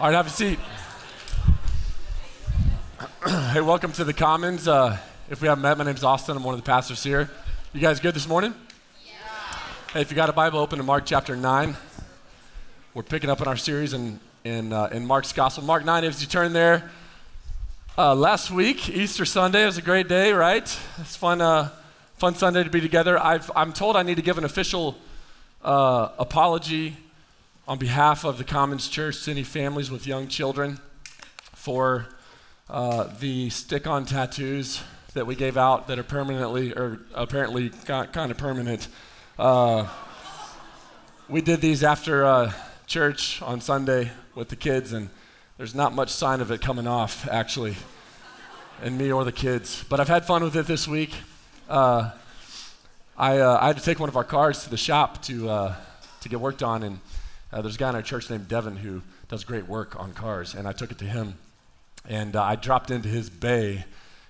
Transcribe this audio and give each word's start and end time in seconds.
All 0.00 0.08
right, 0.08 0.16
have 0.16 0.26
a 0.26 0.30
seat. 0.30 0.58
hey, 3.52 3.60
welcome 3.60 3.92
to 3.92 4.02
the 4.02 4.12
Commons. 4.12 4.66
Uh, 4.66 4.98
if 5.30 5.40
we 5.40 5.46
haven't 5.46 5.62
met, 5.62 5.78
my 5.78 5.84
name's 5.84 6.02
Austin. 6.02 6.36
I'm 6.36 6.42
one 6.42 6.52
of 6.52 6.60
the 6.60 6.66
pastors 6.66 7.04
here. 7.04 7.30
You 7.72 7.80
guys 7.80 8.00
good 8.00 8.12
this 8.12 8.26
morning? 8.26 8.54
Yeah. 9.06 9.12
Hey, 9.92 10.00
if 10.00 10.10
you 10.10 10.16
got 10.16 10.28
a 10.28 10.32
Bible, 10.32 10.58
open 10.58 10.78
to 10.78 10.84
Mark 10.84 11.06
chapter 11.06 11.36
9. 11.36 11.76
We're 12.92 13.04
picking 13.04 13.30
up 13.30 13.40
in 13.40 13.46
our 13.46 13.56
series 13.56 13.92
in, 13.92 14.18
in, 14.42 14.72
uh, 14.72 14.88
in 14.90 15.06
Mark's 15.06 15.32
Gospel. 15.32 15.62
Mark 15.62 15.84
9, 15.84 16.02
as 16.02 16.20
you 16.20 16.26
turn 16.26 16.52
there, 16.52 16.90
uh, 17.96 18.16
last 18.16 18.50
week, 18.50 18.88
Easter 18.88 19.24
Sunday, 19.24 19.64
was 19.64 19.78
a 19.78 19.82
great 19.82 20.08
day, 20.08 20.32
right? 20.32 20.76
It's 20.98 21.14
fun, 21.14 21.40
uh, 21.40 21.70
fun 22.16 22.34
Sunday 22.34 22.64
to 22.64 22.70
be 22.70 22.80
together. 22.80 23.16
i 23.16 23.38
am 23.54 23.72
told 23.72 23.96
I 23.96 24.02
need 24.02 24.16
to 24.16 24.22
give 24.22 24.38
an 24.38 24.44
official 24.44 24.96
uh, 25.62 26.08
apology 26.18 26.96
on 27.66 27.78
behalf 27.78 28.24
of 28.24 28.36
the 28.36 28.44
Commons 28.44 28.88
Church 28.88 29.24
to 29.24 29.30
any 29.30 29.42
families 29.42 29.90
with 29.90 30.06
young 30.06 30.28
children 30.28 30.78
for 31.54 32.06
uh, 32.68 33.08
the 33.20 33.48
stick 33.48 33.86
on 33.86 34.04
tattoos 34.04 34.82
that 35.14 35.26
we 35.26 35.34
gave 35.34 35.56
out 35.56 35.86
that 35.88 35.98
are 35.98 36.04
permanently, 36.04 36.72
or 36.72 37.00
apparently 37.14 37.70
kind 37.86 38.30
of 38.30 38.36
permanent. 38.36 38.88
Uh, 39.38 39.86
we 41.28 41.40
did 41.40 41.62
these 41.62 41.82
after 41.82 42.24
uh, 42.24 42.52
church 42.86 43.40
on 43.40 43.62
Sunday 43.62 44.10
with 44.34 44.50
the 44.50 44.56
kids, 44.56 44.92
and 44.92 45.08
there's 45.56 45.74
not 45.74 45.94
much 45.94 46.10
sign 46.10 46.42
of 46.42 46.50
it 46.50 46.60
coming 46.60 46.86
off, 46.86 47.26
actually, 47.28 47.76
in 48.82 48.98
me 48.98 49.10
or 49.10 49.24
the 49.24 49.32
kids. 49.32 49.84
But 49.88 50.00
I've 50.00 50.08
had 50.08 50.26
fun 50.26 50.42
with 50.42 50.54
it 50.56 50.66
this 50.66 50.86
week. 50.86 51.14
Uh, 51.68 52.10
I, 53.16 53.38
uh, 53.38 53.58
I, 53.58 53.68
had 53.68 53.78
to 53.78 53.82
take 53.82 54.00
one 54.00 54.10
of 54.10 54.16
our 54.16 54.24
cars 54.24 54.64
to 54.64 54.70
the 54.70 54.76
shop 54.76 55.22
to, 55.22 55.48
uh, 55.48 55.74
to 56.20 56.28
get 56.28 56.40
worked 56.40 56.62
on, 56.62 56.82
and 56.82 56.98
uh, 57.54 57.62
there's 57.62 57.76
a 57.76 57.78
guy 57.78 57.88
in 57.88 57.94
our 57.94 58.02
church 58.02 58.28
named 58.30 58.48
Devin 58.48 58.74
who 58.74 59.00
does 59.28 59.44
great 59.44 59.68
work 59.68 59.98
on 60.00 60.12
cars, 60.12 60.54
and 60.54 60.66
I 60.66 60.72
took 60.72 60.90
it 60.90 60.98
to 60.98 61.04
him. 61.04 61.34
And 62.04 62.34
uh, 62.34 62.42
I 62.42 62.56
dropped 62.56 62.90
into 62.90 63.08
his 63.08 63.30
bay 63.30 63.84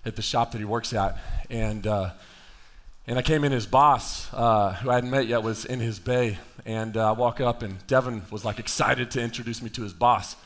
at 0.04 0.14
the 0.14 0.20
shop 0.20 0.52
that 0.52 0.58
he 0.58 0.66
works 0.66 0.92
at, 0.92 1.16
and, 1.48 1.86
uh, 1.86 2.10
and 3.06 3.18
I 3.18 3.22
came 3.22 3.42
in, 3.42 3.50
his 3.50 3.64
boss, 3.66 4.28
uh, 4.34 4.74
who 4.74 4.90
I 4.90 4.96
hadn't 4.96 5.10
met 5.10 5.26
yet, 5.26 5.42
was 5.42 5.64
in 5.64 5.80
his 5.80 5.98
bay. 5.98 6.36
And 6.66 6.98
uh, 6.98 7.08
I 7.08 7.12
walk 7.12 7.40
up, 7.40 7.62
and 7.62 7.84
Devin 7.86 8.24
was 8.30 8.44
like 8.44 8.58
excited 8.58 9.10
to 9.12 9.22
introduce 9.22 9.62
me 9.62 9.70
to 9.70 9.82
his 9.82 9.94
boss. 9.94 10.36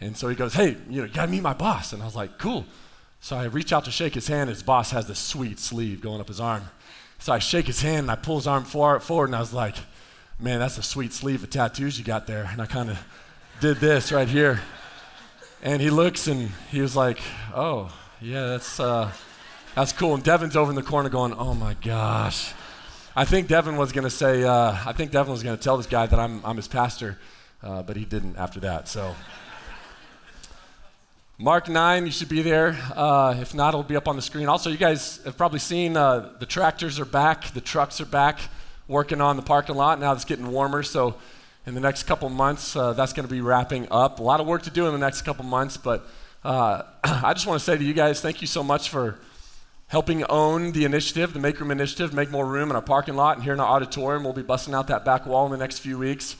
And 0.00 0.16
so 0.16 0.28
he 0.28 0.34
goes, 0.34 0.54
Hey, 0.54 0.76
you 0.88 1.02
know, 1.02 1.06
you 1.06 1.12
gotta 1.12 1.30
meet 1.30 1.42
my 1.42 1.52
boss. 1.52 1.92
And 1.92 2.02
I 2.02 2.06
was 2.06 2.16
like, 2.16 2.38
Cool. 2.38 2.64
So 3.20 3.36
I 3.36 3.44
reach 3.44 3.74
out 3.74 3.84
to 3.86 3.90
shake 3.90 4.14
his 4.14 4.28
hand. 4.28 4.48
His 4.48 4.62
boss 4.62 4.90
has 4.90 5.06
this 5.06 5.18
sweet 5.18 5.58
sleeve 5.58 6.00
going 6.00 6.20
up 6.20 6.28
his 6.28 6.40
arm. 6.40 6.64
So 7.18 7.32
I 7.32 7.38
shake 7.38 7.66
his 7.66 7.82
hand 7.82 8.00
and 8.00 8.10
I 8.10 8.16
pull 8.16 8.36
his 8.36 8.46
arm 8.46 8.64
forward, 8.64 9.26
and 9.26 9.36
I 9.36 9.40
was 9.40 9.52
like, 9.52 9.76
man, 10.38 10.58
that's 10.60 10.76
a 10.76 10.82
sweet 10.82 11.12
sleeve 11.12 11.42
of 11.42 11.50
tattoos 11.50 11.98
you 11.98 12.04
got 12.04 12.26
there. 12.26 12.48
And 12.50 12.60
I 12.60 12.66
kind 12.66 12.90
of 12.90 13.02
did 13.60 13.78
this 13.78 14.12
right 14.12 14.28
here. 14.28 14.60
And 15.62 15.80
he 15.80 15.90
looks 15.90 16.26
and 16.28 16.50
he 16.70 16.80
was 16.80 16.94
like, 16.94 17.18
oh, 17.54 17.92
yeah, 18.20 18.46
that's, 18.46 18.78
uh, 18.78 19.10
that's 19.74 19.92
cool. 19.92 20.14
And 20.14 20.22
Devin's 20.22 20.56
over 20.56 20.70
in 20.70 20.76
the 20.76 20.82
corner 20.82 21.08
going, 21.08 21.32
oh 21.32 21.54
my 21.54 21.74
gosh. 21.74 22.52
I 23.14 23.24
think 23.24 23.48
Devin 23.48 23.76
was 23.76 23.92
going 23.92 24.04
to 24.04 24.10
say, 24.10 24.44
uh, 24.44 24.76
I 24.84 24.92
think 24.92 25.10
Devin 25.10 25.32
was 25.32 25.42
going 25.42 25.56
to 25.56 25.62
tell 25.62 25.78
this 25.78 25.86
guy 25.86 26.06
that 26.06 26.18
I'm, 26.18 26.44
I'm 26.44 26.56
his 26.56 26.68
pastor, 26.68 27.18
uh, 27.62 27.82
but 27.82 27.96
he 27.96 28.04
didn't 28.04 28.36
after 28.36 28.60
that. 28.60 28.88
So, 28.88 29.16
Mark 31.38 31.68
9, 31.68 32.04
you 32.04 32.12
should 32.12 32.28
be 32.28 32.42
there. 32.42 32.78
Uh, 32.94 33.36
if 33.40 33.54
not, 33.54 33.70
it'll 33.70 33.82
be 33.82 33.96
up 33.96 34.06
on 34.06 34.16
the 34.16 34.22
screen. 34.22 34.48
Also, 34.48 34.68
you 34.68 34.76
guys 34.76 35.22
have 35.24 35.38
probably 35.38 35.58
seen 35.58 35.96
uh, 35.96 36.34
the 36.38 36.46
tractors 36.46 37.00
are 37.00 37.06
back, 37.06 37.52
the 37.54 37.60
trucks 37.62 38.02
are 38.02 38.06
back 38.06 38.40
working 38.88 39.20
on 39.20 39.36
the 39.36 39.42
parking 39.42 39.76
lot. 39.76 40.00
Now 40.00 40.12
it's 40.12 40.24
getting 40.24 40.50
warmer, 40.50 40.82
so 40.82 41.16
in 41.66 41.74
the 41.74 41.80
next 41.80 42.04
couple 42.04 42.28
months, 42.28 42.76
uh, 42.76 42.92
that's 42.92 43.12
going 43.12 43.26
to 43.26 43.32
be 43.32 43.40
wrapping 43.40 43.88
up. 43.90 44.20
A 44.20 44.22
lot 44.22 44.40
of 44.40 44.46
work 44.46 44.62
to 44.62 44.70
do 44.70 44.86
in 44.86 44.92
the 44.92 44.98
next 44.98 45.22
couple 45.22 45.44
months, 45.44 45.76
but 45.76 46.06
uh, 46.44 46.82
I 47.04 47.32
just 47.32 47.46
want 47.46 47.58
to 47.58 47.64
say 47.64 47.76
to 47.76 47.82
you 47.84 47.94
guys, 47.94 48.20
thank 48.20 48.40
you 48.40 48.46
so 48.46 48.62
much 48.62 48.88
for 48.88 49.18
helping 49.88 50.24
own 50.24 50.72
the 50.72 50.84
initiative, 50.84 51.32
the 51.32 51.38
Make 51.38 51.60
Room 51.60 51.70
Initiative, 51.70 52.12
make 52.12 52.30
more 52.30 52.46
room 52.46 52.70
in 52.70 52.76
our 52.76 52.82
parking 52.82 53.14
lot 53.14 53.36
and 53.36 53.44
here 53.44 53.52
in 53.52 53.60
our 53.60 53.66
auditorium. 53.66 54.24
We'll 54.24 54.32
be 54.32 54.42
busting 54.42 54.74
out 54.74 54.88
that 54.88 55.04
back 55.04 55.26
wall 55.26 55.46
in 55.46 55.52
the 55.52 55.58
next 55.58 55.78
few 55.78 55.98
weeks. 55.98 56.36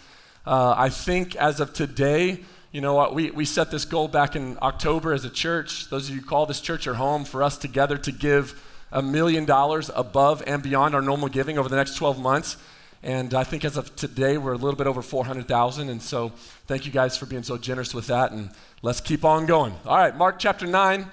Uh, 0.47 0.75
I 0.77 0.89
think 0.89 1.35
as 1.37 1.59
of 1.61 1.73
today, 1.73 2.41
you 2.71 2.81
know 2.81 2.95
what, 2.95 3.15
we, 3.15 3.31
we 3.31 3.45
set 3.45 3.71
this 3.71 3.85
goal 3.85 4.07
back 4.07 4.37
in 4.37 4.59
October 4.63 5.13
as 5.13 5.25
a 5.25 5.31
church. 5.31 5.89
Those 5.91 6.09
of 6.09 6.15
you 6.15 6.21
who 6.21 6.27
call 6.27 6.47
this 6.47 6.61
church 6.61 6.87
your 6.87 6.97
home, 6.97 7.25
for 7.25 7.43
us 7.43 7.57
together 7.57 7.97
to 7.99 8.13
give 8.13 8.63
a 8.93 9.03
million 9.03 9.45
dollars 9.45 9.91
above 9.95 10.43
and 10.47 10.63
beyond 10.63 10.95
our 10.95 11.03
normal 11.03 11.29
giving 11.29 11.59
over 11.59 11.69
the 11.69 11.77
next 11.77 11.97
12 11.97 12.19
months. 12.19 12.57
And 13.03 13.35
I 13.35 13.45
think 13.45 13.65
as 13.65 13.77
of 13.77 13.95
today, 13.95 14.39
we're 14.39 14.53
a 14.53 14.57
little 14.57 14.77
bit 14.77 14.87
over 14.87 15.03
400,000. 15.03 15.89
And 15.89 16.03
so 16.03 16.31
thank 16.67 16.87
you 16.87 16.93
guys 16.93 17.17
for 17.17 17.27
being 17.27 17.43
so 17.43 17.57
generous 17.57 17.95
with 17.95 18.07
that. 18.09 18.33
And 18.33 18.51
let's 18.83 19.01
keep 19.01 19.25
on 19.25 19.47
going. 19.47 19.75
All 19.87 19.97
right, 19.97 20.17
Mark 20.17 20.39
chapter 20.39 20.67
9, 20.67 21.07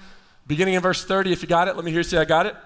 beginning 0.46 0.74
in 0.74 0.80
verse 0.80 1.04
30. 1.04 1.32
If 1.32 1.42
you 1.42 1.48
got 1.48 1.68
it, 1.68 1.76
let 1.76 1.84
me 1.84 1.90
hear 1.90 2.00
you 2.00 2.04
say, 2.04 2.18
I 2.18 2.24
got 2.24 2.46
it. 2.46 2.56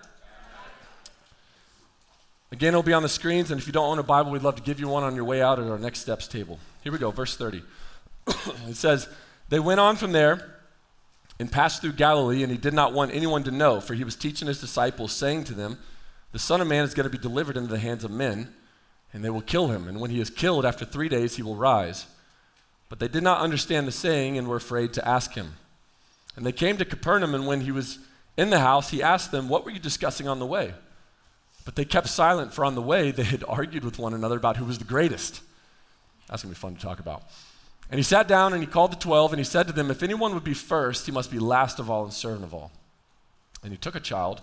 Again, 2.51 2.69
it'll 2.69 2.83
be 2.83 2.95
on 2.95 3.03
the 3.03 3.09
screens. 3.09 3.51
And 3.51 3.61
if 3.61 3.67
you 3.67 3.73
don't 3.73 3.91
own 3.91 3.99
a 3.99 4.03
Bible, 4.03 4.31
we'd 4.31 4.43
love 4.43 4.57
to 4.57 4.63
give 4.63 4.81
you 4.81 4.89
one 4.89 5.03
on 5.03 5.15
your 5.15 5.25
way 5.25 5.43
out 5.43 5.59
at 5.59 5.67
our 5.67 5.79
next 5.79 6.01
steps 6.01 6.27
table. 6.27 6.59
Here 6.83 6.93
we 6.93 6.99
go, 6.99 7.11
verse 7.11 7.37
30. 7.37 7.63
it 8.69 8.77
says, 8.77 9.09
They 9.49 9.59
went 9.59 9.81
on 9.81 9.97
from 9.97 10.13
there 10.13 10.58
and 11.39 11.51
passed 11.51 11.81
through 11.81 11.93
Galilee, 11.93 12.43
and 12.43 12.51
he 12.51 12.59
did 12.59 12.75
not 12.75 12.93
want 12.93 13.15
anyone 13.15 13.45
to 13.45 13.51
know, 13.51 13.81
for 13.81 13.95
he 13.95 14.05
was 14.05 14.17
teaching 14.17 14.49
his 14.49 14.61
disciples, 14.61 15.13
saying 15.13 15.45
to 15.45 15.55
them, 15.55 15.79
The 16.33 16.39
Son 16.39 16.61
of 16.61 16.67
Man 16.67 16.85
is 16.85 16.95
going 16.95 17.05
to 17.05 17.17
be 17.17 17.23
delivered 17.23 17.57
into 17.57 17.71
the 17.71 17.79
hands 17.79 18.05
of 18.05 18.11
men, 18.11 18.53
and 19.13 19.25
they 19.25 19.31
will 19.31 19.41
kill 19.41 19.69
him. 19.69 19.87
And 19.87 20.01
when 20.01 20.11
he 20.11 20.21
is 20.21 20.31
killed, 20.31 20.67
after 20.67 20.85
three 20.85 21.09
days, 21.09 21.37
he 21.37 21.43
will 21.43 21.57
rise. 21.57 22.07
But 22.89 22.99
they 22.99 23.09
did 23.09 23.23
not 23.23 23.41
understand 23.41 23.87
the 23.87 23.93
saying 23.93 24.37
and 24.37 24.49
were 24.49 24.57
afraid 24.57 24.93
to 24.95 25.07
ask 25.07 25.35
him. 25.35 25.55
And 26.37 26.45
they 26.45 26.53
came 26.53 26.77
to 26.79 26.85
Capernaum, 26.85 27.35
and 27.35 27.47
when 27.47 27.61
he 27.61 27.73
was 27.73 27.99
in 28.37 28.51
the 28.51 28.61
house, 28.61 28.91
he 28.91 29.03
asked 29.03 29.31
them, 29.31 29.49
What 29.49 29.65
were 29.65 29.71
you 29.71 29.81
discussing 29.81 30.27
on 30.27 30.39
the 30.39 30.47
way? 30.47 30.75
But 31.65 31.77
they 31.77 31.85
kept 31.85 32.09
silent, 32.09 32.53
for 32.55 32.65
on 32.65 32.75
the 32.75 32.83
way 32.83 33.11
they 33.11 33.25
had 33.25 33.45
argued 33.47 33.85
with 33.85 33.99
one 33.99 34.15
another 34.15 34.37
about 34.37 34.57
who 34.57 34.65
was 34.65 34.79
the 34.79 34.85
greatest. 34.85 35.41
That's 36.29 36.43
going 36.43 36.55
to 36.55 36.59
be 36.59 36.61
fun 36.61 36.75
to 36.75 36.81
talk 36.81 36.99
about. 36.99 37.25
And 37.91 37.99
he 37.99 38.03
sat 38.03 38.29
down 38.29 38.53
and 38.53 38.63
he 38.63 38.67
called 38.67 38.93
the 38.93 38.97
twelve 38.97 39.33
and 39.33 39.41
he 39.41 39.45
said 39.45 39.67
to 39.67 39.73
them, 39.73 39.91
If 39.91 40.03
anyone 40.03 40.35
would 40.35 40.45
be 40.45 40.55
first, 40.55 41.07
he 41.07 41.13
must 41.13 41.31
be 41.31 41.39
last 41.39 41.79
of 41.79 41.91
all 41.91 42.05
and 42.05 42.13
servant 42.13 42.45
of 42.45 42.53
all. 42.53 42.71
And 43.63 43.73
he 43.73 43.79
took 43.79 43.95
a 43.95 44.01
child 44.01 44.43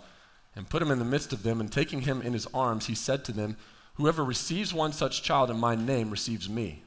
and 0.56 0.70
put 0.70 0.82
him 0.82 0.92
in 0.92 1.00
the 1.00 1.06
midst 1.06 1.34
of 1.34 1.44
them, 1.44 1.60
and 1.60 1.72
taking 1.72 2.02
him 2.02 2.22
in 2.22 2.32
his 2.34 2.48
arms, 2.54 2.86
he 2.86 2.96
said 2.96 3.26
to 3.26 3.34
them, 3.34 3.58
Whoever 3.96 4.24
receives 4.24 4.74
one 4.74 4.94
such 4.94 5.22
child 5.22 5.52
in 5.52 5.58
my 5.58 5.76
name 5.76 6.10
receives 6.10 6.50
me. 6.50 6.84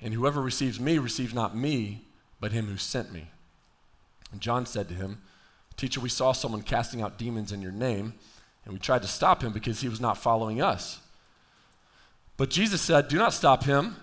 And 0.00 0.14
whoever 0.14 0.40
receives 0.40 0.78
me 0.78 0.98
receives 0.98 1.34
not 1.34 1.56
me, 1.56 2.04
but 2.40 2.52
him 2.52 2.66
who 2.66 2.76
sent 2.76 3.12
me. 3.12 3.30
And 4.30 4.40
John 4.40 4.66
said 4.66 4.88
to 4.88 4.94
him, 4.94 5.20
Teacher, 5.76 6.00
we 6.00 6.08
saw 6.08 6.32
someone 6.32 6.62
casting 6.62 7.02
out 7.02 7.18
demons 7.18 7.52
in 7.52 7.60
your 7.60 7.72
name, 7.72 8.14
and 8.64 8.72
we 8.72 8.78
tried 8.78 9.02
to 9.02 9.08
stop 9.08 9.42
him 9.42 9.52
because 9.52 9.80
he 9.80 9.88
was 9.88 10.00
not 10.00 10.18
following 10.18 10.62
us. 10.62 11.00
But 12.36 12.50
Jesus 12.50 12.80
said, 12.80 13.08
Do 13.08 13.18
not 13.18 13.32
stop 13.32 13.64
him 13.64 13.96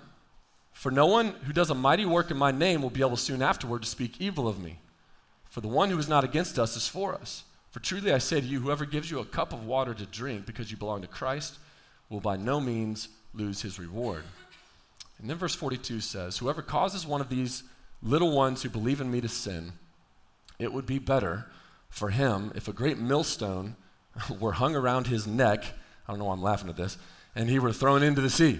for 0.83 0.91
no 0.91 1.05
one 1.05 1.29
who 1.45 1.53
does 1.53 1.69
a 1.69 1.73
mighty 1.73 2.05
work 2.05 2.29
in 2.29 2.35
my 2.35 2.51
name 2.51 2.81
will 2.81 2.89
be 2.89 2.99
able 2.99 3.15
soon 3.15 3.41
afterward 3.41 3.81
to 3.81 3.87
speak 3.87 4.19
evil 4.19 4.49
of 4.49 4.61
me. 4.61 4.79
For 5.49 5.61
the 5.61 5.69
one 5.69 5.89
who 5.89 5.97
is 5.97 6.09
not 6.09 6.25
against 6.25 6.59
us 6.59 6.75
is 6.75 6.89
for 6.89 7.15
us. 7.15 7.45
For 7.71 7.79
truly 7.79 8.11
I 8.11 8.17
say 8.17 8.41
to 8.41 8.45
you, 8.45 8.59
whoever 8.59 8.83
gives 8.85 9.09
you 9.09 9.19
a 9.19 9.25
cup 9.25 9.53
of 9.53 9.65
water 9.65 9.93
to 9.93 10.05
drink 10.05 10.45
because 10.45 10.71
you 10.71 10.75
belong 10.75 11.01
to 11.01 11.07
Christ 11.07 11.57
will 12.09 12.19
by 12.19 12.35
no 12.35 12.59
means 12.59 13.07
lose 13.33 13.61
his 13.61 13.79
reward. 13.79 14.25
And 15.21 15.29
then 15.29 15.37
verse 15.37 15.55
42 15.55 16.01
says, 16.01 16.39
Whoever 16.39 16.61
causes 16.61 17.07
one 17.07 17.21
of 17.21 17.29
these 17.29 17.63
little 18.01 18.35
ones 18.35 18.61
who 18.61 18.67
believe 18.67 18.99
in 18.99 19.09
me 19.09 19.21
to 19.21 19.29
sin, 19.29 19.71
it 20.59 20.73
would 20.73 20.85
be 20.85 20.99
better 20.99 21.45
for 21.89 22.09
him 22.09 22.51
if 22.55 22.67
a 22.67 22.73
great 22.73 22.97
millstone 22.97 23.77
were 24.37 24.51
hung 24.51 24.75
around 24.75 25.07
his 25.07 25.25
neck. 25.25 25.63
I 26.05 26.11
don't 26.11 26.19
know 26.19 26.25
why 26.25 26.33
I'm 26.33 26.43
laughing 26.43 26.67
at 26.67 26.75
this, 26.75 26.97
and 27.37 27.49
he 27.49 27.57
were 27.57 27.71
thrown 27.71 28.03
into 28.03 28.19
the 28.19 28.29
sea. 28.29 28.59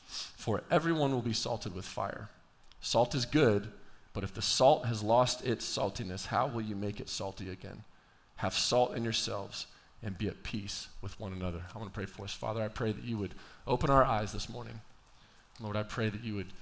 For 0.35 0.63
everyone 0.69 1.13
will 1.13 1.21
be 1.21 1.33
salted 1.33 1.73
with 1.73 1.85
fire. 1.85 2.29
Salt 2.81 3.15
is 3.15 3.25
good, 3.25 3.69
but 4.13 4.23
if 4.23 4.33
the 4.33 4.41
salt 4.41 4.85
has 4.85 5.01
lost 5.01 5.45
its 5.45 5.65
saltiness, 5.65 6.27
how 6.27 6.47
will 6.47 6.61
you 6.61 6.75
make 6.75 6.99
it 6.99 7.09
salty 7.09 7.49
again? 7.49 7.83
Have 8.37 8.53
salt 8.53 8.95
in 8.95 9.03
yourselves 9.03 9.67
and 10.03 10.17
be 10.17 10.27
at 10.27 10.43
peace 10.43 10.87
with 11.01 11.19
one 11.19 11.31
another. 11.31 11.61
I 11.73 11.77
want 11.77 11.91
to 11.91 11.95
pray 11.95 12.07
for 12.07 12.23
us. 12.23 12.33
Father, 12.33 12.61
I 12.61 12.67
pray 12.67 12.91
that 12.91 13.03
you 13.03 13.17
would 13.17 13.35
open 13.67 13.89
our 13.89 14.03
eyes 14.03 14.33
this 14.33 14.49
morning. 14.49 14.81
Lord, 15.59 15.77
I 15.77 15.83
pray 15.83 16.09
that 16.09 16.23
you 16.23 16.35
would 16.35 16.53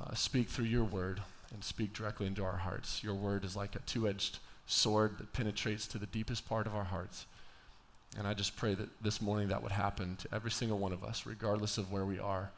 uh, 0.00 0.14
speak 0.14 0.48
through 0.48 0.66
your 0.66 0.84
word. 0.84 1.20
and 1.52 1.64
speak 1.64 1.92
directly 1.94 2.26
into 2.26 2.44
our 2.44 2.58
hearts. 2.58 3.02
Your 3.02 3.14
word 3.14 3.44
is 3.44 3.56
like 3.56 3.74
a 3.74 3.80
two 3.80 4.08
edged 4.08 4.38
sword 4.66 5.16
that 5.18 5.32
penetrates 5.32 5.86
to 5.86 5.98
the 5.98 6.06
deepest 6.06 6.46
part 6.48 6.66
of 6.66 6.74
our 6.74 6.84
hearts. 6.84 7.26
And 8.18 8.26
I 8.26 8.34
just 8.34 8.56
pray 8.56 8.74
that 8.74 8.88
this 9.02 9.20
morning 9.20 9.48
that 9.48 9.62
would 9.62 9.72
happen 9.72 10.16
to 10.16 10.28
every 10.32 10.50
single 10.50 10.78
one 10.78 10.92
of 10.92 11.04
us, 11.04 11.26
regardless 11.26 11.78
of 11.78 11.90
where 11.90 12.04
we 12.04 12.18
are 12.18 12.50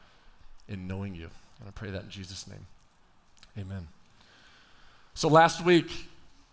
in 0.71 0.87
knowing 0.87 1.13
you. 1.13 1.29
And 1.59 1.67
I 1.67 1.71
pray 1.71 1.91
that 1.91 2.03
in 2.03 2.09
Jesus' 2.09 2.47
name. 2.47 2.65
Amen. 3.59 3.87
So 5.13 5.27
last 5.27 5.63
week, 5.63 5.91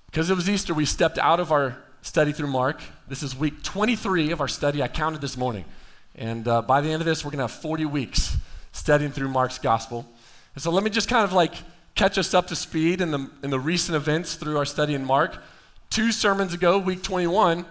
because 0.07 0.29
it 0.29 0.35
was 0.35 0.51
Easter, 0.51 0.75
we 0.75 0.85
stepped 0.85 1.19
out 1.19 1.39
of 1.39 1.53
our 1.53 1.77
study 2.03 2.33
through 2.33 2.49
Mark. 2.49 2.81
This 3.07 3.23
is 3.23 3.37
week 3.37 3.63
23 3.63 4.33
of 4.33 4.41
our 4.41 4.49
study. 4.49 4.83
I 4.83 4.89
counted 4.89 5.21
this 5.21 5.37
morning. 5.37 5.65
And 6.17 6.49
uh, 6.49 6.63
by 6.63 6.81
the 6.81 6.91
end 6.91 7.01
of 7.01 7.07
this, 7.07 7.25
we're 7.25 7.31
going 7.31 7.39
to 7.39 7.45
have 7.45 7.53
40 7.53 7.85
weeks 7.85 8.37
studying 8.73 9.13
through 9.13 9.29
Mark's 9.29 9.59
gospel. 9.59 10.05
And 10.55 10.63
so 10.63 10.71
let 10.71 10.83
me 10.83 10.91
just 10.91 11.09
kind 11.09 11.25
of 11.25 11.33
like 11.33 11.55
catch 11.95 12.19
us 12.19 12.35
up 12.35 12.49
to 12.49 12.57
speed 12.57 13.01
in 13.01 13.13
the, 13.13 13.31
in 13.43 13.51
the 13.51 13.61
recent 13.61 13.95
events 13.95 14.35
through 14.35 14.57
our 14.57 14.65
study 14.65 14.95
in 14.95 15.05
Mark. 15.05 15.41
Two 15.91 16.11
sermons 16.11 16.53
ago, 16.53 16.79
week 16.79 17.03
21, 17.03 17.65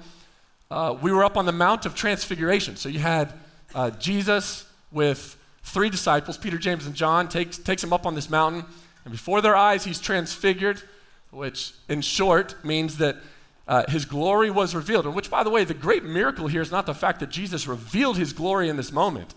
uh, 0.72 0.98
we 1.02 1.12
were 1.12 1.24
up 1.24 1.36
on 1.36 1.46
the 1.46 1.52
Mount 1.52 1.86
of 1.86 1.96
Transfiguration. 1.96 2.78
So 2.78 2.88
you 2.90 3.00
had 3.00 3.34
uh, 3.76 3.90
Jesus 3.92 4.66
with 4.92 5.38
three 5.68 5.90
disciples, 5.90 6.38
Peter, 6.38 6.58
James, 6.58 6.86
and 6.86 6.96
John, 6.96 7.28
takes, 7.28 7.58
takes 7.58 7.82
them 7.82 7.94
up 7.94 8.06
on 8.06 8.16
this 8.16 8.30
mountain. 8.30 8.66
And 9.04 9.12
before 9.12 9.42
their 9.42 9.56
eyes, 9.56 9.84
he's 9.84 10.00
transfigured, 10.00 10.82
which 11.32 11.74
in 11.90 12.02
short 12.02 12.56
means 12.64 12.98
that 12.98 13.18
uh, 13.68 13.84
his 13.90 14.06
glory 14.06 14.50
was 14.50 14.74
revealed. 14.74 15.06
And 15.06 15.14
which, 15.14 15.30
by 15.30 15.44
the 15.44 15.50
way, 15.50 15.66
the 15.66 15.74
great 15.74 16.04
miracle 16.04 16.48
here 16.48 16.62
is 16.62 16.72
not 16.72 16.86
the 16.86 16.94
fact 16.94 17.20
that 17.20 17.30
Jesus 17.30 17.68
revealed 17.68 18.18
his 18.18 18.32
glory 18.32 18.70
in 18.70 18.78
this 18.78 18.92
moment. 18.92 19.36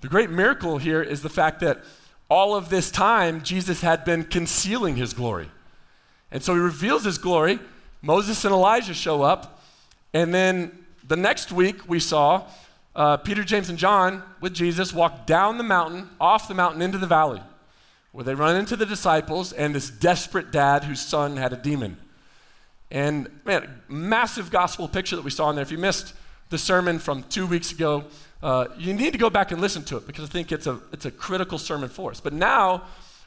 The 0.00 0.08
great 0.08 0.30
miracle 0.30 0.78
here 0.78 1.00
is 1.00 1.22
the 1.22 1.28
fact 1.28 1.60
that 1.60 1.84
all 2.28 2.56
of 2.56 2.68
this 2.68 2.90
time, 2.90 3.42
Jesus 3.42 3.82
had 3.82 4.04
been 4.04 4.24
concealing 4.24 4.96
his 4.96 5.12
glory. 5.12 5.48
And 6.32 6.42
so 6.42 6.54
he 6.54 6.60
reveals 6.60 7.04
his 7.04 7.18
glory. 7.18 7.60
Moses 8.00 8.44
and 8.44 8.52
Elijah 8.52 8.94
show 8.94 9.22
up. 9.22 9.62
And 10.12 10.34
then 10.34 10.72
the 11.06 11.16
next 11.16 11.52
week, 11.52 11.88
we 11.88 12.00
saw 12.00 12.44
uh, 12.94 13.16
Peter, 13.18 13.42
James, 13.42 13.68
and 13.68 13.78
John 13.78 14.22
with 14.40 14.52
Jesus 14.52 14.92
walk 14.92 15.26
down 15.26 15.58
the 15.58 15.64
mountain, 15.64 16.10
off 16.20 16.48
the 16.48 16.54
mountain 16.54 16.82
into 16.82 16.98
the 16.98 17.06
valley, 17.06 17.40
where 18.12 18.24
they 18.24 18.34
run 18.34 18.56
into 18.56 18.76
the 18.76 18.86
disciples 18.86 19.52
and 19.52 19.74
this 19.74 19.90
desperate 19.90 20.50
dad 20.50 20.84
whose 20.84 21.00
son 21.00 21.36
had 21.36 21.52
a 21.52 21.56
demon. 21.56 21.96
And 22.90 23.28
man, 23.44 23.82
massive 23.88 24.50
gospel 24.50 24.86
picture 24.86 25.16
that 25.16 25.24
we 25.24 25.30
saw 25.30 25.48
in 25.48 25.56
there. 25.56 25.62
If 25.62 25.70
you 25.70 25.78
missed 25.78 26.12
the 26.50 26.58
sermon 26.58 26.98
from 26.98 27.22
two 27.24 27.46
weeks 27.46 27.72
ago, 27.72 28.04
uh, 28.42 28.66
you 28.76 28.92
need 28.92 29.12
to 29.12 29.18
go 29.18 29.30
back 29.30 29.52
and 29.52 29.60
listen 29.60 29.82
to 29.84 29.96
it 29.96 30.06
because 30.06 30.24
I 30.24 30.28
think 30.28 30.52
it's 30.52 30.66
a, 30.66 30.78
it's 30.92 31.06
a 31.06 31.10
critical 31.10 31.56
sermon 31.56 31.88
for 31.88 32.10
us. 32.10 32.20
But 32.20 32.34
now 32.34 32.82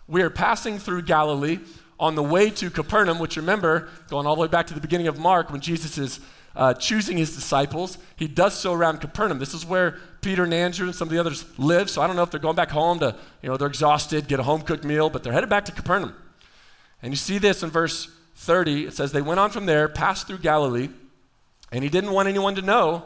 we 0.07 0.21
are 0.21 0.29
passing 0.29 0.77
through 0.77 1.01
Galilee 1.03 1.59
on 1.99 2.13
the 2.13 2.21
way 2.21 2.49
to 2.51 2.69
Capernaum, 2.69 3.17
which 3.17 3.37
remember, 3.37 3.89
going 4.09 4.27
all 4.27 4.35
the 4.35 4.41
way 4.41 4.47
back 4.47 4.67
to 4.67 4.73
the 4.73 4.81
beginning 4.81 5.07
of 5.07 5.17
Mark, 5.17 5.49
when 5.49 5.61
Jesus 5.61 5.97
is 5.97 6.19
uh, 6.55 6.73
choosing 6.73 7.17
his 7.17 7.35
disciples, 7.35 7.97
he 8.15 8.27
does 8.27 8.53
so 8.53 8.73
around 8.73 9.01
Capernaum. 9.01 9.39
This 9.39 9.53
is 9.53 9.65
where 9.65 9.97
Peter 10.21 10.43
and 10.43 10.53
Andrew 10.53 10.87
and 10.87 10.95
some 10.95 11.07
of 11.07 11.11
the 11.11 11.19
others 11.19 11.45
live. 11.57 11.89
So 11.89 12.01
I 12.01 12.07
don't 12.07 12.15
know 12.15 12.23
if 12.23 12.31
they're 12.31 12.39
going 12.39 12.55
back 12.55 12.71
home 12.71 12.99
to, 12.99 13.15
you 13.41 13.49
know, 13.49 13.57
they're 13.57 13.67
exhausted, 13.67 14.27
get 14.27 14.39
a 14.39 14.43
home 14.43 14.61
cooked 14.61 14.83
meal, 14.83 15.09
but 15.09 15.23
they're 15.23 15.33
headed 15.33 15.49
back 15.49 15.65
to 15.65 15.71
Capernaum. 15.71 16.15
And 17.01 17.11
you 17.11 17.17
see 17.17 17.37
this 17.37 17.61
in 17.61 17.69
verse 17.69 18.09
30, 18.35 18.87
it 18.87 18.93
says, 18.93 19.11
They 19.11 19.21
went 19.21 19.39
on 19.39 19.49
from 19.49 19.65
there, 19.65 19.87
passed 19.87 20.27
through 20.27 20.39
Galilee, 20.39 20.89
and 21.71 21.83
he 21.83 21.89
didn't 21.89 22.11
want 22.11 22.27
anyone 22.27 22.55
to 22.55 22.61
know, 22.61 23.03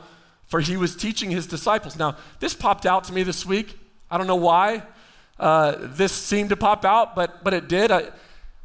for 0.48 0.60
he 0.60 0.78
was 0.78 0.96
teaching 0.96 1.32
his 1.32 1.48
disciples. 1.48 1.98
Now, 1.98 2.18
this 2.40 2.54
popped 2.54 2.86
out 2.86 3.04
to 3.06 3.14
me 3.14 3.24
this 3.24 3.46
week. 3.46 3.78
I 4.10 4.18
don't 4.18 4.28
know 4.28 4.36
why 4.36 4.84
uh, 5.40 5.76
this 5.80 6.12
seemed 6.12 6.50
to 6.50 6.58
pop 6.58 6.86
out, 6.86 7.16
but, 7.16 7.44
but 7.44 7.54
it 7.54 7.68
did. 7.68 7.92
I, 7.92 8.04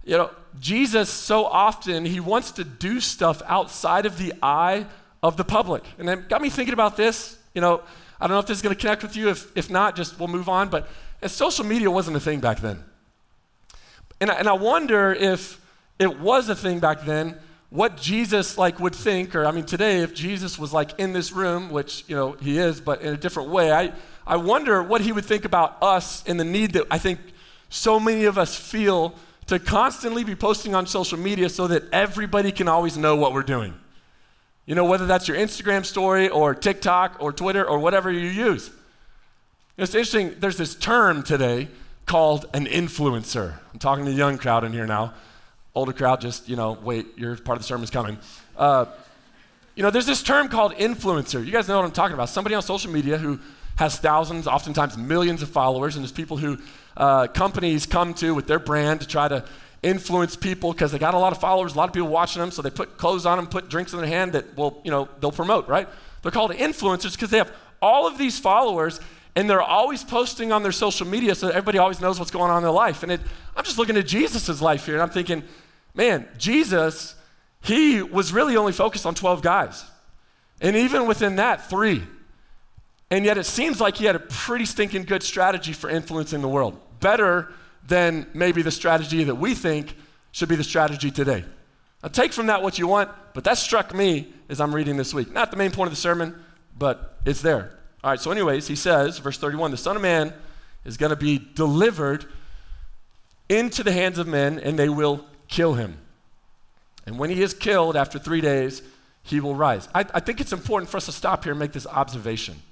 you 0.05 0.19
know, 0.19 0.31
Jesus, 0.61 1.11
so 1.11 1.45
often, 1.45 2.05
he 2.05 2.21
wants 2.21 2.53
to 2.53 2.65
do 2.65 3.01
stuff 3.01 3.43
outside 3.47 4.07
of 4.07 4.19
the 4.19 4.33
eye 4.43 4.87
of 5.23 5.37
the 5.37 5.45
public. 5.45 5.85
And 5.99 6.09
it 6.09 6.29
got 6.29 6.41
me 6.41 6.51
thinking 6.51 6.75
about 6.75 6.97
this. 6.97 7.39
You 7.55 7.61
know, 7.61 7.83
I 8.21 8.27
don't 8.27 8.35
know 8.35 8.41
if 8.41 8.47
this 8.47 8.59
is 8.59 8.63
going 8.63 8.75
to 8.75 8.81
connect 8.81 9.03
with 9.03 9.17
you. 9.17 9.29
If, 9.29 9.57
if 9.57 9.71
not, 9.71 9.97
just 9.97 10.19
we'll 10.19 10.29
move 10.29 10.49
on. 10.49 10.69
But 10.69 10.89
social 11.27 11.65
media 11.65 11.91
wasn't 11.91 12.17
a 12.17 12.21
thing 12.21 12.41
back 12.41 12.61
then. 12.61 12.85
And 14.21 14.31
I, 14.31 14.35
and 14.35 14.49
I 14.49 14.53
wonder 14.53 15.13
if 15.13 15.61
it 15.99 16.19
was 16.19 16.49
a 16.49 16.55
thing 16.55 16.81
back 16.81 17.03
then 17.03 17.37
what 17.71 17.97
jesus 17.97 18.57
like 18.57 18.79
would 18.79 18.95
think 18.95 19.35
or 19.35 19.45
i 19.45 19.51
mean 19.51 19.65
today 19.65 20.01
if 20.01 20.15
jesus 20.15 20.59
was 20.59 20.73
like 20.73 20.99
in 20.99 21.13
this 21.13 21.33
room 21.33 21.71
which 21.71 22.05
you 22.07 22.15
know 22.15 22.33
he 22.41 22.59
is 22.59 22.81
but 22.81 23.01
in 23.03 23.13
a 23.13 23.17
different 23.17 23.49
way 23.49 23.73
i, 23.73 23.93
I 24.27 24.37
wonder 24.37 24.83
what 24.83 25.01
he 25.01 25.11
would 25.11 25.25
think 25.25 25.45
about 25.45 25.83
us 25.83 26.23
and 26.27 26.39
the 26.39 26.45
need 26.45 26.73
that 26.75 26.87
i 26.91 26.99
think 26.99 27.19
so 27.69 27.99
many 27.99 28.27
of 28.27 28.39
us 28.39 28.55
feel 28.57 29.15
to 29.47 29.59
constantly 29.59 30.25
be 30.25 30.35
posting 30.35 30.75
on 30.75 30.87
social 30.87 31.19
media 31.19 31.49
so 31.49 31.67
that 31.67 31.83
everybody 31.93 32.53
can 32.53 32.69
always 32.69 32.97
know 32.97 33.17
what 33.17 33.33
we're 33.33 33.43
doing 33.43 33.75
you 34.67 34.75
know 34.75 34.85
whether 34.85 35.07
that's 35.07 35.29
your 35.29 35.37
instagram 35.37 35.85
story 35.85 36.29
or 36.29 36.55
tiktok 36.55 37.17
or 37.21 37.33
twitter 37.33 37.65
or 37.65 37.79
whatever 37.79 38.11
you 38.11 38.29
use 38.29 38.71
it's 39.77 39.95
interesting 39.95 40.35
there's 40.41 40.57
this 40.57 40.75
term 40.75 41.23
today 41.23 41.69
called 42.07 42.47
an 42.55 42.67
influencer 42.67 43.55
i'm 43.73 43.79
talking 43.79 44.05
to 44.05 44.11
the 44.11 44.17
young 44.17 44.39
crowd 44.39 44.65
in 44.65 44.73
here 44.73 44.87
now 44.87 45.13
Older 45.77 45.93
crowd, 45.93 46.21
just, 46.21 46.49
you 46.49 46.55
know, 46.55 46.79
wait, 46.85 47.19
your 47.19 47.37
part 47.37 47.57
of 47.57 47.63
the 47.63 47.67
sermon's 47.67 47.91
coming. 47.91 48.17
Uh, 48.57 48.87
you 49.75 49.83
know, 49.83 49.91
there's 49.91 50.07
this 50.07 50.23
term 50.23 50.49
called 50.49 50.73
influencer. 50.75 51.45
You 51.45 51.51
guys 51.51 51.67
know 51.67 51.77
what 51.77 51.85
I'm 51.85 51.91
talking 51.91 52.15
about. 52.15 52.29
Somebody 52.29 52.55
on 52.55 52.63
social 52.63 52.93
media 52.93 53.19
who 53.19 53.41
has 53.77 53.99
thousands, 53.99 54.47
oftentimes 54.47 54.97
millions 54.97 55.43
of 55.43 55.49
followers, 55.49 55.97
and 55.97 56.05
there's 56.05 56.13
people 56.13 56.37
who 56.37 56.59
uh, 56.97 57.27
companies 57.29 57.87
come 57.87 58.15
to 58.15 58.35
with 58.35 58.47
their 58.47 58.59
brand 58.59 59.01
to 59.01 59.07
try 59.07 59.29
to 59.29 59.45
influence 59.83 60.35
people 60.35 60.73
because 60.73 60.93
they 60.93 60.99
got 60.99 61.15
a 61.15 61.19
lot 61.19 61.33
of 61.33 61.41
followers, 61.41 61.75
a 61.75 61.77
lot 61.77 61.89
of 61.89 61.95
people 61.95 62.09
watching 62.09 62.41
them, 62.41 62.51
so 62.51 62.63
they 62.63 62.71
put 62.71 62.97
clothes 62.97 63.27
on 63.27 63.37
them, 63.37 63.47
put 63.47 63.69
drinks 63.69 63.93
in 63.93 63.99
their 63.99 64.09
hand 64.09 64.33
that 64.33 64.57
will, 64.57 64.81
you 64.85 64.91
know, 64.91 65.09
they'll 65.21 65.33
promote, 65.33 65.69
right? 65.69 65.89
They're 66.23 66.33
called 66.33 66.53
influencers 66.53 67.13
because 67.13 67.31
they 67.31 67.39
have 67.39 67.53
all 67.83 68.07
of 68.07 68.17
these 68.17 68.39
followers 68.39 68.99
and 69.37 69.51
they're 69.51 69.63
always 69.63 70.03
posting 70.03 70.53
on 70.53 70.63
their 70.63 70.73
social 70.73 71.07
media 71.07 71.35
so 71.35 71.49
everybody 71.49 71.79
always 71.79 72.01
knows 72.01 72.19
what's 72.19 72.31
going 72.31 72.51
on 72.51 72.59
in 72.59 72.63
their 72.63 72.73
life. 72.73 73.03
And 73.03 73.13
it, 73.13 73.21
I'm 73.57 73.65
just 73.65 73.79
looking 73.79 73.97
at 73.97 74.07
Jesus' 74.07 74.61
life 74.63 74.87
here 74.87 74.95
and 74.95 75.03
I'm 75.03 75.11
thinking, 75.11 75.43
man, 75.93 76.27
Jesus, 76.39 77.15
he 77.61 78.03
was 78.03 78.33
really 78.33 78.57
only 78.57 78.73
focused 78.73 79.07
on 79.07 79.15
12 79.15 79.43
guys. 79.43 79.85
And 80.61 80.77
even 80.77 81.07
within 81.07 81.37
that, 81.37 81.69
three. 81.69 82.05
And 83.11 83.25
yet 83.25 83.37
it 83.37 83.45
seems 83.45 83.81
like 83.81 83.97
he 83.97 84.07
had 84.07 84.17
a 84.17 84.21
pretty 84.21 84.65
stinking 84.65 85.05
good 85.05 85.23
strategy 85.23 85.73
for 85.73 85.91
influencing 85.91 86.41
the 86.41 86.49
world. 86.49 86.81
Better 87.05 87.53
than 87.87 88.27
maybe 88.33 88.63
the 88.63 88.71
strategy 88.71 89.25
that 89.25 89.35
we 89.35 89.55
think 89.55 89.95
should 90.33 90.49
be 90.49 90.57
the 90.57 90.65
strategy 90.65 91.11
today. 91.11 91.45
Now, 92.03 92.09
take 92.09 92.33
from 92.33 92.47
that 92.47 92.63
what 92.63 92.79
you 92.79 92.87
want, 92.87 93.11
but 93.35 93.45
that 93.45 93.59
struck 93.59 93.95
me 93.95 94.33
as 94.49 94.59
I'm 94.59 94.75
reading 94.75 94.97
this 94.97 95.13
week. 95.13 95.31
Not 95.31 95.51
the 95.51 95.59
main 95.59 95.71
point 95.71 95.89
of 95.89 95.93
the 95.93 96.01
sermon, 96.01 96.35
but 96.79 97.19
it's 97.27 97.43
there. 97.43 97.79
All 98.03 98.11
right, 98.11 98.19
so, 98.19 98.31
anyways, 98.31 98.69
he 98.69 98.75
says, 98.75 99.19
verse 99.19 99.37
31 99.37 99.71
the 99.71 99.77
Son 99.77 99.97
of 99.97 100.03
Man 100.03 100.33
is 100.87 100.97
going 100.97 101.11
to 101.11 101.17
be 101.17 101.39
delivered 101.55 102.25
into 103.51 103.83
the 103.83 103.93
hands 103.93 104.17
of 104.17 104.27
men, 104.27 104.59
and 104.59 104.79
they 104.79 104.89
will 104.89 105.27
kill 105.47 105.75
him. 105.75 105.99
And 107.05 107.19
when 107.19 107.29
he 107.29 107.43
is 107.43 107.53
killed 107.53 107.97
after 107.97 108.19
three 108.19 108.41
days, 108.41 108.81
he 109.23 109.41
will 109.41 109.55
rise. 109.55 109.91
I, 109.95 110.07
I, 110.15 110.21
think 110.21 110.41
it's 110.41 110.55
important 110.55 110.91
for 110.91 110.97
us 110.97 111.05
to 111.05 111.13
stop 111.13 111.45
here 111.45 111.53
and 111.53 111.61
make 111.61 111.73
this 111.73 111.87
observation. 111.87 112.63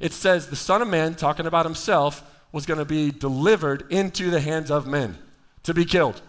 It 0.00 0.14
says 0.14 0.46
the 0.46 0.56
Son 0.56 0.80
of 0.80 0.88
Man, 0.88 1.14
talking 1.14 1.46
about 1.46 1.66
himself, 1.66 2.22
was 2.52 2.66
going 2.66 2.78
to 2.78 2.84
be 2.84 3.10
delivered 3.10 3.90
into 3.90 4.30
the 4.30 4.40
hands 4.40 4.70
of 4.70 4.86
men 4.86 5.18
to 5.62 5.74
be 5.74 5.84
killed, 5.84 6.20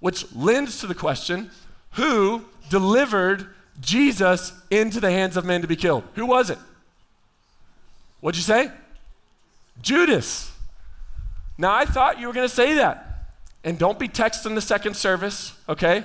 which 0.00 0.32
lends 0.34 0.80
to 0.80 0.86
the 0.86 0.94
question 0.94 1.50
who 1.92 2.44
delivered 2.70 3.46
Jesus 3.80 4.52
into 4.70 5.00
the 5.00 5.10
hands 5.10 5.36
of 5.36 5.44
men 5.44 5.60
to 5.60 5.66
be 5.66 5.76
killed? 5.76 6.04
Who 6.14 6.26
was 6.26 6.50
it? 6.50 6.58
What'd 8.20 8.38
you 8.38 8.42
say? 8.42 8.70
Judas. 9.82 10.52
Now, 11.56 11.74
I 11.74 11.84
thought 11.84 12.18
you 12.18 12.26
were 12.26 12.32
going 12.32 12.48
to 12.48 12.54
say 12.54 12.74
that. 12.74 13.06
And 13.64 13.78
don't 13.78 13.98
be 13.98 14.08
texting 14.08 14.54
the 14.54 14.62
second 14.62 14.96
service, 14.96 15.52
okay? 15.68 16.04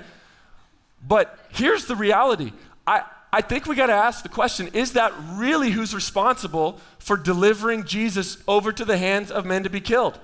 But 1.07 1.37
here's 1.49 1.85
the 1.85 1.95
reality. 1.95 2.51
I, 2.85 3.03
I 3.35 3.41
think 3.41 3.65
we 3.65 3.75
got 3.75 3.87
to 3.87 3.93
ask 3.93 4.23
the 4.23 4.29
question 4.29 4.69
is 4.73 4.93
that 4.93 5.13
really 5.33 5.71
who's 5.71 5.93
responsible 5.93 6.79
for 6.99 7.17
delivering 7.17 7.83
Jesus 7.83 8.37
over 8.47 8.71
to 8.71 8.85
the 8.85 8.97
hands 8.97 9.29
of 9.29 9.45
men 9.45 9.63
to 9.63 9.69
be 9.69 9.81
killed? 9.81 10.19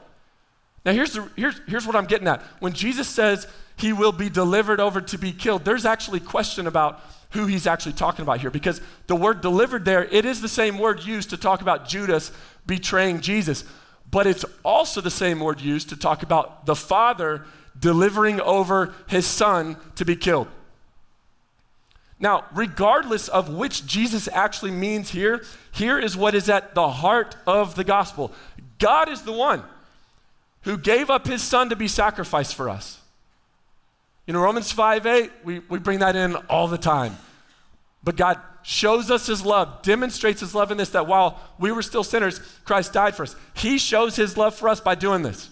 Now, 0.85 0.93
here's, 0.93 1.13
the, 1.13 1.29
here's, 1.35 1.59
here's 1.67 1.85
what 1.85 1.95
I'm 1.95 2.05
getting 2.05 2.27
at. 2.27 2.41
When 2.59 2.73
Jesus 2.73 3.07
says 3.07 3.47
he 3.75 3.93
will 3.93 4.11
be 4.11 4.29
delivered 4.29 4.79
over 4.79 5.01
to 5.01 5.17
be 5.17 5.31
killed, 5.31 5.65
there's 5.65 5.85
actually 5.85 6.19
a 6.19 6.23
question 6.23 6.65
about 6.65 7.01
who 7.31 7.45
he's 7.45 7.67
actually 7.67 7.93
talking 7.93 8.23
about 8.23 8.41
here 8.41 8.49
because 8.49 8.81
the 9.07 9.15
word 9.15 9.41
delivered 9.41 9.85
there, 9.85 10.05
it 10.05 10.25
is 10.25 10.41
the 10.41 10.47
same 10.47 10.79
word 10.79 11.03
used 11.03 11.29
to 11.29 11.37
talk 11.37 11.61
about 11.61 11.87
Judas 11.87 12.31
betraying 12.65 13.21
Jesus 13.21 13.63
but 14.11 14.27
it's 14.27 14.43
also 14.63 14.99
the 14.99 15.09
same 15.09 15.39
word 15.39 15.61
used 15.61 15.89
to 15.89 15.95
talk 15.95 16.21
about 16.21 16.65
the 16.65 16.75
father 16.75 17.45
delivering 17.79 18.41
over 18.41 18.93
his 19.07 19.25
son 19.25 19.77
to 19.95 20.03
be 20.03 20.17
killed. 20.17 20.47
Now, 22.21 22.45
regardless 22.53 23.27
of 23.27 23.49
which 23.49 23.85
Jesus 23.85 24.29
actually 24.31 24.71
means 24.71 25.09
here, 25.09 25.43
here 25.71 25.99
is 25.99 26.15
what 26.15 26.35
is 26.35 26.49
at 26.49 26.75
the 26.75 26.87
heart 26.87 27.35
of 27.45 27.75
the 27.75 27.83
gospel 27.83 28.31
God 28.77 29.09
is 29.09 29.23
the 29.23 29.31
one 29.31 29.63
who 30.61 30.77
gave 30.77 31.09
up 31.09 31.27
his 31.27 31.41
son 31.41 31.69
to 31.69 31.75
be 31.75 31.87
sacrificed 31.87 32.55
for 32.55 32.69
us. 32.69 32.99
You 34.25 34.33
know, 34.33 34.41
Romans 34.41 34.71
5 34.71 35.05
8, 35.05 35.31
we, 35.43 35.59
we 35.59 35.79
bring 35.79 35.99
that 35.99 36.15
in 36.15 36.35
all 36.35 36.67
the 36.67 36.77
time. 36.77 37.17
But 38.03 38.15
God 38.15 38.39
shows 38.63 39.09
us 39.11 39.27
his 39.27 39.43
love, 39.43 39.81
demonstrates 39.81 40.39
his 40.41 40.55
love 40.55 40.71
in 40.71 40.77
this 40.77 40.89
that 40.89 41.07
while 41.07 41.39
we 41.59 41.71
were 41.71 41.81
still 41.81 42.03
sinners, 42.03 42.39
Christ 42.65 42.93
died 42.93 43.15
for 43.15 43.23
us. 43.23 43.35
He 43.53 43.77
shows 43.77 44.15
his 44.15 44.37
love 44.37 44.55
for 44.55 44.69
us 44.69 44.79
by 44.79 44.95
doing 44.95 45.23
this. 45.23 45.49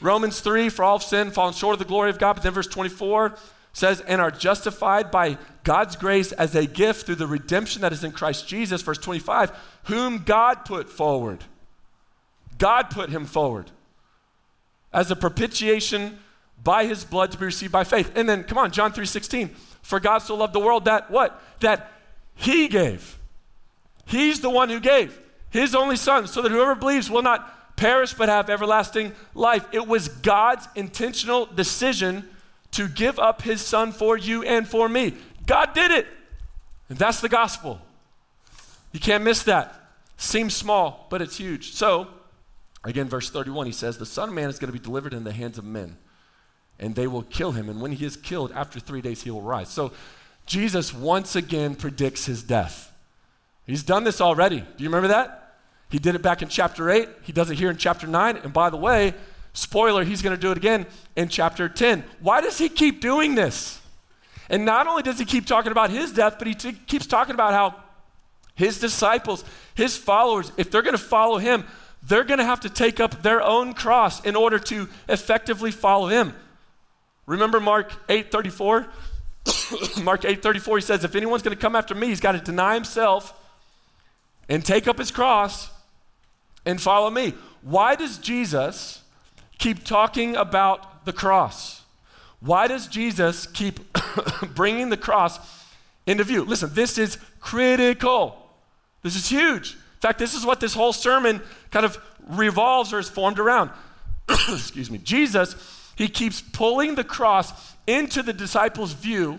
Romans 0.00 0.40
3, 0.40 0.68
for 0.68 0.84
all 0.84 0.98
have 0.98 1.06
sinned, 1.06 1.32
fallen 1.32 1.54
short 1.54 1.74
of 1.74 1.78
the 1.78 1.84
glory 1.84 2.10
of 2.10 2.18
God. 2.18 2.34
But 2.34 2.42
then 2.42 2.52
verse 2.52 2.66
24 2.66 3.36
says, 3.72 4.00
and 4.02 4.20
are 4.20 4.30
justified 4.30 5.10
by 5.10 5.38
God's 5.64 5.96
grace 5.96 6.32
as 6.32 6.54
a 6.54 6.66
gift 6.66 7.06
through 7.06 7.16
the 7.16 7.26
redemption 7.26 7.82
that 7.82 7.92
is 7.92 8.04
in 8.04 8.12
Christ 8.12 8.48
Jesus. 8.48 8.82
Verse 8.82 8.98
25, 8.98 9.52
whom 9.84 10.18
God 10.18 10.64
put 10.64 10.88
forward. 10.88 11.44
God 12.58 12.90
put 12.90 13.10
him 13.10 13.24
forward 13.24 13.70
as 14.92 15.10
a 15.10 15.16
propitiation 15.16 16.18
by 16.62 16.84
his 16.84 17.04
blood 17.04 17.32
to 17.32 17.38
be 17.38 17.46
received 17.46 17.72
by 17.72 17.84
faith. 17.84 18.12
And 18.14 18.28
then, 18.28 18.44
come 18.44 18.58
on, 18.58 18.70
John 18.70 18.92
3 18.92 19.06
16. 19.06 19.50
For 19.82 19.98
God 19.98 20.18
so 20.18 20.36
loved 20.36 20.52
the 20.52 20.60
world 20.60 20.84
that 20.84 21.10
what? 21.10 21.42
That 21.60 21.92
he 22.34 22.68
gave. 22.68 23.18
He's 24.06 24.40
the 24.40 24.50
one 24.50 24.68
who 24.68 24.80
gave 24.80 25.18
his 25.50 25.74
only 25.74 25.96
son, 25.96 26.26
so 26.26 26.40
that 26.42 26.50
whoever 26.50 26.74
believes 26.74 27.10
will 27.10 27.22
not 27.22 27.76
perish 27.76 28.14
but 28.14 28.28
have 28.28 28.48
everlasting 28.48 29.12
life. 29.34 29.66
It 29.72 29.86
was 29.86 30.08
God's 30.08 30.66
intentional 30.74 31.46
decision 31.46 32.28
to 32.72 32.88
give 32.88 33.18
up 33.18 33.42
his 33.42 33.60
son 33.60 33.92
for 33.92 34.16
you 34.16 34.42
and 34.42 34.66
for 34.66 34.88
me. 34.88 35.14
God 35.46 35.74
did 35.74 35.90
it. 35.90 36.06
And 36.88 36.98
that's 36.98 37.20
the 37.20 37.28
gospel. 37.28 37.80
You 38.92 39.00
can't 39.00 39.24
miss 39.24 39.42
that. 39.44 39.74
Seems 40.16 40.54
small, 40.54 41.06
but 41.10 41.22
it's 41.22 41.36
huge. 41.36 41.72
So, 41.72 42.08
again, 42.84 43.08
verse 43.08 43.30
31, 43.30 43.66
he 43.66 43.72
says, 43.72 43.98
The 43.98 44.06
Son 44.06 44.28
of 44.28 44.34
Man 44.34 44.48
is 44.48 44.58
going 44.58 44.72
to 44.72 44.78
be 44.78 44.84
delivered 44.84 45.14
in 45.14 45.24
the 45.24 45.32
hands 45.32 45.58
of 45.58 45.64
men, 45.64 45.96
and 46.78 46.94
they 46.94 47.06
will 47.06 47.22
kill 47.22 47.52
him. 47.52 47.68
And 47.68 47.80
when 47.80 47.92
he 47.92 48.04
is 48.04 48.16
killed, 48.16 48.52
after 48.52 48.78
three 48.78 49.00
days, 49.00 49.22
he 49.22 49.30
will 49.30 49.42
rise. 49.42 49.68
So, 49.68 49.92
Jesus 50.46 50.92
once 50.92 51.36
again 51.36 51.74
predicts 51.74 52.26
his 52.26 52.42
death. 52.42 52.92
He's 53.66 53.82
done 53.82 54.04
this 54.04 54.20
already. 54.20 54.60
Do 54.60 54.84
you 54.84 54.88
remember 54.88 55.08
that? 55.08 55.56
He 55.88 55.98
did 55.98 56.14
it 56.14 56.22
back 56.22 56.42
in 56.42 56.48
chapter 56.48 56.90
8. 56.90 57.08
He 57.22 57.32
does 57.32 57.50
it 57.50 57.58
here 57.58 57.70
in 57.70 57.76
chapter 57.76 58.06
9. 58.06 58.38
And 58.38 58.52
by 58.52 58.70
the 58.70 58.76
way, 58.76 59.14
spoiler, 59.52 60.04
he's 60.04 60.22
going 60.22 60.34
to 60.34 60.40
do 60.40 60.50
it 60.50 60.56
again 60.56 60.86
in 61.16 61.28
chapter 61.28 61.68
10. 61.68 62.02
Why 62.20 62.40
does 62.40 62.58
he 62.58 62.68
keep 62.68 63.00
doing 63.00 63.34
this? 63.34 63.81
And 64.52 64.66
not 64.66 64.86
only 64.86 65.02
does 65.02 65.18
he 65.18 65.24
keep 65.24 65.46
talking 65.46 65.72
about 65.72 65.90
his 65.90 66.12
death, 66.12 66.36
but 66.38 66.46
he 66.46 66.54
t- 66.54 66.76
keeps 66.86 67.06
talking 67.06 67.34
about 67.34 67.54
how 67.54 67.74
his 68.54 68.78
disciples, 68.78 69.44
his 69.74 69.96
followers, 69.96 70.52
if 70.58 70.70
they're 70.70 70.82
going 70.82 70.96
to 70.96 71.02
follow 71.02 71.38
him, 71.38 71.64
they're 72.02 72.22
going 72.22 72.38
to 72.38 72.44
have 72.44 72.60
to 72.60 72.68
take 72.68 73.00
up 73.00 73.22
their 73.22 73.42
own 73.42 73.72
cross 73.72 74.22
in 74.24 74.36
order 74.36 74.58
to 74.58 74.90
effectively 75.08 75.70
follow 75.70 76.08
him. 76.08 76.34
Remember 77.24 77.60
Mark 77.60 77.92
8:34? 78.08 78.88
Mark 80.04 80.22
8:34 80.22 80.76
he 80.76 80.82
says 80.82 81.02
if 81.02 81.14
anyone's 81.14 81.42
going 81.42 81.56
to 81.56 81.60
come 81.60 81.74
after 81.74 81.94
me, 81.94 82.08
he's 82.08 82.20
got 82.20 82.32
to 82.32 82.38
deny 82.38 82.74
himself 82.74 83.32
and 84.50 84.62
take 84.62 84.86
up 84.86 84.98
his 84.98 85.10
cross 85.10 85.70
and 86.66 86.80
follow 86.80 87.08
me. 87.08 87.32
Why 87.62 87.94
does 87.94 88.18
Jesus 88.18 89.02
keep 89.58 89.82
talking 89.84 90.36
about 90.36 91.06
the 91.06 91.12
cross? 91.12 91.81
Why 92.44 92.66
does 92.66 92.88
Jesus 92.88 93.46
keep 93.46 93.80
bringing 94.54 94.88
the 94.88 94.96
cross 94.96 95.38
into 96.06 96.24
view? 96.24 96.44
Listen, 96.44 96.70
this 96.74 96.98
is 96.98 97.18
critical. 97.40 98.36
This 99.02 99.16
is 99.16 99.28
huge. 99.28 99.74
In 99.74 100.00
fact, 100.00 100.18
this 100.18 100.34
is 100.34 100.44
what 100.44 100.58
this 100.58 100.74
whole 100.74 100.92
sermon 100.92 101.40
kind 101.70 101.86
of 101.86 101.98
revolves 102.28 102.92
or 102.92 102.98
is 102.98 103.08
formed 103.08 103.38
around. 103.38 103.70
Excuse 104.28 104.90
me. 104.90 104.98
Jesus, 104.98 105.54
he 105.96 106.08
keeps 106.08 106.40
pulling 106.40 106.96
the 106.96 107.04
cross 107.04 107.74
into 107.86 108.22
the 108.22 108.32
disciples' 108.32 108.92
view 108.92 109.38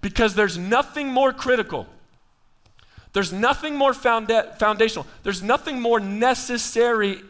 because 0.00 0.34
there's 0.34 0.56
nothing 0.56 1.08
more 1.08 1.32
critical. 1.32 1.86
There's 3.12 3.32
nothing 3.32 3.74
more 3.74 3.92
founda- 3.92 4.56
foundational. 4.56 5.06
There's 5.24 5.42
nothing 5.42 5.80
more 5.80 5.98
necessary 5.98 7.22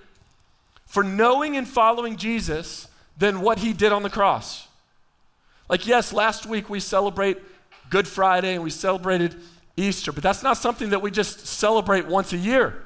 for 0.85 1.03
knowing 1.03 1.57
and 1.57 1.67
following 1.67 2.17
Jesus 2.17 2.87
than 3.17 3.41
what 3.41 3.61
he 3.61 3.73
did 3.73 3.93
on 3.93 4.03
the 4.03 4.11
cross. 4.11 4.67
Like, 5.71 5.87
yes, 5.87 6.13
last 6.13 6.47
week 6.47 6.69
we 6.69 6.81
celebrate 6.81 7.39
Good 7.91 8.09
Friday 8.09 8.55
and 8.55 8.65
we 8.65 8.71
celebrated 8.71 9.37
Easter, 9.77 10.11
but 10.11 10.21
that's 10.21 10.43
not 10.43 10.57
something 10.57 10.91
that 10.91 11.01
we 11.01 11.13
just 11.13 11.47
celebrate 11.47 12.07
once 12.07 12.33
a 12.33 12.37
year. 12.37 12.85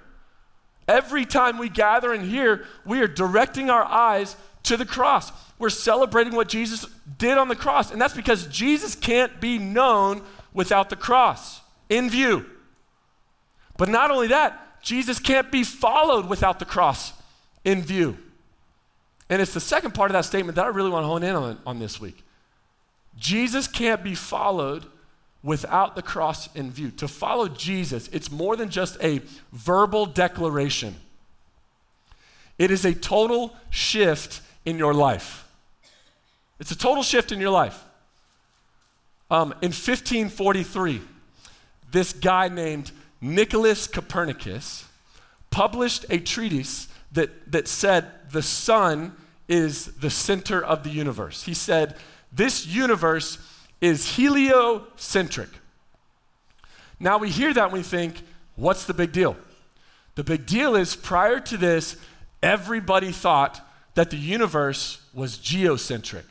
Every 0.86 1.24
time 1.24 1.56
we 1.56 1.70
gather 1.70 2.12
in 2.12 2.28
here, 2.28 2.66
we 2.84 3.00
are 3.00 3.08
directing 3.08 3.70
our 3.70 3.82
eyes 3.82 4.36
to 4.64 4.76
the 4.76 4.84
cross. 4.84 5.32
We're 5.58 5.70
celebrating 5.70 6.34
what 6.34 6.46
Jesus 6.46 6.84
did 7.16 7.38
on 7.38 7.48
the 7.48 7.56
cross, 7.56 7.90
and 7.90 7.98
that's 7.98 8.12
because 8.12 8.46
Jesus 8.48 8.94
can't 8.94 9.40
be 9.40 9.58
known 9.58 10.22
without 10.52 10.90
the 10.90 10.96
cross 10.96 11.62
in 11.88 12.10
view. 12.10 12.44
But 13.78 13.88
not 13.88 14.10
only 14.10 14.28
that, 14.28 14.82
Jesus 14.82 15.18
can't 15.18 15.50
be 15.50 15.64
followed 15.64 16.28
without 16.28 16.58
the 16.58 16.66
cross 16.66 17.14
in 17.64 17.80
view. 17.80 18.18
And 19.30 19.40
it's 19.40 19.54
the 19.54 19.60
second 19.60 19.94
part 19.94 20.10
of 20.10 20.12
that 20.12 20.26
statement 20.26 20.56
that 20.56 20.66
I 20.66 20.68
really 20.68 20.90
want 20.90 21.04
to 21.04 21.08
hone 21.08 21.22
in 21.22 21.34
on, 21.34 21.58
on 21.64 21.78
this 21.78 21.98
week. 21.98 22.23
Jesus 23.18 23.66
can't 23.66 24.02
be 24.02 24.14
followed 24.14 24.86
without 25.42 25.94
the 25.94 26.02
cross 26.02 26.54
in 26.54 26.70
view. 26.70 26.90
To 26.92 27.06
follow 27.06 27.48
Jesus, 27.48 28.08
it's 28.12 28.30
more 28.30 28.56
than 28.56 28.70
just 28.70 28.96
a 29.02 29.20
verbal 29.52 30.06
declaration, 30.06 30.96
it 32.58 32.70
is 32.70 32.84
a 32.84 32.94
total 32.94 33.54
shift 33.70 34.40
in 34.64 34.78
your 34.78 34.94
life. 34.94 35.46
It's 36.60 36.70
a 36.70 36.78
total 36.78 37.02
shift 37.02 37.32
in 37.32 37.40
your 37.40 37.50
life. 37.50 37.82
Um, 39.30 39.52
in 39.60 39.70
1543, 39.70 41.00
this 41.90 42.12
guy 42.12 42.48
named 42.48 42.92
Nicholas 43.20 43.86
Copernicus 43.86 44.84
published 45.50 46.06
a 46.10 46.18
treatise 46.18 46.88
that, 47.12 47.30
that 47.50 47.68
said 47.68 48.06
the 48.30 48.42
sun 48.42 49.16
is 49.48 49.86
the 49.96 50.10
center 50.10 50.62
of 50.62 50.84
the 50.84 50.90
universe. 50.90 51.42
He 51.42 51.54
said, 51.54 51.96
this 52.34 52.66
universe 52.66 53.38
is 53.80 54.16
heliocentric. 54.16 55.50
Now 56.98 57.18
we 57.18 57.28
hear 57.28 57.52
that 57.52 57.64
and 57.64 57.72
we 57.72 57.82
think, 57.82 58.22
what's 58.56 58.84
the 58.84 58.94
big 58.94 59.12
deal? 59.12 59.36
The 60.14 60.24
big 60.24 60.46
deal 60.46 60.76
is 60.76 60.96
prior 60.96 61.40
to 61.40 61.56
this, 61.56 61.96
everybody 62.42 63.12
thought 63.12 63.60
that 63.94 64.10
the 64.10 64.16
universe 64.16 65.00
was 65.12 65.38
geocentric. 65.38 66.24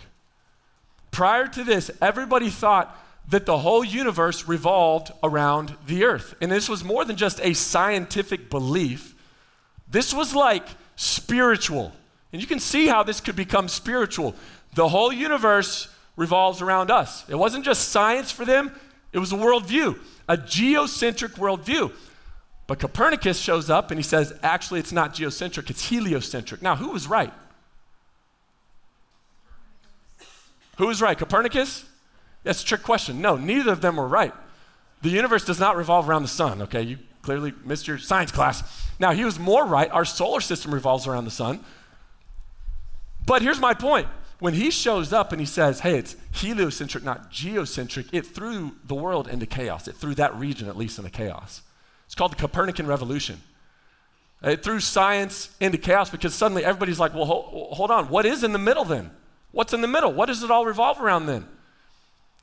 Prior 1.12 1.48
to 1.48 1.64
this, 1.64 1.92
everybody 2.02 2.50
thought 2.50 3.00
that 3.30 3.46
the 3.46 3.60
whole 3.60 3.84
universe 3.84 4.48
revolved 4.48 5.12
around 5.22 5.76
the 5.88 6.04
earth. 6.04 6.36
And 6.42 6.52
this 6.52 6.68
was 6.68 6.84
more 6.84 7.06
than 7.06 7.16
just 7.16 7.40
a 7.42 7.54
scientific 7.54 8.50
belief, 8.50 9.16
this 9.90 10.14
was 10.14 10.34
like 10.34 10.66
spiritual. 10.96 11.94
And 12.32 12.42
you 12.42 12.48
can 12.48 12.60
see 12.60 12.88
how 12.88 13.04
this 13.04 13.22
could 13.22 13.36
become 13.36 13.68
spiritual. 13.68 14.34
The 14.74 14.90
whole 14.90 15.14
universe 15.14 15.88
revolves 16.16 16.62
around 16.62 16.92
us. 16.92 17.26
It 17.28 17.36
wasn't 17.36 17.66
just 17.66 17.90
science 17.90 18.32
for 18.32 18.46
them, 18.46 18.72
it 19.12 19.20
was 19.20 19.32
a 19.32 19.36
worldview, 19.36 20.00
a 20.28 20.38
geocentric 20.38 21.34
worldview. 21.34 21.92
But 22.66 22.80
Copernicus 22.80 23.40
shows 23.40 23.70
up 23.70 23.92
and 23.92 24.00
he 24.00 24.04
says, 24.04 24.34
actually, 24.42 24.80
it's 24.80 24.92
not 24.92 25.14
geocentric, 25.14 25.70
it's 25.70 25.90
heliocentric. 25.90 26.62
Now, 26.62 26.76
who 26.76 26.90
was 26.90 27.08
right? 27.08 27.34
Who 30.78 30.88
was 30.88 31.02
right? 31.02 31.18
Copernicus? 31.18 31.86
That's 32.44 32.64
a 32.64 32.66
trick 32.66 32.84
question. 32.84 33.22
No, 33.22 33.36
neither 33.36 33.72
of 33.72 33.82
them 33.82 33.98
were 33.98 34.08
right. 34.08 34.34
The 35.02 35.10
universe 35.10 35.46
does 35.46 35.60
not 35.60 35.76
revolve 35.76 36.10
around 36.10 36.24
the 36.24 36.30
sun, 36.30 36.62
okay? 36.64 36.82
You 36.82 36.98
clearly 37.22 37.54
missed 37.64 37.88
your 37.88 37.98
science 37.98 38.32
class. 38.32 38.64
Now, 39.00 39.12
he 39.12 39.26
was 39.26 39.38
more 39.38 39.66
right. 39.66 39.92
Our 39.92 40.06
solar 40.06 40.42
system 40.42 40.74
revolves 40.74 41.06
around 41.08 41.26
the 41.26 41.32
sun. 41.32 41.60
But 43.26 43.42
here's 43.42 43.60
my 43.60 43.74
point 43.74 44.08
when 44.44 44.56
he 44.56 44.72
shows 44.72 45.14
up 45.14 45.32
and 45.32 45.40
he 45.40 45.46
says, 45.46 45.80
hey, 45.80 45.98
it's 45.98 46.18
heliocentric, 46.34 47.02
not 47.02 47.32
geocentric, 47.32 48.08
it 48.12 48.26
threw 48.26 48.76
the 48.86 48.94
world 48.94 49.30
into 49.30 49.46
chaos. 49.46 49.88
It 49.88 49.96
threw 49.96 50.14
that 50.16 50.36
region, 50.36 50.68
at 50.68 50.76
least, 50.76 50.98
into 51.00 51.10
chaos. 51.10 51.62
It's 52.08 52.14
called 52.14 52.34
the 52.34 52.36
Copernican 52.36 52.86
Revolution. 52.86 53.40
It 54.42 54.62
threw 54.62 54.82
science 54.82 55.56
into 55.62 55.78
chaos 55.78 56.10
because 56.10 56.36
suddenly 56.36 56.66
everybody's 56.66 57.00
like, 57.00 57.14
well, 57.14 57.24
hold, 57.24 57.74
hold 57.74 57.90
on, 57.90 58.10
what 58.10 58.26
is 58.26 58.44
in 58.44 58.52
the 58.52 58.60
middle 58.60 58.84
then? 58.84 59.12
What's 59.54 59.72
in 59.72 59.80
the 59.80 59.88
middle? 59.88 60.12
What 60.12 60.26
does 60.26 60.44
it 60.44 60.52
all 60.52 60.66
revolve 60.66 61.00
around 61.00 61.28
then? 61.28 61.48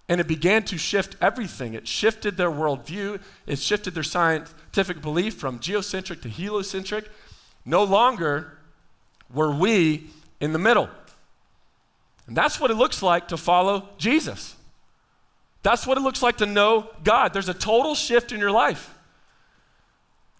And 0.08 0.22
it 0.22 0.26
began 0.26 0.62
to 0.64 0.78
shift 0.78 1.16
everything. 1.20 1.74
It 1.74 1.86
shifted 1.86 2.38
their 2.38 2.50
worldview, 2.50 3.20
it 3.46 3.58
shifted 3.58 3.92
their 3.92 4.04
scientific 4.04 5.02
belief 5.02 5.34
from 5.34 5.58
geocentric 5.58 6.22
to 6.22 6.30
heliocentric. 6.30 7.10
No 7.66 7.84
longer 7.84 8.56
were 9.30 9.54
we 9.54 10.06
in 10.40 10.54
the 10.54 10.58
middle. 10.58 10.88
And 12.30 12.36
that's 12.36 12.60
what 12.60 12.70
it 12.70 12.76
looks 12.76 13.02
like 13.02 13.26
to 13.28 13.36
follow 13.36 13.88
Jesus. 13.98 14.54
That's 15.64 15.84
what 15.84 15.98
it 15.98 16.02
looks 16.02 16.22
like 16.22 16.36
to 16.36 16.46
know 16.46 16.88
God. 17.02 17.32
There's 17.32 17.48
a 17.48 17.54
total 17.54 17.96
shift 17.96 18.30
in 18.30 18.38
your 18.38 18.52
life. 18.52 18.94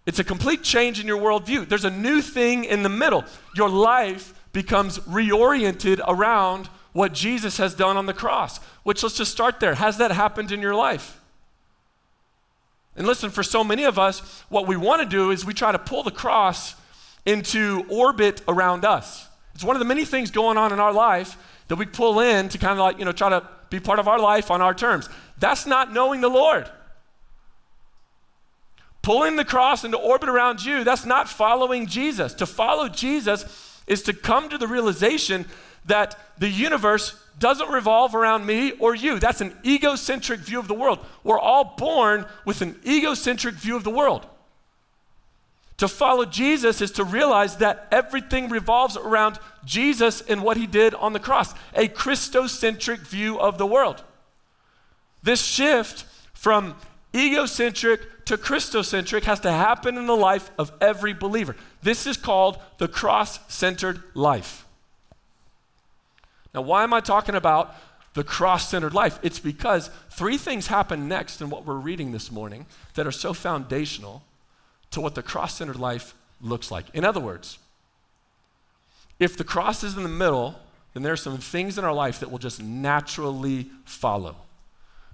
It's 0.06 0.20
a 0.20 0.24
complete 0.24 0.62
change 0.62 1.00
in 1.00 1.08
your 1.08 1.18
worldview. 1.18 1.68
There's 1.68 1.84
a 1.84 1.90
new 1.90 2.22
thing 2.22 2.62
in 2.62 2.84
the 2.84 2.88
middle. 2.88 3.24
Your 3.56 3.68
life 3.68 4.32
becomes 4.52 5.00
reoriented 5.00 6.00
around 6.06 6.68
what 6.92 7.12
Jesus 7.12 7.56
has 7.56 7.74
done 7.74 7.96
on 7.96 8.06
the 8.06 8.14
cross. 8.14 8.58
Which 8.84 9.02
let's 9.02 9.16
just 9.16 9.32
start 9.32 9.58
there. 9.58 9.74
Has 9.74 9.98
that 9.98 10.12
happened 10.12 10.52
in 10.52 10.62
your 10.62 10.76
life? 10.76 11.20
And 12.94 13.04
listen, 13.04 13.30
for 13.30 13.42
so 13.42 13.64
many 13.64 13.82
of 13.82 13.98
us, 13.98 14.20
what 14.48 14.68
we 14.68 14.76
want 14.76 15.02
to 15.02 15.08
do 15.08 15.32
is 15.32 15.44
we 15.44 15.54
try 15.54 15.72
to 15.72 15.78
pull 15.80 16.04
the 16.04 16.12
cross 16.12 16.76
into 17.26 17.84
orbit 17.88 18.42
around 18.46 18.84
us. 18.84 19.26
It's 19.56 19.64
one 19.64 19.74
of 19.74 19.80
the 19.80 19.86
many 19.86 20.04
things 20.04 20.30
going 20.30 20.56
on 20.56 20.72
in 20.72 20.78
our 20.78 20.92
life 20.92 21.36
that 21.70 21.76
we 21.76 21.86
pull 21.86 22.18
in 22.18 22.48
to 22.48 22.58
kind 22.58 22.72
of 22.72 22.78
like, 22.78 22.98
you 22.98 23.04
know, 23.04 23.12
try 23.12 23.28
to 23.28 23.48
be 23.70 23.78
part 23.78 24.00
of 24.00 24.08
our 24.08 24.18
life 24.18 24.50
on 24.50 24.60
our 24.60 24.74
terms. 24.74 25.08
That's 25.38 25.66
not 25.66 25.92
knowing 25.92 26.20
the 26.20 26.28
Lord. 26.28 26.68
Pulling 29.02 29.36
the 29.36 29.44
cross 29.44 29.84
into 29.84 29.96
orbit 29.96 30.28
around 30.28 30.64
you, 30.64 30.82
that's 30.82 31.06
not 31.06 31.28
following 31.28 31.86
Jesus. 31.86 32.34
To 32.34 32.46
follow 32.46 32.88
Jesus 32.88 33.80
is 33.86 34.02
to 34.02 34.12
come 34.12 34.48
to 34.48 34.58
the 34.58 34.66
realization 34.66 35.46
that 35.84 36.18
the 36.38 36.48
universe 36.48 37.14
doesn't 37.38 37.68
revolve 37.68 38.16
around 38.16 38.44
me 38.44 38.72
or 38.72 38.96
you. 38.96 39.20
That's 39.20 39.40
an 39.40 39.56
egocentric 39.64 40.40
view 40.40 40.58
of 40.58 40.66
the 40.66 40.74
world. 40.74 40.98
We're 41.22 41.38
all 41.38 41.76
born 41.78 42.26
with 42.44 42.62
an 42.62 42.80
egocentric 42.84 43.54
view 43.54 43.76
of 43.76 43.84
the 43.84 43.90
world. 43.90 44.26
To 45.80 45.88
follow 45.88 46.26
Jesus 46.26 46.82
is 46.82 46.90
to 46.92 47.04
realize 47.04 47.56
that 47.56 47.88
everything 47.90 48.50
revolves 48.50 48.98
around 48.98 49.38
Jesus 49.64 50.20
and 50.20 50.42
what 50.42 50.58
he 50.58 50.66
did 50.66 50.94
on 50.94 51.14
the 51.14 51.18
cross, 51.18 51.54
a 51.74 51.88
Christocentric 51.88 52.98
view 52.98 53.40
of 53.40 53.56
the 53.56 53.66
world. 53.66 54.04
This 55.22 55.42
shift 55.42 56.04
from 56.34 56.76
egocentric 57.16 58.26
to 58.26 58.36
Christocentric 58.36 59.22
has 59.22 59.40
to 59.40 59.50
happen 59.50 59.96
in 59.96 60.06
the 60.06 60.14
life 60.14 60.50
of 60.58 60.70
every 60.82 61.14
believer. 61.14 61.56
This 61.82 62.06
is 62.06 62.18
called 62.18 62.58
the 62.76 62.86
cross 62.86 63.40
centered 63.50 64.02
life. 64.12 64.66
Now, 66.52 66.60
why 66.60 66.82
am 66.82 66.92
I 66.92 67.00
talking 67.00 67.34
about 67.34 67.74
the 68.12 68.22
cross 68.22 68.68
centered 68.68 68.92
life? 68.92 69.18
It's 69.22 69.38
because 69.38 69.88
three 70.10 70.36
things 70.36 70.66
happen 70.66 71.08
next 71.08 71.40
in 71.40 71.48
what 71.48 71.64
we're 71.64 71.72
reading 71.76 72.12
this 72.12 72.30
morning 72.30 72.66
that 72.96 73.06
are 73.06 73.12
so 73.12 73.32
foundational 73.32 74.24
to 74.90 75.00
what 75.00 75.14
the 75.14 75.22
cross 75.22 75.56
centered 75.56 75.78
life 75.78 76.14
looks 76.40 76.70
like. 76.70 76.86
In 76.94 77.04
other 77.04 77.20
words, 77.20 77.58
if 79.18 79.36
the 79.36 79.44
cross 79.44 79.84
is 79.84 79.96
in 79.96 80.02
the 80.02 80.08
middle, 80.08 80.58
then 80.94 81.02
there 81.02 81.12
are 81.12 81.16
some 81.16 81.38
things 81.38 81.78
in 81.78 81.84
our 81.84 81.92
life 81.92 82.20
that 82.20 82.30
will 82.30 82.38
just 82.38 82.62
naturally 82.62 83.70
follow. 83.84 84.36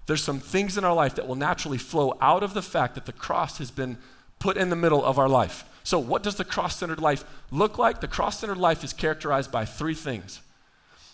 There's 0.06 0.22
some 0.22 0.38
things 0.38 0.78
in 0.78 0.84
our 0.84 0.94
life 0.94 1.16
that 1.16 1.26
will 1.26 1.34
naturally 1.34 1.78
flow 1.78 2.16
out 2.20 2.42
of 2.42 2.54
the 2.54 2.62
fact 2.62 2.94
that 2.94 3.06
the 3.06 3.12
cross 3.12 3.58
has 3.58 3.70
been 3.70 3.98
put 4.38 4.56
in 4.56 4.70
the 4.70 4.76
middle 4.76 5.04
of 5.04 5.18
our 5.18 5.28
life. 5.28 5.64
So, 5.82 5.98
what 5.98 6.22
does 6.22 6.36
the 6.36 6.44
cross 6.44 6.76
centered 6.76 7.00
life 7.00 7.24
look 7.50 7.78
like? 7.78 8.00
The 8.00 8.08
cross 8.08 8.40
centered 8.40 8.58
life 8.58 8.82
is 8.84 8.92
characterized 8.92 9.52
by 9.52 9.64
three 9.64 9.94
things. 9.94 10.40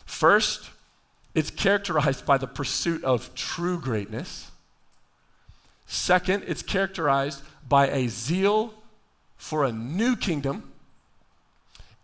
First, 0.05 0.71
it's 1.35 1.51
characterized 1.51 2.27
by 2.27 2.39
the 2.39 2.47
pursuit 2.47 3.03
of 3.05 3.35
true 3.35 3.79
greatness. 3.79 4.51
Second, 5.87 6.45
it's 6.47 6.63
characterized 6.63 7.43
by 7.73 7.89
a 7.89 8.07
zeal 8.07 8.75
for 9.39 9.65
a 9.65 9.73
new 9.73 10.15
kingdom. 10.15 10.71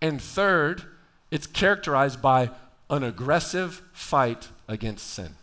And 0.00 0.18
third, 0.18 0.82
it's 1.30 1.46
characterized 1.46 2.22
by 2.22 2.52
an 2.88 3.04
aggressive 3.04 3.82
fight 3.92 4.48
against 4.66 5.10
sin. 5.10 5.34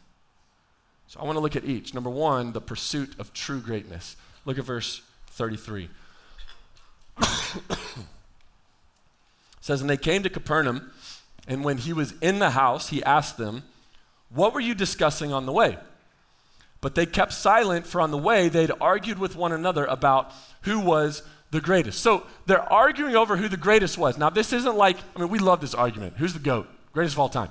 So 1.06 1.20
I 1.20 1.26
want 1.26 1.36
to 1.36 1.42
look 1.42 1.56
at 1.56 1.64
each. 1.64 1.94
Number 1.94 2.10
one, 2.10 2.54
the 2.54 2.60
pursuit 2.60 3.14
of 3.20 3.34
true 3.34 3.60
greatness. 3.60 4.16
Look 4.46 4.58
at 4.58 4.66
verse 4.66 5.04
33. 5.28 5.90
it 7.20 7.62
says, 9.62 9.80
And 9.80 9.88
they 9.88 9.96
came 9.96 10.24
to 10.24 10.30
Capernaum, 10.32 10.92
and 11.48 11.64
when 11.64 11.78
he 11.78 11.94
was 11.94 12.16
in 12.20 12.40
the 12.40 12.50
house, 12.50 12.90
he 12.90 13.04
asked 13.04 13.38
them, 13.38 13.62
What 14.30 14.56
were 14.56 14.60
you 14.60 14.74
discussing 14.74 15.32
on 15.32 15.46
the 15.46 15.52
way? 15.52 15.78
But 16.86 16.94
they 16.94 17.08
kept 17.08 17.34
silent, 17.34 17.88
for 17.88 18.00
on 18.00 18.12
the 18.12 18.18
way 18.20 18.48
they'd 18.48 18.70
argued 18.80 19.18
with 19.18 19.36
one 19.36 19.52
another 19.52 19.86
about 19.86 20.32
who 20.62 20.80
was 20.80 21.24
the 21.50 21.60
greatest. 21.60 22.00
So 22.00 22.28
they're 22.46 22.62
arguing 22.62 23.16
over 23.16 23.38
who 23.38 23.48
the 23.48 23.58
greatest 23.58 23.98
was. 23.98 24.20
Now, 24.20 24.30
this 24.30 24.54
isn't 24.54 24.76
like, 24.76 24.96
I 25.16 25.20
mean, 25.22 25.30
we 25.30 25.40
love 25.40 25.62
this 25.62 25.74
argument. 25.74 26.18
Who's 26.18 26.34
the 26.34 26.40
GOAT? 26.40 26.68
Greatest 26.94 27.16
of 27.16 27.22
all 27.22 27.30
time. 27.30 27.50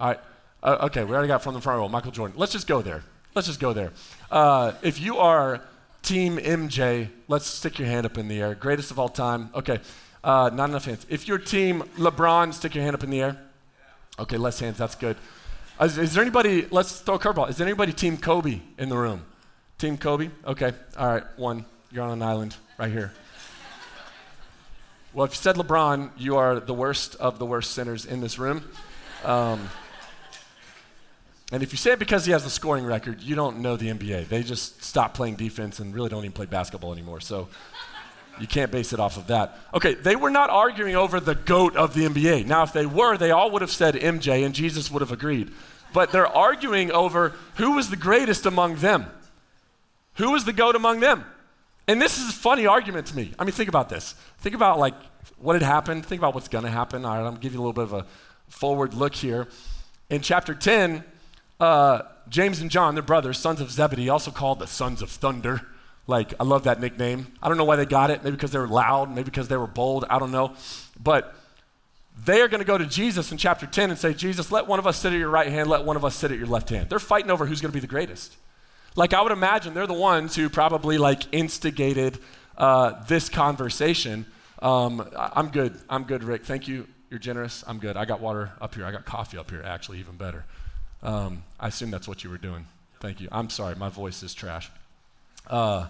All 0.00 0.08
right. 0.08 0.18
Uh, 0.64 0.78
okay, 0.86 1.04
we 1.04 1.12
already 1.12 1.28
got 1.28 1.44
from 1.44 1.54
the 1.54 1.60
front 1.60 1.78
row, 1.78 1.88
Michael 1.88 2.10
Jordan. 2.10 2.36
Let's 2.36 2.50
just 2.50 2.66
go 2.66 2.82
there. 2.82 3.04
Let's 3.36 3.46
just 3.46 3.60
go 3.60 3.72
there. 3.72 3.92
Uh, 4.32 4.72
if 4.82 5.00
you 5.00 5.18
are 5.18 5.60
Team 6.02 6.36
MJ, 6.36 7.08
let's 7.28 7.46
stick 7.46 7.78
your 7.78 7.86
hand 7.86 8.04
up 8.04 8.18
in 8.18 8.26
the 8.26 8.40
air. 8.40 8.56
Greatest 8.56 8.90
of 8.90 8.98
all 8.98 9.08
time. 9.08 9.48
Okay, 9.54 9.78
uh, 10.24 10.50
not 10.52 10.70
enough 10.70 10.86
hands. 10.86 11.06
If 11.08 11.28
you're 11.28 11.38
Team 11.38 11.82
LeBron, 11.98 12.52
stick 12.52 12.74
your 12.74 12.82
hand 12.82 12.96
up 12.96 13.04
in 13.04 13.10
the 13.10 13.20
air. 13.20 13.40
Okay, 14.18 14.36
less 14.36 14.58
hands. 14.58 14.76
That's 14.76 14.96
good. 14.96 15.16
Is, 15.80 15.98
is 15.98 16.14
there 16.14 16.22
anybody, 16.22 16.66
let's 16.70 17.00
throw 17.00 17.16
a 17.16 17.18
curveball. 17.18 17.50
Is 17.50 17.58
there 17.58 17.66
anybody 17.66 17.92
Team 17.92 18.16
Kobe 18.16 18.60
in 18.78 18.88
the 18.88 18.96
room? 18.96 19.24
Team 19.78 19.98
Kobe? 19.98 20.30
Okay, 20.46 20.72
all 20.96 21.08
right, 21.08 21.24
one. 21.36 21.66
You're 21.92 22.04
on 22.04 22.12
an 22.12 22.22
island 22.22 22.56
right 22.78 22.90
here. 22.90 23.12
Well, 25.12 25.26
if 25.26 25.32
you 25.32 25.36
said 25.36 25.56
LeBron, 25.56 26.10
you 26.16 26.36
are 26.36 26.60
the 26.60 26.74
worst 26.74 27.14
of 27.16 27.38
the 27.38 27.46
worst 27.46 27.72
sinners 27.72 28.06
in 28.06 28.20
this 28.20 28.38
room. 28.38 28.64
Um, 29.24 29.68
and 31.52 31.62
if 31.62 31.72
you 31.72 31.78
say 31.78 31.92
it 31.92 31.98
because 31.98 32.24
he 32.24 32.32
has 32.32 32.42
the 32.42 32.50
scoring 32.50 32.84
record, 32.84 33.22
you 33.22 33.34
don't 33.34 33.60
know 33.60 33.76
the 33.76 33.88
NBA. 33.88 34.28
They 34.28 34.42
just 34.42 34.82
stopped 34.82 35.14
playing 35.14 35.36
defense 35.36 35.78
and 35.78 35.94
really 35.94 36.08
don't 36.08 36.24
even 36.24 36.32
play 36.32 36.46
basketball 36.46 36.92
anymore. 36.92 37.20
So 37.20 37.48
you 38.40 38.46
can't 38.46 38.70
base 38.70 38.92
it 38.92 39.00
off 39.00 39.16
of 39.16 39.26
that. 39.28 39.58
Okay, 39.74 39.94
they 39.94 40.16
were 40.16 40.30
not 40.30 40.50
arguing 40.50 40.96
over 40.96 41.20
the 41.20 41.34
GOAT 41.34 41.76
of 41.76 41.94
the 41.94 42.06
NBA. 42.06 42.46
Now, 42.46 42.62
if 42.62 42.72
they 42.72 42.86
were, 42.86 43.16
they 43.16 43.30
all 43.30 43.50
would 43.50 43.62
have 43.62 43.70
said 43.70 43.94
MJ 43.94 44.44
and 44.44 44.54
Jesus 44.54 44.90
would 44.90 45.00
have 45.00 45.12
agreed. 45.12 45.52
But 45.92 46.12
they're 46.12 46.26
arguing 46.26 46.90
over 46.90 47.34
who 47.56 47.72
was 47.72 47.90
the 47.90 47.96
greatest 47.96 48.46
among 48.46 48.76
them. 48.76 49.06
Who 50.14 50.32
was 50.32 50.44
the 50.44 50.52
GOAT 50.52 50.76
among 50.76 51.00
them? 51.00 51.24
And 51.88 52.02
this 52.02 52.18
is 52.18 52.30
a 52.30 52.32
funny 52.32 52.66
argument 52.66 53.06
to 53.08 53.16
me. 53.16 53.32
I 53.38 53.44
mean, 53.44 53.52
think 53.52 53.68
about 53.68 53.88
this. 53.88 54.14
Think 54.38 54.54
about 54.54 54.78
like 54.78 54.94
what 55.38 55.54
had 55.54 55.62
happened. 55.62 56.04
Think 56.04 56.20
about 56.20 56.34
what's 56.34 56.48
going 56.48 56.64
to 56.64 56.70
happen. 56.70 57.04
All 57.04 57.12
right, 57.12 57.18
I'm 57.18 57.24
going 57.24 57.36
to 57.36 57.40
give 57.40 57.52
you 57.52 57.60
a 57.60 57.62
little 57.62 57.72
bit 57.72 57.84
of 57.84 57.92
a 57.92 58.06
forward 58.48 58.94
look 58.94 59.14
here. 59.14 59.48
In 60.10 60.20
chapter 60.20 60.54
10, 60.54 61.04
uh, 61.60 62.02
James 62.28 62.60
and 62.60 62.70
John, 62.70 62.94
their 62.94 63.02
brothers, 63.02 63.38
sons 63.38 63.60
of 63.60 63.70
Zebedee, 63.70 64.08
also 64.08 64.30
called 64.30 64.58
the 64.58 64.66
sons 64.66 65.02
of 65.02 65.10
thunder. 65.10 65.62
Like, 66.06 66.34
I 66.38 66.44
love 66.44 66.64
that 66.64 66.80
nickname. 66.80 67.26
I 67.42 67.48
don't 67.48 67.56
know 67.56 67.64
why 67.64 67.76
they 67.76 67.86
got 67.86 68.10
it. 68.10 68.22
Maybe 68.22 68.36
because 68.36 68.52
they 68.52 68.58
were 68.58 68.68
loud, 68.68 69.10
maybe 69.10 69.24
because 69.24 69.48
they 69.48 69.56
were 69.56 69.66
bold. 69.66 70.04
I 70.08 70.18
don't 70.18 70.30
know. 70.30 70.54
But 71.02 71.34
they 72.24 72.40
are 72.40 72.48
going 72.48 72.60
to 72.60 72.66
go 72.66 72.78
to 72.78 72.86
Jesus 72.86 73.32
in 73.32 73.38
chapter 73.38 73.66
10 73.66 73.90
and 73.90 73.98
say, 73.98 74.14
Jesus, 74.14 74.52
let 74.52 74.66
one 74.66 74.78
of 74.78 74.86
us 74.86 74.98
sit 74.98 75.12
at 75.12 75.18
your 75.18 75.28
right 75.28 75.48
hand, 75.48 75.68
let 75.68 75.84
one 75.84 75.96
of 75.96 76.04
us 76.04 76.14
sit 76.14 76.30
at 76.30 76.38
your 76.38 76.46
left 76.46 76.70
hand. 76.70 76.88
They're 76.88 76.98
fighting 76.98 77.30
over 77.30 77.44
who's 77.44 77.60
going 77.60 77.72
to 77.72 77.76
be 77.76 77.80
the 77.80 77.86
greatest. 77.86 78.36
Like, 78.94 79.12
I 79.12 79.20
would 79.20 79.32
imagine 79.32 79.74
they're 79.74 79.86
the 79.86 79.92
ones 79.92 80.34
who 80.36 80.48
probably 80.48 80.96
like 80.96 81.22
instigated 81.34 82.18
uh, 82.56 83.04
this 83.06 83.28
conversation. 83.28 84.26
Um, 84.62 85.06
I'm 85.14 85.48
good. 85.48 85.78
I'm 85.90 86.04
good, 86.04 86.24
Rick. 86.24 86.44
Thank 86.44 86.68
you. 86.68 86.86
You're 87.10 87.18
generous. 87.18 87.62
I'm 87.66 87.78
good. 87.78 87.96
I 87.96 88.04
got 88.04 88.20
water 88.20 88.52
up 88.60 88.74
here. 88.74 88.86
I 88.86 88.92
got 88.92 89.04
coffee 89.04 89.38
up 89.38 89.50
here, 89.50 89.62
actually, 89.62 89.98
even 89.98 90.16
better. 90.16 90.44
Um, 91.02 91.42
I 91.60 91.68
assume 91.68 91.90
that's 91.90 92.08
what 92.08 92.24
you 92.24 92.30
were 92.30 92.38
doing. 92.38 92.66
Thank 93.00 93.20
you. 93.20 93.28
I'm 93.30 93.50
sorry. 93.50 93.74
My 93.74 93.90
voice 93.90 94.22
is 94.22 94.32
trash. 94.32 94.70
Uh, 95.48 95.88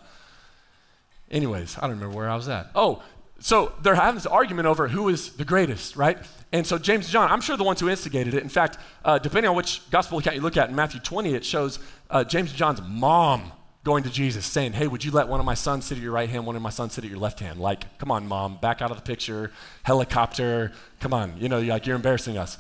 anyways, 1.31 1.77
I 1.79 1.83
don't 1.83 1.93
remember 1.93 2.17
where 2.17 2.29
I 2.29 2.37
was 2.37 2.49
at. 2.49 2.71
Oh, 2.75 3.03
so 3.39 3.73
they're 3.83 3.95
having 3.95 4.15
this 4.15 4.27
argument 4.27 4.67
over 4.67 4.89
who 4.89 5.09
is 5.09 5.31
the 5.37 5.45
greatest, 5.45 5.97
right? 5.97 6.19
And 6.53 6.67
so 6.67 6.79
James 6.79 7.07
and 7.07 7.13
John, 7.13 7.31
I'm 7.31 7.41
sure 7.41 7.57
the 7.57 7.65
ones 7.65 7.81
who 7.81 7.89
instigated 7.89 8.35
it. 8.35 8.43
In 8.43 8.49
fact, 8.49 8.79
uh, 9.05 9.19
depending 9.19 9.51
on 9.51 9.57
which 9.57 9.83
gospel 9.91 10.19
account 10.19 10.37
you 10.37 10.43
look 10.43 10.57
at, 10.57 10.71
in 10.71 10.75
Matthew 10.75 11.01
20, 11.01 11.35
it 11.35 11.45
shows 11.45 11.79
uh, 12.09 12.25
James 12.25 12.51
and 12.51 12.59
John's 12.59 12.81
mom 12.83 13.53
going 13.85 14.03
to 14.03 14.11
Jesus 14.11 14.47
saying, 14.47 14.73
Hey, 14.73 14.89
would 14.89 15.05
you 15.05 15.11
let 15.11 15.29
one 15.29 15.39
of 15.39 15.47
my 15.47 15.55
sons 15.55 15.85
sit 15.85 15.99
at 15.99 16.03
your 16.03 16.13
right 16.13 16.29
hand, 16.29 16.47
one 16.47 16.57
of 16.57 16.63
my 16.63 16.71
sons 16.71 16.95
sit 16.95 17.05
at 17.05 17.11
your 17.11 17.21
left 17.21 17.41
hand? 17.41 17.61
Like, 17.61 17.99
come 17.99 18.11
on, 18.11 18.27
mom, 18.27 18.57
back 18.57 18.81
out 18.81 18.91
of 18.91 18.97
the 18.97 19.03
picture, 19.03 19.53
helicopter, 19.83 20.73
come 20.99 21.13
on, 21.13 21.35
you 21.39 21.49
know, 21.49 21.61
like 21.61 21.87
you're 21.87 21.97
embarrassing 21.97 22.39
us. 22.39 22.59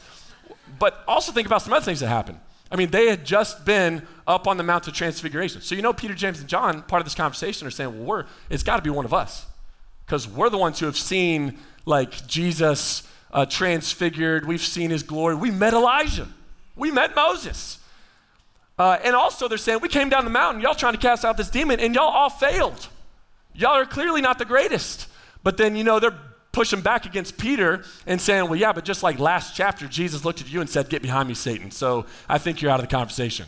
But 0.78 1.02
also 1.08 1.32
think 1.32 1.46
about 1.46 1.62
some 1.62 1.72
other 1.72 1.84
things 1.84 2.00
that 2.00 2.08
happened. 2.08 2.38
I 2.70 2.76
mean, 2.76 2.90
they 2.90 3.06
had 3.06 3.24
just 3.24 3.64
been 3.64 4.06
up 4.26 4.48
on 4.48 4.56
the 4.56 4.62
Mount 4.62 4.88
of 4.88 4.94
Transfiguration. 4.94 5.60
So 5.60 5.74
you 5.74 5.82
know, 5.82 5.92
Peter, 5.92 6.14
James, 6.14 6.40
and 6.40 6.48
John, 6.48 6.82
part 6.82 7.00
of 7.00 7.06
this 7.06 7.14
conversation, 7.14 7.66
are 7.66 7.70
saying, 7.70 7.96
well, 7.98 8.06
we're, 8.06 8.24
it's 8.50 8.62
got 8.62 8.76
to 8.76 8.82
be 8.82 8.90
one 8.90 9.04
of 9.04 9.14
us. 9.14 9.46
Because 10.04 10.28
we're 10.28 10.50
the 10.50 10.58
ones 10.58 10.78
who 10.78 10.86
have 10.86 10.96
seen, 10.96 11.58
like, 11.84 12.26
Jesus 12.26 13.02
uh, 13.32 13.46
transfigured. 13.46 14.46
We've 14.46 14.60
seen 14.60 14.90
his 14.90 15.02
glory. 15.02 15.34
We 15.34 15.50
met 15.50 15.74
Elijah. 15.74 16.28
We 16.76 16.90
met 16.90 17.14
Moses. 17.16 17.78
Uh, 18.78 18.98
and 19.02 19.16
also, 19.16 19.48
they're 19.48 19.58
saying, 19.58 19.80
we 19.80 19.88
came 19.88 20.08
down 20.08 20.24
the 20.24 20.30
mountain, 20.30 20.62
y'all 20.62 20.74
trying 20.74 20.92
to 20.92 20.98
cast 20.98 21.24
out 21.24 21.36
this 21.36 21.50
demon, 21.50 21.80
and 21.80 21.94
y'all 21.94 22.08
all 22.08 22.30
failed. 22.30 22.88
Y'all 23.54 23.76
are 23.76 23.86
clearly 23.86 24.20
not 24.20 24.38
the 24.38 24.44
greatest. 24.44 25.08
But 25.42 25.56
then, 25.56 25.76
you 25.76 25.84
know, 25.84 25.98
they're 25.98 26.18
pushing 26.56 26.80
back 26.80 27.04
against 27.04 27.36
Peter 27.36 27.84
and 28.06 28.18
saying, 28.18 28.44
well, 28.44 28.56
yeah, 28.56 28.72
but 28.72 28.82
just 28.82 29.02
like 29.02 29.18
last 29.18 29.54
chapter, 29.54 29.86
Jesus 29.86 30.24
looked 30.24 30.40
at 30.40 30.50
you 30.50 30.62
and 30.62 30.70
said, 30.70 30.88
Get 30.88 31.02
behind 31.02 31.28
me, 31.28 31.34
Satan. 31.34 31.70
So 31.70 32.06
I 32.30 32.38
think 32.38 32.62
you're 32.62 32.70
out 32.70 32.80
of 32.80 32.88
the 32.88 32.90
conversation. 32.90 33.44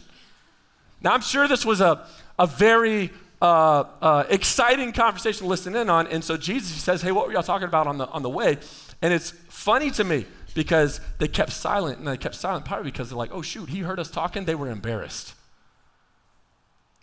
Now, 1.00 1.14
I'm 1.14 1.22
sure 1.22 1.48
this 1.48 1.64
was 1.64 1.80
a, 1.80 2.06
a 2.38 2.46
very 2.46 3.10
uh, 3.40 3.84
uh, 4.02 4.24
exciting 4.28 4.92
conversation 4.92 5.44
to 5.44 5.48
listen 5.48 5.74
in 5.74 5.88
on. 5.88 6.06
And 6.08 6.22
so 6.22 6.36
Jesus 6.36 6.82
says, 6.82 7.00
Hey, 7.00 7.10
what 7.10 7.26
were 7.26 7.32
y'all 7.32 7.42
talking 7.42 7.66
about 7.66 7.86
on 7.86 7.96
the, 7.96 8.06
on 8.08 8.22
the 8.22 8.28
way? 8.28 8.58
And 9.00 9.14
it's 9.14 9.30
funny 9.48 9.90
to 9.92 10.04
me 10.04 10.26
because 10.52 11.00
they 11.18 11.28
kept 11.28 11.52
silent, 11.52 11.98
and 11.98 12.06
they 12.06 12.18
kept 12.18 12.34
silent 12.34 12.66
partly 12.66 12.90
because 12.90 13.08
they're 13.08 13.16
like, 13.16 13.30
oh, 13.32 13.40
shoot, 13.40 13.70
he 13.70 13.78
heard 13.78 13.98
us 13.98 14.10
talking. 14.10 14.44
They 14.44 14.54
were 14.54 14.68
embarrassed. 14.68 15.34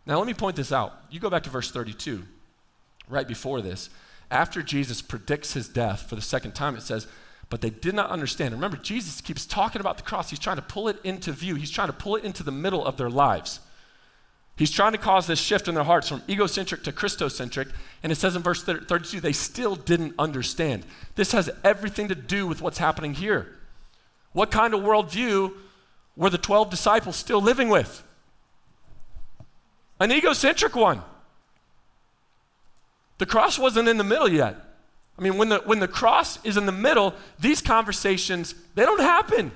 Now, 0.06 0.20
let 0.20 0.28
me 0.28 0.36
point 0.36 0.56
this 0.56 0.72
out. 0.72 0.94
You 1.10 1.20
go 1.20 1.32
back 1.32 1.44
to 1.44 1.50
verse 1.50 1.72
32, 1.72 2.24
right 3.10 3.28
before 3.28 3.62
this. 3.62 3.90
After 4.32 4.62
Jesus 4.62 5.02
predicts 5.02 5.54
his 5.54 5.68
death 5.68 6.10
for 6.10 6.16
the 6.16 6.22
second 6.22 6.54
time, 6.54 6.76
it 6.76 6.82
says, 6.82 7.08
but 7.50 7.62
they 7.62 7.70
did 7.70 7.94
not 7.94 8.10
understand. 8.10 8.54
Remember, 8.54 8.78
Jesus 8.78 9.22
keeps 9.22 9.46
talking 9.46 9.80
about 9.80 9.98
the 9.98 10.04
cross. 10.04 10.30
He's 10.30 10.40
trying 10.40 10.56
to 10.56 10.62
pull 10.62 10.88
it 10.88 10.98
into 11.04 11.32
view, 11.32 11.56
he's 11.56 11.72
trying 11.72 11.88
to 11.88 11.94
pull 11.94 12.16
it 12.16 12.24
into 12.24 12.44
the 12.44 12.52
middle 12.52 12.86
of 12.86 12.98
their 12.98 13.10
lives. 13.10 13.60
He's 14.58 14.72
trying 14.72 14.94
to 14.94 14.98
cause 14.98 15.28
this 15.28 15.40
shift 15.40 15.68
in 15.68 15.76
their 15.76 15.84
hearts 15.84 16.08
from 16.08 16.24
egocentric 16.30 16.84
to 16.84 16.94
Christocentric. 16.94 17.70
And 18.02 18.12
it 18.12 18.16
says 18.16 18.38
in 18.38 18.42
verse 18.42 18.64
32, 18.64 19.20
they 19.20 19.34
still 19.34 19.76
didn't 19.76 20.16
understand. 20.18 20.86
This 21.16 21.34
has 21.34 21.50
everything 21.64 22.08
to 22.08 22.16
do 22.16 22.48
with 22.48 22.62
what's 22.62 22.78
happening 22.78 23.16
here. 23.16 23.54
What 24.32 24.52
kind 24.52 24.74
of 24.74 24.80
worldview 24.80 25.54
were 26.16 26.30
the 26.30 26.38
12 26.38 26.70
disciples 26.70 27.18
still 27.18 27.42
living 27.42 27.68
with? 27.68 28.02
An 30.00 30.12
egocentric 30.12 30.74
one. 30.74 31.02
The 33.18 33.26
cross 33.26 33.58
wasn't 33.58 33.88
in 33.88 33.98
the 33.98 34.04
middle 34.04 34.30
yet. 34.30 34.56
I 35.18 35.22
mean, 35.22 35.38
when 35.38 35.50
the, 35.50 35.60
when 35.60 35.80
the 35.80 35.88
cross 35.88 36.44
is 36.44 36.58
in 36.58 36.66
the 36.66 36.72
middle, 36.72 37.14
these 37.40 37.62
conversations, 37.62 38.54
they 38.76 38.84
don't 38.84 39.00
happen. 39.00 39.52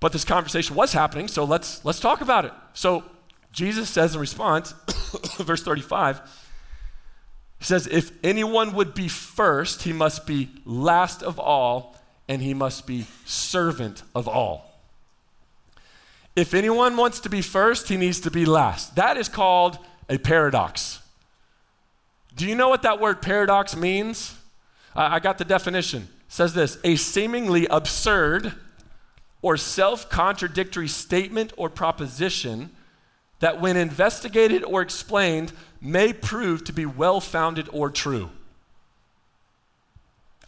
But 0.00 0.12
this 0.12 0.24
conversation 0.24 0.76
was 0.76 0.92
happening, 0.92 1.28
so 1.28 1.44
let's, 1.44 1.84
let's 1.84 2.00
talk 2.00 2.20
about 2.20 2.44
it. 2.44 2.52
So 2.72 3.04
Jesus 3.52 3.88
says 3.88 4.14
in 4.14 4.20
response, 4.20 4.72
verse 5.38 5.62
35, 5.62 6.20
he 7.58 7.64
says, 7.64 7.86
If 7.86 8.12
anyone 8.22 8.74
would 8.74 8.94
be 8.94 9.08
first, 9.08 9.82
he 9.82 9.92
must 9.92 10.26
be 10.26 10.50
last 10.64 11.22
of 11.22 11.38
all, 11.38 11.96
and 12.28 12.42
he 12.42 12.54
must 12.54 12.86
be 12.86 13.06
servant 13.24 14.02
of 14.14 14.28
all. 14.28 14.66
If 16.34 16.52
anyone 16.52 16.96
wants 16.98 17.20
to 17.20 17.30
be 17.30 17.40
first, 17.40 17.88
he 17.88 17.96
needs 17.96 18.20
to 18.20 18.30
be 18.30 18.44
last. 18.44 18.96
That 18.96 19.16
is 19.16 19.28
called 19.28 19.78
a 20.08 20.18
paradox. 20.18 21.00
Do 22.36 22.46
you 22.46 22.54
know 22.54 22.68
what 22.68 22.82
that 22.82 23.00
word 23.00 23.22
paradox 23.22 23.74
means? 23.74 24.36
I, 24.94 25.16
I 25.16 25.18
got 25.18 25.38
the 25.38 25.44
definition. 25.44 26.02
It 26.02 26.08
says 26.32 26.54
this 26.54 26.78
a 26.84 26.96
seemingly 26.96 27.66
absurd 27.66 28.52
or 29.42 29.56
self 29.56 30.08
contradictory 30.10 30.88
statement 30.88 31.52
or 31.56 31.70
proposition 31.70 32.70
that, 33.40 33.60
when 33.60 33.76
investigated 33.76 34.64
or 34.64 34.82
explained, 34.82 35.52
may 35.80 36.12
prove 36.12 36.64
to 36.64 36.72
be 36.72 36.86
well 36.86 37.20
founded 37.20 37.68
or 37.72 37.90
true. 37.90 38.30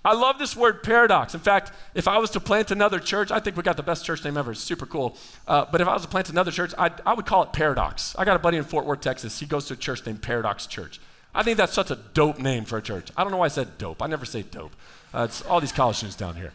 I 0.05 0.14
love 0.14 0.38
this 0.38 0.57
word 0.57 0.83
paradox. 0.83 1.35
In 1.35 1.40
fact, 1.40 1.72
if 1.94 2.09
I 2.09 2.18
was 2.18 2.31
to 2.31 2.40
plant 2.40 2.70
another 2.70 2.98
church, 2.98 3.31
I 3.31 3.40
think 3.40 3.57
we 3.57 3.62
got 3.62 3.77
the 3.77 3.83
best 3.83 4.07
church 4.07 4.24
name 4.24 4.37
ever. 4.37 4.53
It's 4.53 4.61
super 4.61 4.87
cool. 4.87 5.16
Uh, 5.46 5.66
but 5.70 5.81
if 5.81 5.88
I 5.88 5.92
was 5.92 6.03
to 6.03 6.09
plant 6.09 6.31
another 6.31 6.51
church, 6.51 6.72
I'd, 6.79 7.01
I 7.05 7.12
would 7.12 7.27
call 7.27 7.42
it 7.42 7.53
Paradox. 7.53 8.14
I 8.16 8.24
got 8.24 8.37
a 8.37 8.38
buddy 8.38 8.57
in 8.57 8.64
Fort 8.64 8.87
Worth, 8.87 9.01
Texas. 9.01 9.38
He 9.38 9.44
goes 9.44 9.66
to 9.66 9.74
a 9.74 9.77
church 9.77 10.07
named 10.07 10.22
Paradox 10.22 10.66
Church. 10.66 10.98
I 11.38 11.44
think 11.44 11.57
that's 11.57 11.72
such 11.72 11.92
a 11.92 11.94
dope 11.94 12.40
name 12.40 12.64
for 12.64 12.79
a 12.79 12.83
church. 12.83 13.12
I 13.16 13.22
don't 13.22 13.31
know 13.31 13.38
why 13.38 13.44
I 13.44 13.48
said 13.48 13.79
dope. 13.79 14.03
I 14.03 14.09
never 14.09 14.24
say 14.24 14.42
dope. 14.42 14.72
Uh, 15.14 15.29
it's 15.29 15.40
all 15.42 15.61
these 15.61 15.70
college 15.70 15.94
students 15.94 16.16
down 16.16 16.35
here. 16.35 16.53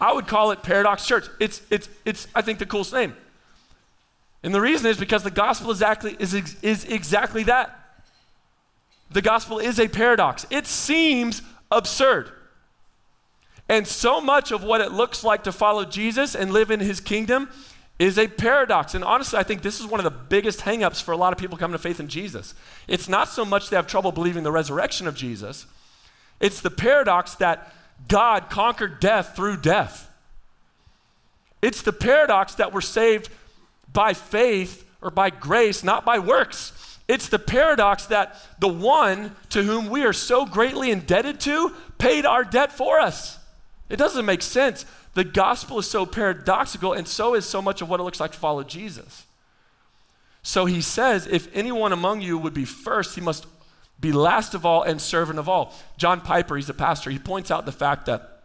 I 0.00 0.14
would 0.14 0.26
call 0.26 0.50
it 0.50 0.62
Paradox 0.62 1.04
Church. 1.06 1.26
It's, 1.38 1.60
it's, 1.68 1.90
it's 2.06 2.26
I 2.34 2.40
think, 2.40 2.58
the 2.58 2.64
coolest 2.64 2.94
name. 2.94 3.14
And 4.42 4.54
the 4.54 4.62
reason 4.62 4.86
is 4.86 4.96
because 4.96 5.24
the 5.24 5.30
gospel 5.30 5.70
exactly, 5.70 6.16
is, 6.18 6.32
is 6.32 6.84
exactly 6.84 7.42
that. 7.42 7.78
The 9.10 9.20
gospel 9.20 9.58
is 9.58 9.78
a 9.78 9.88
paradox. 9.88 10.46
It 10.48 10.66
seems 10.66 11.42
absurd. 11.70 12.30
And 13.68 13.86
so 13.86 14.22
much 14.22 14.52
of 14.52 14.62
what 14.62 14.80
it 14.80 14.90
looks 14.90 15.22
like 15.22 15.44
to 15.44 15.52
follow 15.52 15.84
Jesus 15.84 16.34
and 16.34 16.50
live 16.50 16.70
in 16.70 16.80
his 16.80 16.98
kingdom 16.98 17.50
is 17.98 18.18
a 18.18 18.28
paradox. 18.28 18.94
And 18.94 19.02
honestly, 19.02 19.38
I 19.38 19.42
think 19.42 19.62
this 19.62 19.80
is 19.80 19.86
one 19.86 20.00
of 20.00 20.04
the 20.04 20.10
biggest 20.10 20.60
hangups 20.60 21.02
for 21.02 21.12
a 21.12 21.16
lot 21.16 21.32
of 21.32 21.38
people 21.38 21.58
coming 21.58 21.72
to 21.72 21.82
faith 21.82 22.00
in 22.00 22.08
Jesus. 22.08 22.54
It's 22.86 23.08
not 23.08 23.28
so 23.28 23.44
much 23.44 23.70
they 23.70 23.76
have 23.76 23.86
trouble 23.86 24.12
believing 24.12 24.44
the 24.44 24.52
resurrection 24.52 25.06
of 25.06 25.14
Jesus, 25.14 25.66
it's 26.40 26.60
the 26.60 26.70
paradox 26.70 27.34
that 27.36 27.72
God 28.06 28.48
conquered 28.48 29.00
death 29.00 29.34
through 29.34 29.56
death. 29.56 30.08
It's 31.60 31.82
the 31.82 31.92
paradox 31.92 32.54
that 32.54 32.72
we're 32.72 32.80
saved 32.80 33.28
by 33.92 34.14
faith 34.14 34.88
or 35.02 35.10
by 35.10 35.30
grace, 35.30 35.82
not 35.82 36.04
by 36.04 36.20
works. 36.20 36.98
It's 37.08 37.28
the 37.28 37.38
paradox 37.38 38.06
that 38.06 38.36
the 38.60 38.68
one 38.68 39.34
to 39.50 39.62
whom 39.62 39.88
we 39.88 40.04
are 40.04 40.12
so 40.12 40.46
greatly 40.46 40.90
indebted 40.90 41.40
to 41.40 41.74
paid 41.98 42.26
our 42.26 42.44
debt 42.44 42.70
for 42.70 43.00
us. 43.00 43.38
It 43.88 43.96
doesn't 43.96 44.26
make 44.26 44.42
sense. 44.42 44.84
The 45.18 45.24
gospel 45.24 45.80
is 45.80 45.90
so 45.90 46.06
paradoxical, 46.06 46.92
and 46.92 47.08
so 47.08 47.34
is 47.34 47.44
so 47.44 47.60
much 47.60 47.82
of 47.82 47.88
what 47.88 47.98
it 47.98 48.04
looks 48.04 48.20
like 48.20 48.30
to 48.30 48.38
follow 48.38 48.62
Jesus. 48.62 49.26
So 50.44 50.64
he 50.64 50.80
says, 50.80 51.26
if 51.26 51.48
anyone 51.52 51.92
among 51.92 52.20
you 52.20 52.38
would 52.38 52.54
be 52.54 52.64
first, 52.64 53.16
he 53.16 53.20
must 53.20 53.44
be 53.98 54.12
last 54.12 54.54
of 54.54 54.64
all 54.64 54.84
and 54.84 55.00
servant 55.00 55.40
of 55.40 55.48
all. 55.48 55.74
John 55.96 56.20
Piper, 56.20 56.54
he's 56.54 56.68
a 56.68 56.72
pastor, 56.72 57.10
he 57.10 57.18
points 57.18 57.50
out 57.50 57.66
the 57.66 57.72
fact 57.72 58.06
that 58.06 58.42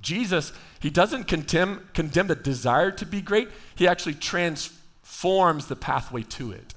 Jesus, 0.00 0.52
he 0.78 0.88
doesn't 0.88 1.24
condemn, 1.24 1.88
condemn 1.94 2.28
the 2.28 2.36
desire 2.36 2.92
to 2.92 3.04
be 3.04 3.20
great, 3.20 3.48
he 3.74 3.88
actually 3.88 4.14
transforms 4.14 5.66
the 5.66 5.74
pathway 5.74 6.22
to 6.22 6.52
it. 6.52 6.74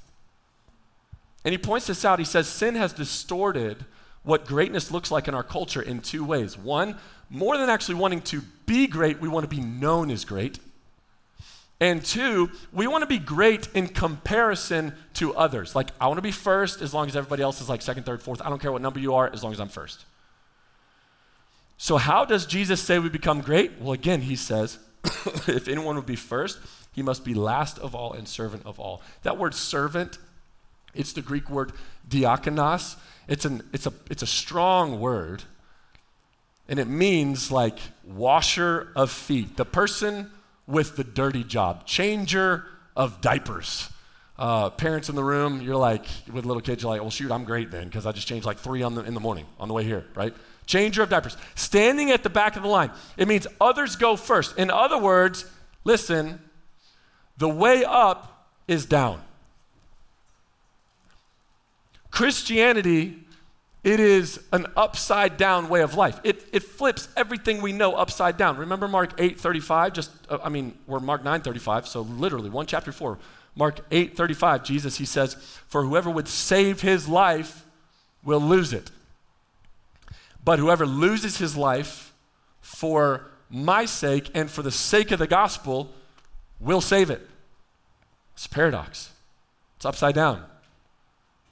And 1.45 1.51
he 1.51 1.59
points 1.59 1.85
this 1.85 2.03
out. 2.03 2.17
He 2.17 2.25
says, 2.25 2.47
Sin 2.47 2.73
has 2.73 2.91
distorted 2.91 3.85
what 4.23 4.47
greatness 4.47 4.89
looks 4.89 5.11
like 5.11 5.27
in 5.27 5.35
our 5.35 5.43
culture 5.43 5.81
in 5.81 6.01
two 6.01 6.25
ways. 6.25 6.57
One, 6.57 6.97
more 7.29 7.57
than 7.57 7.69
actually 7.69 7.95
wanting 7.95 8.21
to 8.21 8.41
be 8.65 8.87
great, 8.87 9.19
we 9.19 9.27
want 9.27 9.49
to 9.49 9.55
be 9.55 9.61
known 9.61 10.11
as 10.11 10.25
great. 10.25 10.59
And 11.79 12.03
two, 12.03 12.49
we 12.73 12.87
want 12.87 13.03
to 13.03 13.07
be 13.07 13.19
great 13.19 13.69
in 13.75 13.87
comparison 13.87 14.93
to 15.15 15.35
others. 15.35 15.75
Like, 15.75 15.89
I 16.01 16.07
want 16.07 16.17
to 16.17 16.23
be 16.23 16.31
first 16.31 16.81
as 16.81 16.93
long 16.93 17.07
as 17.07 17.15
everybody 17.15 17.43
else 17.43 17.61
is 17.61 17.69
like 17.69 17.83
second, 17.83 18.03
third, 18.03 18.21
fourth. 18.21 18.41
I 18.43 18.49
don't 18.49 18.59
care 18.59 18.71
what 18.71 18.81
number 18.81 18.99
you 18.99 19.13
are 19.13 19.31
as 19.31 19.43
long 19.43 19.53
as 19.53 19.59
I'm 19.59 19.69
first. 19.69 20.05
So, 21.77 21.97
how 21.97 22.25
does 22.25 22.47
Jesus 22.47 22.81
say 22.81 22.97
we 22.97 23.09
become 23.09 23.41
great? 23.41 23.79
Well, 23.79 23.93
again, 23.93 24.21
he 24.21 24.35
says, 24.35 24.79
if 25.47 25.67
anyone 25.67 25.95
would 25.95 26.07
be 26.07 26.15
first, 26.15 26.57
he 26.93 27.03
must 27.03 27.23
be 27.23 27.35
last 27.35 27.77
of 27.77 27.93
all 27.93 28.13
and 28.13 28.27
servant 28.27 28.63
of 28.65 28.79
all. 28.79 29.03
That 29.21 29.37
word 29.37 29.53
servant, 29.53 30.17
it's 30.95 31.13
the 31.13 31.21
Greek 31.21 31.47
word 31.47 31.73
diakonos. 32.09 32.97
It's, 33.27 33.45
an, 33.45 33.61
it's, 33.71 33.85
a, 33.85 33.93
it's 34.09 34.23
a 34.23 34.27
strong 34.27 34.99
word, 34.99 35.43
and 36.67 36.79
it 36.79 36.87
means 36.87 37.51
like 37.51 37.79
washer 38.03 38.91
of 38.95 39.11
feet. 39.11 39.57
The 39.57 39.65
person 39.65 40.31
with 40.65 40.95
the 40.95 41.03
dirty 41.03 41.43
job, 41.43 41.85
changer 41.85 42.65
of 42.95 43.21
diapers. 43.21 43.89
Uh, 44.37 44.69
parents 44.69 45.09
in 45.09 45.15
the 45.15 45.23
room, 45.23 45.61
you're 45.61 45.75
like, 45.75 46.05
with 46.31 46.45
little 46.45 46.61
kids, 46.61 46.83
you're 46.83 46.91
like, 46.91 47.01
well, 47.01 47.09
shoot, 47.09 47.31
I'm 47.31 47.43
great 47.43 47.71
then, 47.71 47.85
because 47.85 48.05
I 48.05 48.11
just 48.11 48.27
changed 48.27 48.45
like 48.45 48.57
three 48.57 48.81
the, 48.81 49.03
in 49.03 49.13
the 49.13 49.19
morning 49.19 49.45
on 49.59 49.67
the 49.67 49.73
way 49.73 49.83
here, 49.83 50.05
right? 50.13 50.33
Changer 50.67 51.01
of 51.01 51.09
diapers. 51.09 51.37
Standing 51.55 52.11
at 52.11 52.21
the 52.21 52.29
back 52.29 52.55
of 52.55 52.61
the 52.61 52.69
line. 52.69 52.91
It 53.15 53.27
means 53.27 53.47
others 53.59 53.95
go 53.95 54.15
first. 54.15 54.57
In 54.57 54.69
other 54.69 54.97
words, 54.97 55.45
listen, 55.85 56.39
the 57.37 57.49
way 57.49 57.83
up 57.83 58.47
is 58.67 58.85
down. 58.85 59.21
Christianity 62.11 63.23
it 63.87 64.01
is 64.01 64.41
an 64.51 64.65
upside 64.75 65.37
down 65.37 65.69
way 65.69 65.79
of 65.79 65.95
life. 65.95 66.19
It, 66.25 66.43
it 66.51 66.61
flips 66.61 67.07
everything 67.15 67.61
we 67.61 67.71
know 67.71 67.95
upside 67.95 68.35
down. 68.35 68.57
Remember 68.57 68.85
Mark 68.85 69.13
8 69.17 69.39
35? 69.39 69.93
Just, 69.93 70.11
uh, 70.27 70.39
I 70.43 70.49
mean, 70.49 70.77
we're 70.87 70.99
Mark 70.99 71.23
9 71.23 71.39
35, 71.39 71.87
so 71.87 72.01
literally 72.01 72.49
one 72.49 72.65
chapter 72.65 72.91
four. 72.91 73.17
Mark 73.55 73.79
8 73.89 74.17
35, 74.17 74.65
Jesus, 74.65 74.97
he 74.97 75.05
says, 75.05 75.35
For 75.69 75.85
whoever 75.85 76.09
would 76.09 76.27
save 76.27 76.81
his 76.81 77.07
life 77.07 77.63
will 78.25 78.41
lose 78.41 78.73
it. 78.73 78.91
But 80.43 80.59
whoever 80.59 80.85
loses 80.85 81.37
his 81.37 81.55
life 81.55 82.13
for 82.59 83.31
my 83.49 83.85
sake 83.85 84.29
and 84.33 84.51
for 84.51 84.63
the 84.63 84.71
sake 84.71 85.11
of 85.11 85.19
the 85.19 85.27
gospel 85.27 85.93
will 86.59 86.81
save 86.81 87.09
it. 87.09 87.25
It's 88.33 88.47
a 88.47 88.49
paradox, 88.49 89.11
it's 89.77 89.85
upside 89.85 90.15
down. 90.15 90.43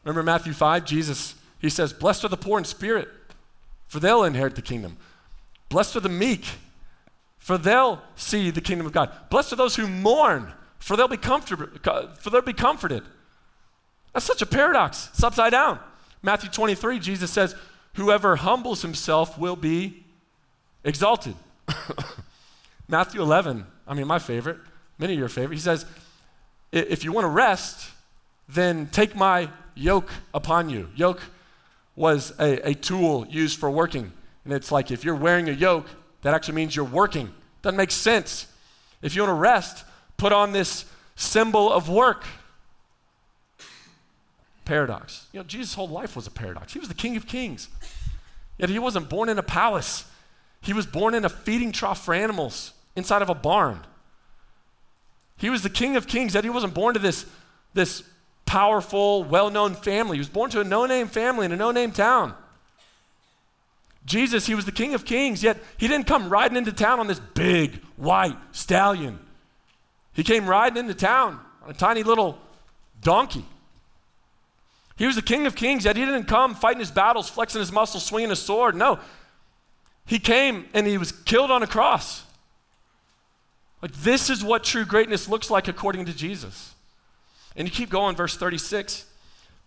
Remember 0.04 0.22
Matthew 0.22 0.52
5? 0.52 0.84
Jesus 0.84 1.36
he 1.66 1.70
says, 1.70 1.94
Blessed 1.94 2.26
are 2.26 2.30
the 2.30 2.38
poor 2.38 2.58
in 2.58 2.66
spirit, 2.66 3.10
for 3.88 4.00
they'll 4.00 4.24
inherit 4.24 4.56
the 4.56 4.62
kingdom. 4.62 4.98
Blessed 5.70 5.96
are 5.96 6.02
the 6.02 6.10
meek, 6.10 6.46
for 7.38 7.58
they'll 7.58 8.02
see 8.16 8.52
the 8.52 8.62
kingdom 8.62 8.88
of 8.88 8.94
God. 8.94 9.12
Blessed 9.30 9.54
are 9.54 9.58
those 9.58 9.76
who 9.76 9.88
mourn, 9.88 10.54
for 10.80 10.96
they'll 10.96 11.08
be 11.08 11.18
comforted. 11.18 11.80
For 12.20 12.30
they'll 12.30 12.42
be 12.42 12.54
comforted. 12.54 13.04
That's 14.14 14.26
such 14.26 14.42
a 14.42 14.46
paradox. 14.46 15.10
It's 15.14 15.24
upside 15.24 15.52
down. 15.52 15.80
Matthew 16.22 16.50
23, 16.50 17.00
Jesus 17.00 17.32
says, 17.32 17.56
Whoever 17.94 18.36
humbles 18.36 18.82
himself 18.82 19.38
will 19.38 19.56
be 19.56 20.04
exalted. 20.84 21.36
Matthew 22.88 23.22
11, 23.22 23.66
I 23.88 23.94
mean, 23.94 24.08
my 24.08 24.20
favorite, 24.20 24.58
many 24.98 25.14
of 25.14 25.20
your 25.20 25.30
favorite, 25.30 25.56
he 25.56 25.62
says, 25.62 25.86
If 26.72 27.04
you 27.04 27.12
want 27.12 27.26
to 27.26 27.30
rest, 27.30 27.90
then 28.48 28.88
take 28.92 29.16
my 29.16 29.50
yoke 29.76 30.12
upon 30.34 30.70
you. 30.70 30.90
Yoke 30.96 31.22
was 31.96 32.34
a, 32.40 32.70
a 32.70 32.74
tool 32.74 33.26
used 33.28 33.60
for 33.60 33.70
working. 33.70 34.12
And 34.44 34.54
it's 34.54 34.72
like 34.72 34.92
if 34.92 35.04
you're 35.04 35.16
wearing 35.16 35.50
a 35.50 35.54
yoke, 35.54 35.88
That 36.26 36.34
actually 36.34 36.56
means 36.56 36.76
you're 36.76 36.86
working. 36.86 37.32
Doesn't 37.62 37.78
make 37.78 37.92
sense. 37.92 38.48
If 39.04 39.16
you 39.16 39.22
want 39.22 39.30
to 39.30 39.36
rest, 39.36 39.86
put 40.18 40.34
on 40.34 40.54
this 40.54 40.86
symbol 41.16 41.72
of 41.72 41.88
work. 41.88 42.26
Paradox. 44.66 45.28
You 45.32 45.40
know, 45.40 45.44
Jesus' 45.44 45.76
whole 45.76 45.88
life 45.88 46.16
was 46.16 46.26
a 46.26 46.32
paradox. 46.32 46.74
He 46.74 46.80
was 46.80 46.88
the 46.88 46.96
King 46.96 47.16
of 47.16 47.28
Kings. 47.28 47.70
Yet 48.58 48.70
he 48.70 48.80
wasn't 48.80 49.08
born 49.08 49.30
in 49.30 49.38
a 49.38 49.44
palace, 49.44 50.06
he 50.62 50.74
was 50.74 50.88
born 50.88 51.14
in 51.14 51.26
a 51.26 51.30
feeding 51.30 51.72
trough 51.72 52.04
for 52.04 52.16
animals 52.16 52.74
inside 52.96 53.22
of 53.22 53.30
a 53.30 53.36
barn. 53.36 53.82
He 55.38 55.52
was 55.52 55.62
the 55.62 55.70
King 55.70 55.96
of 55.96 56.08
Kings, 56.08 56.34
yet 56.34 56.44
he 56.44 56.50
wasn't 56.50 56.74
born 56.74 56.96
to 56.96 57.00
this, 57.00 57.28
this 57.76 58.02
powerful, 58.46 59.24
well 59.24 59.50
known 59.50 59.76
family. 59.76 60.18
He 60.18 60.22
was 60.22 60.30
born 60.30 60.50
to 60.52 60.62
a 60.62 60.64
no 60.64 60.86
name 60.86 61.08
family 61.08 61.46
in 61.46 61.52
a 61.52 61.56
no 61.56 61.72
name 61.72 61.92
town. 61.92 62.34
Jesus, 64.06 64.46
he 64.46 64.54
was 64.54 64.66
the 64.66 64.72
King 64.72 64.94
of 64.94 65.04
Kings, 65.04 65.42
yet 65.42 65.58
he 65.78 65.88
didn't 65.88 66.06
come 66.06 66.30
riding 66.30 66.58
into 66.58 66.72
town 66.72 67.00
on 67.00 67.08
this 67.08 67.20
big 67.20 67.82
white 67.98 68.38
stallion. 68.52 69.20
He 70.14 70.24
came 70.24 70.48
riding 70.48 70.78
into 70.78 70.94
town 70.94 71.40
on 71.64 71.72
a 71.72 71.74
tiny 71.74 72.04
little 72.04 72.38
donkey. 73.02 73.46
He 74.96 75.08
was 75.08 75.16
the 75.16 75.22
King 75.22 75.48
of 75.48 75.56
Kings, 75.56 75.86
yet 75.86 75.98
he 75.98 76.06
didn't 76.06 76.26
come 76.26 76.56
fighting 76.56 76.80
his 76.80 76.92
battles, 76.92 77.28
flexing 77.28 77.60
his 77.60 77.72
muscles, 77.72 78.06
swinging 78.06 78.30
his 78.30 78.40
sword. 78.40 78.76
No. 78.76 79.00
He 80.06 80.20
came 80.20 80.66
and 80.74 80.86
he 80.86 80.98
was 80.98 81.12
killed 81.12 81.50
on 81.50 81.64
a 81.64 81.68
cross. 81.68 82.24
Like, 83.82 83.92
this 83.94 84.30
is 84.30 84.44
what 84.44 84.64
true 84.64 84.86
greatness 84.86 85.28
looks 85.28 85.50
like 85.50 85.68
according 85.68 86.06
to 86.06 86.14
Jesus. 86.14 86.75
And 87.56 87.68
you 87.68 87.74
keep 87.74 87.90
going, 87.90 88.16
verse 88.16 88.36
36. 88.38 89.06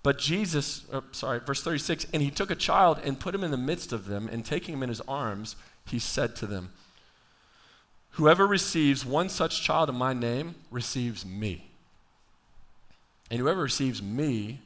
But 0.02 0.18
Jesus, 0.18 0.84
oh, 0.92 1.02
sorry, 1.12 1.40
verse 1.40 1.62
36, 1.62 2.06
and 2.12 2.22
he 2.22 2.30
took 2.30 2.50
a 2.50 2.54
child 2.54 3.00
and 3.02 3.18
put 3.18 3.34
him 3.34 3.42
in 3.42 3.50
the 3.50 3.56
midst 3.56 3.92
of 3.92 4.06
them, 4.06 4.28
and 4.30 4.44
taking 4.44 4.74
him 4.74 4.82
in 4.82 4.88
his 4.88 5.00
arms, 5.02 5.56
he 5.86 5.98
said 5.98 6.36
to 6.36 6.46
them, 6.46 6.70
Whoever 8.12 8.46
receives 8.46 9.04
one 9.04 9.28
such 9.28 9.62
child 9.62 9.88
in 9.88 9.94
my 9.94 10.12
name 10.12 10.54
receives 10.70 11.24
me. 11.24 11.70
And 13.30 13.40
whoever 13.40 13.62
receives 13.62 14.02
me 14.02 14.60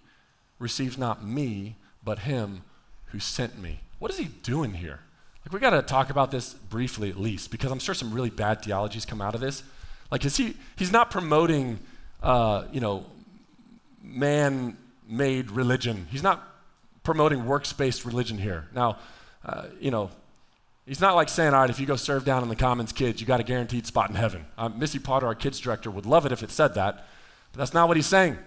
receives 0.58 0.96
not 0.96 1.24
me, 1.24 1.76
but 2.04 2.20
him 2.20 2.62
who 3.06 3.18
sent 3.18 3.58
me. 3.58 3.80
What 3.98 4.10
is 4.10 4.18
he 4.18 4.26
doing 4.26 4.74
here? 4.74 5.00
Like, 5.44 5.52
we 5.52 5.60
got 5.60 5.70
to 5.70 5.82
talk 5.82 6.10
about 6.10 6.30
this 6.30 6.54
briefly 6.54 7.10
at 7.10 7.18
least, 7.18 7.50
because 7.50 7.72
I'm 7.72 7.78
sure 7.78 7.94
some 7.94 8.12
really 8.12 8.30
bad 8.30 8.62
theologies 8.62 9.04
come 9.04 9.20
out 9.20 9.34
of 9.34 9.40
this. 9.40 9.62
Like, 10.10 10.24
is 10.24 10.36
he, 10.36 10.54
he's 10.76 10.92
not 10.92 11.10
promoting, 11.10 11.80
uh, 12.22 12.64
you 12.72 12.80
know, 12.80 13.06
man 14.02 14.76
made 15.08 15.50
religion. 15.50 16.06
He's 16.10 16.22
not 16.22 16.42
promoting 17.02 17.46
works 17.46 17.72
based 17.72 18.04
religion 18.04 18.38
here. 18.38 18.68
Now, 18.74 18.98
uh, 19.44 19.66
you 19.80 19.90
know, 19.90 20.10
he's 20.86 21.00
not 21.00 21.14
like 21.14 21.28
saying, 21.28 21.54
all 21.54 21.60
right, 21.60 21.70
if 21.70 21.80
you 21.80 21.86
go 21.86 21.96
serve 21.96 22.24
down 22.24 22.42
in 22.42 22.48
the 22.48 22.56
Commons 22.56 22.92
kids, 22.92 23.20
you 23.20 23.26
got 23.26 23.40
a 23.40 23.44
guaranteed 23.44 23.86
spot 23.86 24.10
in 24.10 24.16
heaven. 24.16 24.44
Um, 24.58 24.78
Missy 24.78 24.98
Potter, 24.98 25.26
our 25.26 25.34
kids 25.34 25.60
director, 25.60 25.90
would 25.90 26.06
love 26.06 26.26
it 26.26 26.32
if 26.32 26.42
it 26.42 26.50
said 26.50 26.74
that, 26.74 27.06
but 27.52 27.58
that's 27.58 27.74
not 27.74 27.88
what 27.88 27.96
he's 27.96 28.06
saying. 28.06 28.38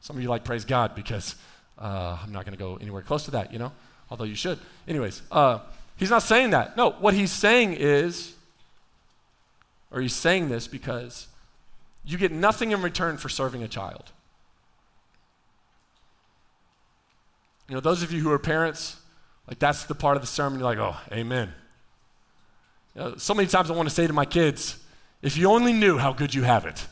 Some 0.00 0.16
of 0.16 0.22
you 0.22 0.28
like 0.28 0.44
praise 0.44 0.64
God 0.64 0.94
because 0.94 1.36
uh, 1.78 2.18
I'm 2.22 2.32
not 2.32 2.44
going 2.44 2.56
to 2.56 2.62
go 2.62 2.76
anywhere 2.76 3.02
close 3.02 3.24
to 3.26 3.30
that, 3.32 3.52
you 3.52 3.58
know, 3.58 3.72
although 4.10 4.24
you 4.24 4.34
should. 4.34 4.58
Anyways, 4.88 5.22
uh, 5.30 5.60
he's 5.96 6.10
not 6.10 6.22
saying 6.22 6.50
that. 6.50 6.76
No, 6.76 6.90
what 6.90 7.14
he's 7.14 7.30
saying 7.30 7.74
is, 7.74 8.34
or 9.92 10.00
he's 10.00 10.14
saying 10.14 10.48
this 10.48 10.66
because 10.66 11.28
you 12.04 12.18
get 12.18 12.32
nothing 12.32 12.72
in 12.72 12.82
return 12.82 13.16
for 13.16 13.28
serving 13.28 13.62
a 13.62 13.68
child. 13.68 14.10
You 17.72 17.76
know, 17.76 17.80
those 17.80 18.02
of 18.02 18.12
you 18.12 18.20
who 18.20 18.30
are 18.30 18.38
parents, 18.38 18.98
like 19.48 19.58
that's 19.58 19.84
the 19.84 19.94
part 19.94 20.16
of 20.16 20.22
the 20.22 20.26
sermon 20.26 20.58
you're 20.58 20.68
like, 20.68 20.76
oh, 20.76 20.94
amen. 21.10 21.54
You 22.94 23.00
know, 23.00 23.14
so 23.16 23.32
many 23.32 23.48
times 23.48 23.70
I 23.70 23.74
want 23.74 23.88
to 23.88 23.94
say 23.94 24.06
to 24.06 24.12
my 24.12 24.26
kids, 24.26 24.78
if 25.22 25.38
you 25.38 25.50
only 25.50 25.72
knew 25.72 25.96
how 25.96 26.12
good 26.12 26.34
you 26.34 26.42
have 26.42 26.66
it. 26.66 26.86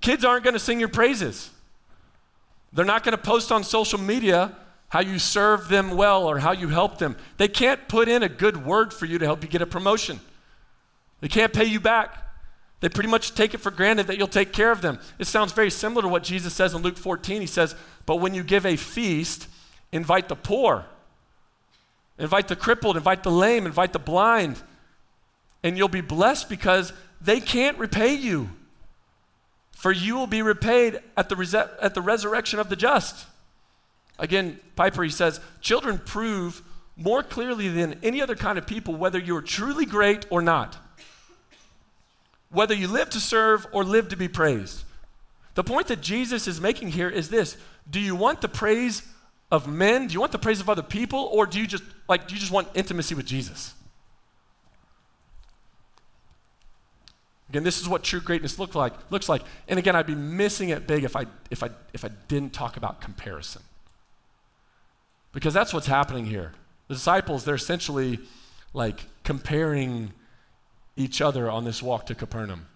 Kids 0.00 0.24
aren't 0.24 0.42
going 0.42 0.54
to 0.54 0.58
sing 0.58 0.80
your 0.80 0.88
praises. 0.88 1.50
They're 2.72 2.86
not 2.86 3.04
going 3.04 3.14
to 3.14 3.22
post 3.22 3.52
on 3.52 3.62
social 3.62 4.00
media 4.00 4.56
how 4.88 5.00
you 5.00 5.18
serve 5.18 5.68
them 5.68 5.90
well 5.90 6.24
or 6.24 6.38
how 6.38 6.52
you 6.52 6.68
help 6.68 6.96
them. 6.96 7.18
They 7.36 7.48
can't 7.48 7.88
put 7.88 8.08
in 8.08 8.22
a 8.22 8.28
good 8.30 8.64
word 8.64 8.94
for 8.94 9.04
you 9.04 9.18
to 9.18 9.26
help 9.26 9.42
you 9.42 9.50
get 9.50 9.60
a 9.60 9.66
promotion. 9.66 10.18
They 11.20 11.28
can't 11.28 11.52
pay 11.52 11.66
you 11.66 11.78
back. 11.78 12.16
They 12.80 12.88
pretty 12.88 13.10
much 13.10 13.34
take 13.34 13.52
it 13.52 13.58
for 13.58 13.70
granted 13.70 14.06
that 14.06 14.16
you'll 14.16 14.28
take 14.28 14.54
care 14.54 14.70
of 14.70 14.80
them. 14.80 14.98
It 15.18 15.26
sounds 15.26 15.52
very 15.52 15.70
similar 15.70 16.00
to 16.00 16.08
what 16.08 16.22
Jesus 16.22 16.54
says 16.54 16.72
in 16.72 16.80
Luke 16.80 16.96
14. 16.96 17.42
He 17.42 17.46
says, 17.46 17.74
But 18.08 18.16
when 18.16 18.34
you 18.34 18.42
give 18.42 18.64
a 18.64 18.76
feast, 18.76 19.46
invite 19.92 20.30
the 20.30 20.34
poor, 20.34 20.86
invite 22.18 22.48
the 22.48 22.56
crippled, 22.56 22.96
invite 22.96 23.22
the 23.22 23.30
lame, 23.30 23.66
invite 23.66 23.92
the 23.92 23.98
blind, 23.98 24.58
and 25.62 25.76
you'll 25.76 25.88
be 25.88 26.00
blessed 26.00 26.48
because 26.48 26.94
they 27.20 27.38
can't 27.38 27.76
repay 27.76 28.14
you. 28.14 28.48
For 29.72 29.92
you 29.92 30.16
will 30.16 30.26
be 30.26 30.40
repaid 30.40 31.00
at 31.18 31.28
the, 31.28 31.36
res- 31.36 31.54
at 31.54 31.92
the 31.92 32.00
resurrection 32.00 32.58
of 32.58 32.70
the 32.70 32.76
just. 32.76 33.26
Again, 34.18 34.58
Piper, 34.74 35.04
he 35.04 35.10
says, 35.10 35.38
Children 35.60 35.98
prove 35.98 36.62
more 36.96 37.22
clearly 37.22 37.68
than 37.68 38.00
any 38.02 38.22
other 38.22 38.36
kind 38.36 38.56
of 38.56 38.66
people 38.66 38.96
whether 38.96 39.18
you're 39.18 39.42
truly 39.42 39.84
great 39.84 40.24
or 40.30 40.40
not 40.40 40.78
whether 42.50 42.74
you 42.74 42.88
live 42.88 43.10
to 43.10 43.20
serve 43.20 43.66
or 43.72 43.84
live 43.84 44.08
to 44.08 44.16
be 44.16 44.28
praised. 44.28 44.84
The 45.54 45.64
point 45.64 45.88
that 45.88 46.00
Jesus 46.00 46.46
is 46.46 46.60
making 46.60 46.88
here 46.88 47.10
is 47.10 47.28
this 47.28 47.56
Do 47.90 48.00
you 48.00 48.14
want 48.14 48.40
the 48.40 48.48
praise 48.48 49.02
of 49.50 49.66
men? 49.66 50.08
Do 50.08 50.14
you 50.14 50.20
want 50.20 50.32
the 50.32 50.38
praise 50.38 50.60
of 50.60 50.68
other 50.68 50.82
people? 50.82 51.30
Or 51.32 51.46
do 51.46 51.58
you 51.58 51.66
just 51.66 51.84
like 52.08 52.28
do 52.28 52.34
you 52.34 52.40
just 52.40 52.52
want 52.52 52.68
intimacy 52.74 53.14
with 53.14 53.26
Jesus? 53.26 53.74
Again, 57.48 57.64
this 57.64 57.80
is 57.80 57.88
what 57.88 58.02
true 58.02 58.20
greatness 58.20 58.58
look 58.58 58.74
like, 58.74 58.92
looks 59.10 59.28
like. 59.28 59.42
And 59.68 59.78
again, 59.78 59.96
I'd 59.96 60.06
be 60.06 60.14
missing 60.14 60.68
it 60.68 60.86
big 60.86 61.04
if 61.04 61.16
I, 61.16 61.24
if, 61.50 61.62
I, 61.62 61.70
if 61.94 62.04
I 62.04 62.10
didn't 62.28 62.52
talk 62.52 62.76
about 62.76 63.00
comparison. 63.00 63.62
Because 65.32 65.54
that's 65.54 65.72
what's 65.72 65.86
happening 65.86 66.26
here. 66.26 66.52
The 66.88 66.94
disciples, 66.94 67.44
they're 67.44 67.54
essentially 67.54 68.18
like 68.74 69.06
comparing 69.24 70.12
each 70.96 71.22
other 71.22 71.50
on 71.50 71.64
this 71.64 71.82
walk 71.82 72.06
to 72.06 72.14
Capernaum. 72.14 72.66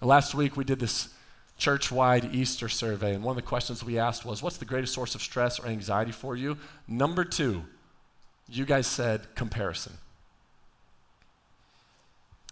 Last 0.00 0.34
week, 0.34 0.56
we 0.56 0.64
did 0.64 0.80
this 0.80 1.08
church 1.56 1.90
wide 1.92 2.34
Easter 2.34 2.68
survey, 2.68 3.14
and 3.14 3.22
one 3.22 3.36
of 3.36 3.42
the 3.42 3.48
questions 3.48 3.84
we 3.84 3.98
asked 3.98 4.24
was 4.24 4.42
What's 4.42 4.56
the 4.56 4.64
greatest 4.64 4.94
source 4.94 5.14
of 5.14 5.22
stress 5.22 5.58
or 5.58 5.66
anxiety 5.66 6.12
for 6.12 6.36
you? 6.36 6.58
Number 6.88 7.24
two, 7.24 7.64
you 8.48 8.64
guys 8.64 8.86
said 8.86 9.34
comparison. 9.34 9.94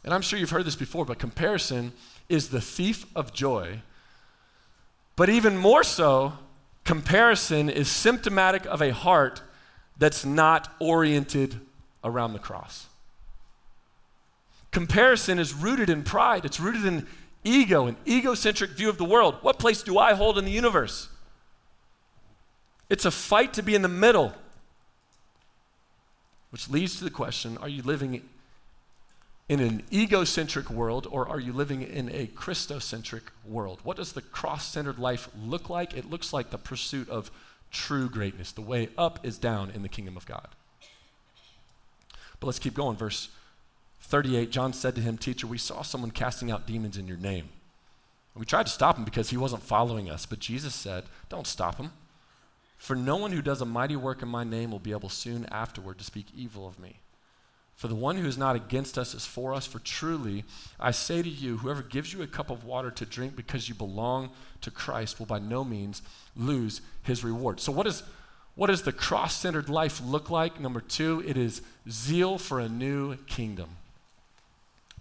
And 0.04 0.12
I'm 0.12 0.22
sure 0.22 0.38
you've 0.38 0.50
heard 0.50 0.64
this 0.64 0.76
before, 0.76 1.04
but 1.04 1.18
comparison 1.18 1.92
is 2.28 2.48
the 2.48 2.60
thief 2.60 3.06
of 3.14 3.32
joy. 3.32 3.82
But 5.14 5.28
even 5.28 5.56
more 5.56 5.84
so, 5.84 6.32
comparison 6.84 7.68
is 7.68 7.88
symptomatic 7.88 8.64
of 8.66 8.82
a 8.82 8.92
heart 8.92 9.42
that's 9.98 10.24
not 10.24 10.72
oriented 10.80 11.60
around 12.02 12.32
the 12.32 12.38
cross. 12.38 12.86
Comparison 14.72 15.38
is 15.38 15.52
rooted 15.52 15.90
in 15.90 16.02
pride, 16.02 16.44
it's 16.44 16.58
rooted 16.58 16.86
in 16.86 17.06
ego, 17.44 17.86
an 17.86 17.96
egocentric 18.06 18.70
view 18.70 18.88
of 18.88 18.98
the 18.98 19.04
world. 19.04 19.36
What 19.42 19.58
place 19.58 19.82
do 19.82 19.98
I 19.98 20.14
hold 20.14 20.38
in 20.38 20.44
the 20.44 20.50
universe? 20.50 21.08
It's 22.88 23.04
a 23.04 23.10
fight 23.10 23.54
to 23.54 23.62
be 23.62 23.74
in 23.74 23.82
the 23.82 23.88
middle, 23.88 24.34
which 26.50 26.68
leads 26.68 26.98
to 26.98 27.04
the 27.04 27.10
question 27.10 27.56
are 27.58 27.68
you 27.68 27.82
living 27.82 28.22
in 29.48 29.60
an 29.60 29.82
egocentric 29.92 30.70
world 30.70 31.06
or 31.10 31.28
are 31.28 31.40
you 31.40 31.52
living 31.52 31.82
in 31.82 32.08
a 32.10 32.26
Christocentric 32.26 33.22
world? 33.44 33.80
What 33.82 33.96
does 33.96 34.12
the 34.12 34.22
cross 34.22 34.66
centered 34.66 34.98
life 34.98 35.28
look 35.42 35.68
like? 35.68 35.96
It 35.96 36.08
looks 36.08 36.32
like 36.32 36.50
the 36.50 36.58
pursuit 36.58 37.08
of 37.08 37.30
true 37.70 38.08
greatness. 38.08 38.52
The 38.52 38.60
way 38.60 38.88
up 38.96 39.24
is 39.24 39.38
down 39.38 39.70
in 39.70 39.82
the 39.82 39.88
kingdom 39.88 40.16
of 40.16 40.26
God. 40.26 40.48
But 42.40 42.46
let's 42.46 42.58
keep 42.58 42.74
going. 42.74 42.96
Verse 42.96 43.28
38, 44.02 44.50
John 44.50 44.72
said 44.72 44.94
to 44.96 45.00
him, 45.00 45.16
Teacher, 45.16 45.46
we 45.46 45.58
saw 45.58 45.82
someone 45.82 46.10
casting 46.10 46.50
out 46.50 46.66
demons 46.66 46.96
in 46.98 47.06
your 47.06 47.16
name. 47.16 47.48
We 48.34 48.46
tried 48.46 48.66
to 48.66 48.72
stop 48.72 48.96
him 48.96 49.04
because 49.04 49.30
he 49.30 49.36
wasn't 49.36 49.62
following 49.62 50.10
us. 50.10 50.26
But 50.26 50.38
Jesus 50.38 50.74
said, 50.74 51.04
Don't 51.28 51.46
stop 51.46 51.76
him. 51.76 51.92
For 52.76 52.96
no 52.96 53.16
one 53.16 53.32
who 53.32 53.42
does 53.42 53.60
a 53.60 53.66
mighty 53.66 53.94
work 53.94 54.22
in 54.22 54.28
my 54.28 54.42
name 54.42 54.70
will 54.70 54.78
be 54.78 54.90
able 54.90 55.08
soon 55.08 55.46
afterward 55.46 55.98
to 55.98 56.04
speak 56.04 56.26
evil 56.36 56.66
of 56.66 56.78
me. 56.80 56.96
For 57.76 57.88
the 57.88 57.94
one 57.94 58.16
who 58.16 58.26
is 58.26 58.38
not 58.38 58.56
against 58.56 58.98
us 58.98 59.14
is 59.14 59.24
for 59.24 59.54
us. 59.54 59.66
For 59.66 59.78
truly, 59.78 60.44
I 60.78 60.90
say 60.90 61.22
to 61.22 61.28
you, 61.28 61.58
whoever 61.58 61.82
gives 61.82 62.12
you 62.12 62.22
a 62.22 62.26
cup 62.26 62.50
of 62.50 62.64
water 62.64 62.90
to 62.90 63.06
drink 63.06 63.36
because 63.36 63.68
you 63.68 63.74
belong 63.74 64.30
to 64.62 64.70
Christ 64.70 65.18
will 65.18 65.26
by 65.26 65.38
no 65.38 65.64
means 65.64 66.02
lose 66.36 66.80
his 67.02 67.24
reward. 67.24 67.60
So, 67.60 67.72
what, 67.72 67.86
is, 67.86 68.02
what 68.54 68.66
does 68.66 68.82
the 68.82 68.92
cross 68.92 69.36
centered 69.36 69.68
life 69.68 70.00
look 70.04 70.30
like? 70.30 70.60
Number 70.60 70.80
two, 70.80 71.22
it 71.26 71.36
is 71.36 71.62
zeal 71.88 72.38
for 72.38 72.60
a 72.60 72.68
new 72.68 73.16
kingdom. 73.26 73.70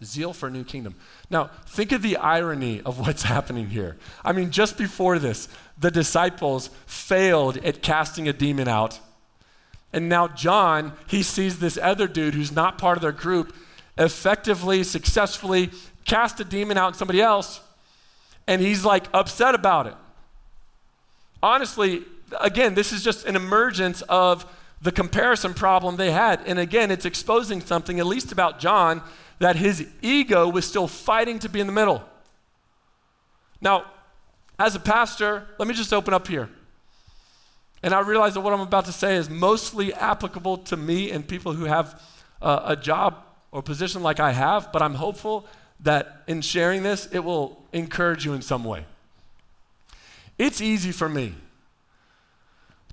Zeal 0.03 0.33
for 0.33 0.47
a 0.47 0.51
new 0.51 0.63
kingdom. 0.63 0.95
Now, 1.29 1.51
think 1.65 1.91
of 1.91 2.01
the 2.01 2.17
irony 2.17 2.81
of 2.81 2.99
what's 2.99 3.23
happening 3.35 3.69
here. 3.69 3.97
I 4.23 4.31
mean, 4.31 4.51
just 4.51 4.77
before 4.77 5.19
this, 5.19 5.47
the 5.77 5.91
disciples 5.91 6.69
failed 6.85 7.57
at 7.57 7.81
casting 7.81 8.27
a 8.27 8.33
demon 8.33 8.67
out. 8.67 8.99
And 9.93 10.07
now 10.07 10.27
John, 10.27 10.93
he 11.07 11.21
sees 11.21 11.59
this 11.59 11.77
other 11.81 12.07
dude 12.07 12.33
who's 12.33 12.51
not 12.51 12.77
part 12.77 12.97
of 12.97 13.01
their 13.01 13.11
group 13.11 13.55
effectively, 13.97 14.83
successfully 14.83 15.69
cast 16.05 16.39
a 16.39 16.43
demon 16.43 16.77
out 16.77 16.89
in 16.89 16.93
somebody 16.93 17.21
else, 17.21 17.61
and 18.47 18.61
he's 18.61 18.83
like 18.83 19.05
upset 19.13 19.53
about 19.53 19.87
it. 19.87 19.95
Honestly, 21.43 22.03
again, 22.39 22.73
this 22.73 22.91
is 22.91 23.03
just 23.03 23.25
an 23.25 23.35
emergence 23.35 24.01
of 24.03 24.45
the 24.81 24.91
comparison 24.91 25.53
problem 25.53 25.97
they 25.97 26.11
had. 26.11 26.41
And 26.45 26.57
again, 26.57 26.91
it's 26.91 27.05
exposing 27.05 27.61
something, 27.61 27.99
at 27.99 28.05
least 28.05 28.31
about 28.31 28.59
John, 28.59 29.01
that 29.41 29.55
his 29.55 29.87
ego 30.03 30.47
was 30.47 30.67
still 30.67 30.87
fighting 30.87 31.39
to 31.39 31.49
be 31.49 31.59
in 31.59 31.65
the 31.65 31.73
middle. 31.73 32.03
Now, 33.59 33.85
as 34.59 34.75
a 34.75 34.79
pastor, 34.79 35.47
let 35.57 35.67
me 35.67 35.73
just 35.73 35.91
open 35.91 36.13
up 36.13 36.27
here. 36.27 36.47
And 37.81 37.91
I 37.91 38.01
realize 38.01 38.35
that 38.35 38.41
what 38.41 38.53
I'm 38.53 38.61
about 38.61 38.85
to 38.85 38.91
say 38.91 39.15
is 39.15 39.31
mostly 39.31 39.95
applicable 39.95 40.57
to 40.57 40.77
me 40.77 41.09
and 41.09 41.27
people 41.27 41.53
who 41.53 41.65
have 41.65 41.99
uh, 42.39 42.61
a 42.65 42.75
job 42.75 43.15
or 43.51 43.63
position 43.63 44.03
like 44.03 44.19
I 44.19 44.31
have, 44.31 44.71
but 44.71 44.83
I'm 44.83 44.93
hopeful 44.93 45.47
that 45.79 46.21
in 46.27 46.41
sharing 46.41 46.83
this, 46.83 47.07
it 47.11 47.23
will 47.23 47.63
encourage 47.73 48.23
you 48.23 48.33
in 48.33 48.43
some 48.43 48.63
way. 48.63 48.85
It's 50.37 50.61
easy 50.61 50.91
for 50.91 51.09
me 51.09 51.33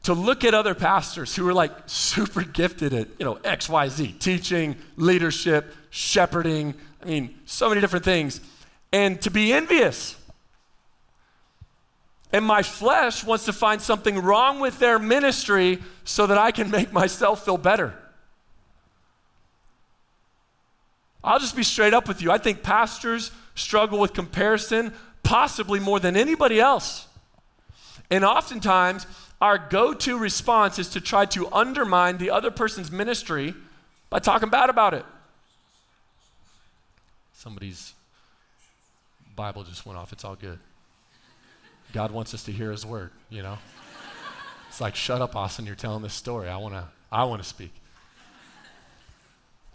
to 0.03 0.15
look 0.15 0.45
at 0.45 0.55
other 0.55 0.75
pastors 0.75 1.35
who 1.35 1.47
are 1.49 1.55
like 1.55 1.73
super 1.87 2.43
gifted 2.43 2.95
at, 2.95 3.09
you 3.19 3.25
know, 3.25 3.37
XYZ, 3.37 4.19
teaching, 4.19 4.77
leadership, 4.97 5.75
shepherding, 5.91 6.75
I 7.03 7.07
mean, 7.07 7.39
so 7.47 7.69
many 7.69 7.81
different 7.81 8.05
things, 8.05 8.41
and 8.93 9.21
to 9.23 9.31
be 9.31 9.53
envious. 9.53 10.17
And 12.33 12.45
my 12.45 12.63
flesh 12.63 13.25
wants 13.25 13.47
to 13.47 13.53
find 13.53 13.81
something 13.81 14.19
wrong 14.19 14.61
with 14.61 14.79
their 14.79 14.99
ministry 14.99 15.79
so 16.05 16.27
that 16.27 16.37
I 16.37 16.51
can 16.51 16.71
make 16.71 16.93
myself 16.93 17.45
feel 17.45 17.57
better. 17.57 17.95
I'll 21.25 21.39
just 21.39 21.57
be 21.57 21.63
straight 21.63 21.95
up 21.95 22.07
with 22.07 22.23
you. 22.23 22.31
I 22.31 22.39
think 22.39 22.63
pastors 22.63 23.31
struggle 23.55 23.99
with 23.99 24.13
comparison 24.13 24.93
possibly 25.23 25.81
more 25.81 26.01
than 26.01 26.17
anybody 26.17 26.61
else. 26.61 27.07
And 28.11 28.25
oftentimes, 28.25 29.07
our 29.41 29.59
go 29.59 29.95
to 29.95 30.19
response 30.19 30.79
is 30.79 30.89
to 30.91 31.01
try 31.01 31.25
to 31.27 31.53
undermine 31.53 32.19
the 32.19 32.31
other 32.31 32.51
person's 32.51 32.91
ministry 32.91 33.55
by 34.11 34.19
talking 34.19 34.49
bad 34.49 34.69
about 34.69 34.95
it. 34.95 35.05
Somebody's 37.35 37.95
Bible 39.37 39.63
just 39.63 39.87
went 39.87 39.99
off. 39.99 40.13
It's 40.13 40.25
all 40.25 40.35
good. 40.35 40.59
God 41.93 42.11
wants 42.11 42.35
us 42.35 42.43
to 42.45 42.53
hear 42.53 42.71
his 42.71 42.85
word, 42.85 43.11
you 43.31 43.43
know? 43.43 43.59
It's 44.69 44.81
like, 44.81 44.97
shut 44.97 45.23
up, 45.23 45.37
Austin, 45.37 45.65
you're 45.65 45.75
telling 45.75 46.03
this 46.03 46.15
story. 46.15 46.49
I 46.49 46.57
wanna, 46.57 46.89
I 47.11 47.25
wanna 47.25 47.45
speak. 47.45 47.73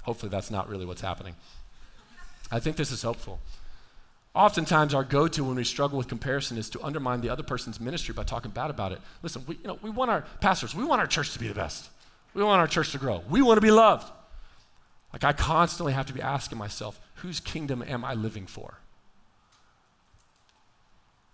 Hopefully 0.03 0.29
that's 0.29 0.51
not 0.51 0.67
really 0.67 0.85
what's 0.85 1.01
happening. 1.01 1.35
I 2.51 2.59
think 2.59 2.75
this 2.75 2.91
is 2.91 3.01
hopeful. 3.01 3.39
Oftentimes, 4.35 4.95
our 4.95 5.03
go 5.03 5.27
to 5.27 5.43
when 5.43 5.55
we 5.55 5.63
struggle 5.63 5.97
with 5.97 6.07
comparison 6.07 6.57
is 6.57 6.69
to 6.71 6.83
undermine 6.83 7.21
the 7.21 7.29
other 7.29 7.43
person's 7.43 7.79
ministry 7.79 8.13
by 8.13 8.23
talking 8.23 8.49
bad 8.49 8.71
about 8.71 8.91
it. 8.91 8.99
Listen, 9.21 9.43
we, 9.47 9.55
you 9.57 9.67
know, 9.67 9.77
we 9.83 9.91
want 9.91 10.09
our 10.09 10.21
pastors, 10.41 10.73
we 10.73 10.83
want 10.83 10.99
our 11.01 11.07
church 11.07 11.33
to 11.33 11.39
be 11.39 11.47
the 11.47 11.53
best. 11.53 11.89
We 12.33 12.43
want 12.43 12.59
our 12.59 12.67
church 12.67 12.91
to 12.93 12.97
grow. 12.97 13.21
We 13.29 13.43
want 13.43 13.57
to 13.57 13.61
be 13.61 13.69
loved. 13.69 14.11
Like, 15.11 15.23
I 15.23 15.33
constantly 15.33 15.93
have 15.93 16.07
to 16.07 16.13
be 16.13 16.21
asking 16.21 16.57
myself, 16.57 16.99
whose 17.15 17.39
kingdom 17.39 17.83
am 17.87 18.03
I 18.03 18.15
living 18.15 18.47
for? 18.47 18.79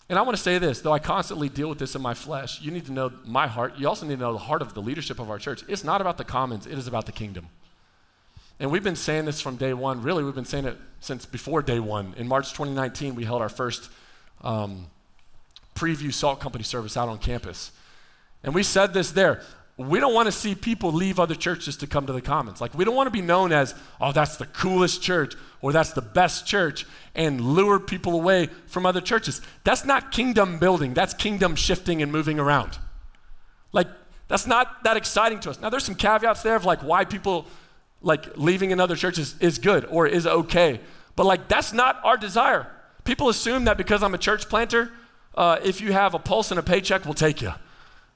And 0.10 0.20
I 0.20 0.24
want 0.24 0.36
to 0.36 0.44
say 0.44 0.58
this, 0.58 0.82
though 0.82 0.92
I 0.92 1.00
constantly 1.00 1.48
deal 1.48 1.70
with 1.70 1.80
this 1.80 1.96
in 1.96 2.02
my 2.02 2.16
flesh, 2.16 2.60
you 2.62 2.72
need 2.72 2.88
to 2.88 2.92
know 2.92 3.14
my 3.24 3.48
heart. 3.48 3.78
You 3.78 3.88
also 3.88 4.08
need 4.08 4.16
to 4.16 4.22
know 4.22 4.34
the 4.34 4.40
heart 4.40 4.62
of 4.62 4.74
the 4.74 4.82
leadership 4.82 5.20
of 5.20 5.30
our 5.30 5.38
church. 5.38 5.64
It's 5.70 5.84
not 5.84 6.02
about 6.02 6.18
the 6.18 6.26
commons, 6.26 6.66
it 6.66 6.78
is 6.78 6.88
about 6.88 7.06
the 7.06 7.12
kingdom. 7.14 7.48
And 8.60 8.72
we've 8.72 8.84
been 8.84 8.95
saying 8.95 9.26
this 9.26 9.39
from 9.39 9.56
day 9.56 9.74
one. 9.74 10.02
Really, 10.02 10.24
we've 10.24 10.36
been 10.36 10.45
saying 10.45 10.65
it 10.65 10.78
since 11.00 11.26
before 11.26 11.62
day 11.62 11.80
one. 11.80 12.13
In 12.17 12.28
March 12.28 12.50
2019, 12.52 13.15
we 13.15 13.24
held 13.24 13.41
our 13.41 13.50
first 13.50 13.89
um, 14.41 14.88
preview 15.76 16.13
salt 16.13 16.41
company 16.41 16.63
service 16.63 16.98
out 16.98 17.08
on 17.08 17.19
campus. 17.19 17.72
And 18.43 18.54
we 18.54 18.63
said 18.63 18.93
this 18.93 19.12
there. 19.12 19.41
We 19.78 20.02
don't 20.02 20.13
want 20.13 20.26
to 20.26 20.32
see 20.34 20.56
people 20.56 20.91
leave 20.91 21.22
other 21.22 21.36
churches 21.36 21.78
to 21.78 21.88
come 21.88 22.06
to 22.08 22.12
the 22.12 22.22
Commons. 22.22 22.60
Like, 22.60 22.74
we 22.78 22.84
don't 22.84 22.95
want 22.95 23.08
to 23.08 23.12
be 23.12 23.22
known 23.22 23.54
as, 23.54 23.74
oh, 24.02 24.12
that's 24.12 24.36
the 24.36 24.45
coolest 24.48 25.02
church 25.02 25.36
or 25.62 25.72
that's 25.72 25.93
the 25.93 26.02
best 26.02 26.45
church 26.45 26.86
and 27.15 27.39
lure 27.39 27.80
people 27.80 28.13
away 28.13 28.50
from 28.67 28.86
other 28.86 29.00
churches. 29.00 29.41
That's 29.63 29.86
not 29.86 30.12
kingdom 30.12 30.60
building, 30.60 30.93
that's 30.93 31.13
kingdom 31.13 31.56
shifting 31.56 32.02
and 32.02 32.12
moving 32.12 32.39
around. 32.39 32.78
Like, 33.72 33.88
that's 34.28 34.45
not 34.45 34.84
that 34.84 34.98
exciting 34.98 35.39
to 35.41 35.50
us. 35.50 35.62
Now, 35.62 35.69
there's 35.69 35.86
some 35.86 35.95
caveats 35.95 36.43
there 36.43 36.58
of 36.58 36.65
like 36.65 36.84
why 36.84 37.06
people 37.06 37.48
like 38.02 38.38
leaving 38.38 38.72
another 38.72 38.96
church 38.96 39.18
is, 39.18 39.36
is 39.40 39.58
good 39.58 39.86
or 39.86 40.08
is 40.08 40.26
okay. 40.26 40.80
But 41.16 41.26
like 41.26 41.48
that's 41.48 41.74
not 41.74 42.00
our 42.04 42.18
desire. 42.18 42.68
People 43.04 43.30
assume 43.30 43.66
that 43.66 43.78
because 43.78 44.04
I'm 44.04 44.14
a 44.14 44.18
church 44.18 44.50
planter, 44.50 44.92
uh, 45.36 45.58
if 45.64 45.82
you 45.82 45.92
have 45.92 46.14
a 46.14 46.20
pulse 46.20 46.52
and 46.52 46.60
a 46.60 46.64
paycheck, 46.64 47.06
we'll 47.06 47.14
take 47.14 47.42
you. 47.42 47.54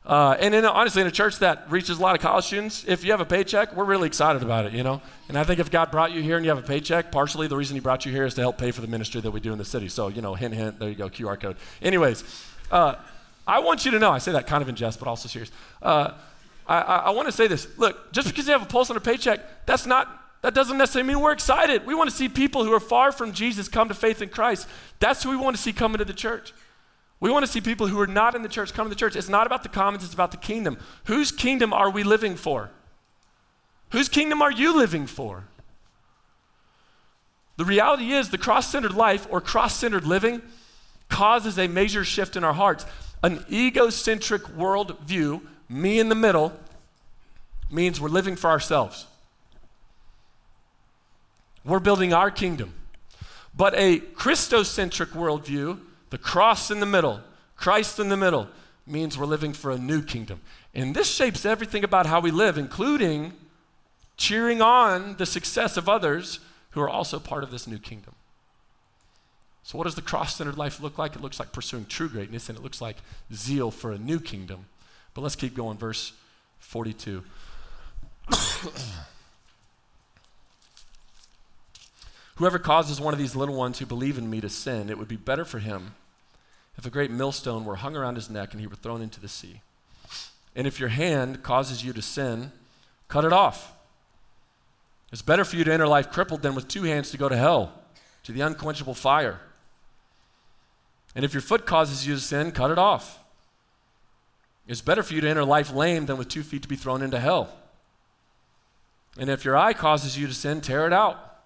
Uh, 0.06 0.36
and 0.40 0.54
in, 0.54 0.66
honestly, 0.66 1.02
in 1.02 1.08
a 1.08 1.12
church 1.12 1.40
that 1.40 1.72
reaches 1.72 1.98
a 1.98 2.02
lot 2.02 2.14
of 2.14 2.22
college 2.22 2.46
students, 2.46 2.84
if 2.86 3.06
you 3.06 3.12
have 3.12 3.22
a 3.22 3.26
paycheck, 3.26 3.74
we're 3.74 3.86
really 3.86 4.08
excited 4.08 4.44
about 4.44 4.66
it, 4.66 4.74
you 4.74 4.84
know? 4.84 5.02
And 5.30 5.38
I 5.38 5.46
think 5.46 5.60
if 5.60 5.72
God 5.72 5.92
brought 5.92 6.12
you 6.12 6.22
here 6.22 6.36
and 6.36 6.46
you 6.46 6.50
have 6.50 6.62
a 6.62 6.68
paycheck, 6.68 7.10
partially 7.12 7.48
the 7.48 7.56
reason 7.56 7.76
He 7.76 7.80
brought 7.80 8.06
you 8.06 8.12
here 8.12 8.26
is 8.26 8.34
to 8.34 8.42
help 8.42 8.58
pay 8.58 8.72
for 8.72 8.82
the 8.82 8.88
ministry 8.88 9.22
that 9.22 9.32
we 9.32 9.40
do 9.40 9.54
in 9.54 9.58
the 9.58 9.66
city. 9.66 9.88
So, 9.88 10.10
you 10.10 10.22
know, 10.22 10.34
hint, 10.34 10.54
hint, 10.54 10.78
there 10.78 10.90
you 10.90 10.96
go, 10.96 11.10
QR 11.10 11.40
code. 11.40 11.56
Anyways, 11.82 12.26
uh, 12.70 12.96
I 13.48 13.60
want 13.60 13.86
you 13.86 13.92
to 13.92 14.00
know, 14.00 14.12
I 14.12 14.18
say 14.18 14.34
that 14.34 14.46
kind 14.46 14.62
of 14.62 14.68
in 14.68 14.76
jest, 14.76 15.00
but 15.00 15.08
also 15.08 15.30
serious. 15.30 15.52
I, 16.68 16.80
I, 16.80 16.98
I 16.98 17.10
want 17.12 17.28
to 17.28 17.32
say 17.32 17.48
this. 17.48 17.68
Look, 17.78 18.12
just 18.12 18.28
because 18.28 18.46
you 18.48 18.54
have 18.54 18.62
a 18.62 18.68
pulse 18.68 18.90
on 18.90 18.98
a 18.98 19.02
paycheck, 19.02 19.66
that's 19.66 19.86
not 19.86 20.24
that 20.44 20.54
doesn't 20.54 20.78
necessarily 20.78 21.08
mean 21.08 21.22
we're 21.22 21.32
excited. 21.32 21.86
We 21.86 21.96
want 21.96 22.10
to 22.10 22.16
see 22.16 22.28
people 22.28 22.66
who 22.66 22.74
are 22.74 22.80
far 22.82 23.14
from 23.14 23.32
Jesus 23.32 23.70
come 23.70 23.88
to 23.88 23.94
faith 23.94 24.22
in 24.22 24.28
Christ. 24.28 24.68
That's 25.00 25.24
who 25.24 25.30
we 25.30 25.38
want 25.38 25.56
to 25.56 25.62
see 25.62 25.72
come 25.72 25.94
into 25.94 26.04
the 26.04 26.14
church. 26.14 26.54
We 27.22 27.32
want 27.32 27.46
to 27.46 27.52
see 27.52 27.62
people 27.62 27.88
who 27.88 27.98
are 28.02 28.08
not 28.08 28.36
in 28.36 28.42
the 28.42 28.50
church 28.50 28.74
come 28.74 28.86
to 28.86 28.90
the 28.90 29.00
church. 29.00 29.16
It's 29.16 29.30
not 29.30 29.48
about 29.48 29.64
the 29.64 29.70
commons, 29.70 30.04
it's 30.04 30.14
about 30.14 30.32
the 30.32 30.38
kingdom. 30.38 30.78
Whose 31.06 31.32
kingdom 31.32 31.72
are 31.72 31.90
we 31.90 32.04
living 32.04 32.36
for? 32.36 32.72
Whose 33.92 34.10
kingdom 34.10 34.42
are 34.42 34.52
you 34.52 34.76
living 34.76 35.08
for? 35.08 35.46
The 37.56 37.64
reality 37.64 38.12
is, 38.12 38.30
the 38.30 38.38
cross 38.38 38.70
centered 38.70 38.94
life 38.94 39.26
or 39.30 39.40
cross 39.40 39.78
centered 39.78 40.06
living 40.06 40.42
causes 41.08 41.58
a 41.58 41.68
major 41.68 42.04
shift 42.04 42.36
in 42.36 42.44
our 42.44 42.54
hearts. 42.54 42.86
An 43.24 43.46
egocentric 43.50 44.42
worldview 44.42 45.40
me 45.74 46.00
in 46.00 46.10
the 46.10 46.16
middle, 46.16 46.54
means 47.70 48.00
we're 48.00 48.10
living 48.10 48.36
for 48.36 48.50
ourselves. 48.50 49.08
We're 51.66 51.80
building 51.80 52.14
our 52.14 52.30
kingdom. 52.30 52.74
But 53.56 53.74
a 53.76 54.00
Christocentric 54.00 55.08
worldview, 55.08 55.80
the 56.10 56.18
cross 56.18 56.72
in 56.72 56.80
the 56.80 56.86
middle, 56.86 57.22
Christ 57.56 58.00
in 58.00 58.10
the 58.10 58.18
middle, 58.18 58.48
means 58.86 59.18
we're 59.18 59.26
living 59.26 59.54
for 59.54 59.72
a 59.72 59.78
new 59.78 60.02
kingdom. 60.02 60.42
And 60.74 60.96
this 60.96 61.10
shapes 61.10 61.46
everything 61.46 61.84
about 61.84 62.06
how 62.06 62.20
we 62.20 62.32
live, 62.32 62.58
including 62.58 63.34
cheering 64.18 64.62
on 64.62 65.16
the 65.18 65.26
success 65.26 65.78
of 65.78 65.88
others 65.88 66.40
who 66.72 66.82
are 66.82 66.90
also 66.90 67.20
part 67.20 67.44
of 67.44 67.52
this 67.52 67.68
new 67.68 67.78
kingdom. 67.78 68.16
So, 69.64 69.78
what 69.78 69.86
does 69.86 69.96
the 69.96 70.02
cross 70.02 70.36
centered 70.36 70.58
life 70.58 70.82
look 70.82 70.98
like? 70.98 71.16
It 71.16 71.22
looks 71.22 71.40
like 71.40 71.54
pursuing 71.54 71.86
true 71.86 72.10
greatness, 72.10 72.50
and 72.50 72.58
it 72.58 72.62
looks 72.62 72.82
like 72.82 72.98
zeal 73.34 73.72
for 73.72 73.92
a 73.92 73.98
new 73.98 74.20
kingdom. 74.20 74.66
But 75.14 75.22
let's 75.22 75.36
keep 75.36 75.56
going. 75.56 75.78
Verse 75.78 76.14
42. 76.60 77.24
Whoever 82.36 82.58
causes 82.58 83.00
one 83.00 83.14
of 83.14 83.20
these 83.20 83.36
little 83.36 83.56
ones 83.56 83.80
who 83.80 83.86
believe 83.86 84.18
in 84.18 84.30
me 84.30 84.42
to 84.42 84.50
sin, 84.50 84.90
it 84.90 84.98
would 84.98 85.08
be 85.08 85.16
better 85.16 85.46
for 85.46 85.60
him 85.60 85.94
if 86.78 86.86
a 86.86 86.90
great 86.90 87.12
millstone 87.12 87.64
were 87.66 87.76
hung 87.76 87.96
around 87.96 88.16
his 88.16 88.30
neck 88.30 88.52
and 88.52 88.62
he 88.62 88.68
were 88.68 88.76
thrown 88.76 89.02
into 89.02 89.20
the 89.20 89.28
sea. 89.28 89.62
And 90.56 90.66
if 90.66 90.80
your 90.80 90.90
hand 90.90 91.44
causes 91.44 91.86
you 91.86 91.94
to 91.94 92.02
sin, 92.02 92.52
cut 93.08 93.26
it 93.26 93.34
off. 93.34 93.74
It's 95.12 95.22
better 95.22 95.46
for 95.46 95.56
you 95.56 95.64
to 95.64 95.72
enter 95.72 95.88
life 95.88 96.12
crippled 96.12 96.42
than 96.42 96.56
with 96.56 96.68
two 96.68 96.84
hands 96.84 97.12
to 97.12 97.18
go 97.18 97.30
to 97.30 97.38
hell, 97.38 97.72
to 98.24 98.32
the 98.32 98.42
unquenchable 98.42 98.96
fire. 98.96 99.40
And 101.16 101.24
if 101.24 101.34
your 101.34 101.42
foot 101.42 101.68
causes 101.68 102.08
you 102.08 102.16
to 102.16 102.20
sin, 102.20 102.52
cut 102.52 102.72
it 102.72 102.80
off. 102.80 103.23
It's 104.68 104.82
better 104.82 105.04
for 105.04 105.14
you 105.14 105.22
to 105.22 105.30
enter 105.30 105.44
life 105.44 105.74
lame 105.74 106.06
than 106.06 106.18
with 106.18 106.30
two 106.30 106.44
feet 106.44 106.62
to 106.62 106.68
be 106.68 106.76
thrown 106.76 107.02
into 107.02 107.20
hell. 107.20 107.50
And 109.18 109.30
if 109.30 109.46
your 109.46 109.58
eye 109.58 109.74
causes 109.74 110.18
you 110.18 110.28
to 110.28 110.34
sin, 110.34 110.62
tear 110.62 110.88
it 110.88 110.94
out. 110.94 111.42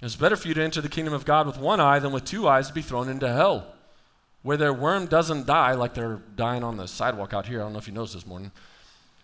It's 0.00 0.16
better 0.16 0.36
for 0.36 0.48
you 0.48 0.54
to 0.54 0.62
enter 0.62 0.80
the 0.80 0.88
kingdom 0.88 1.14
of 1.14 1.24
God 1.24 1.46
with 1.46 1.58
one 1.58 1.80
eye 1.80 1.98
than 1.98 2.12
with 2.12 2.24
two 2.24 2.46
eyes 2.46 2.68
to 2.68 2.74
be 2.74 2.82
thrown 2.82 3.08
into 3.08 3.32
hell, 3.32 3.66
where 4.42 4.56
their 4.56 4.72
worm 4.72 5.06
doesn't 5.06 5.46
die 5.46 5.72
like 5.72 5.94
they're 5.94 6.20
dying 6.36 6.62
on 6.62 6.76
the 6.76 6.86
sidewalk 6.86 7.32
out 7.32 7.46
here. 7.46 7.60
I 7.60 7.64
don't 7.64 7.72
know 7.72 7.78
if 7.78 7.88
you 7.88 7.94
noticed 7.94 8.14
this 8.14 8.26
morning. 8.26 8.52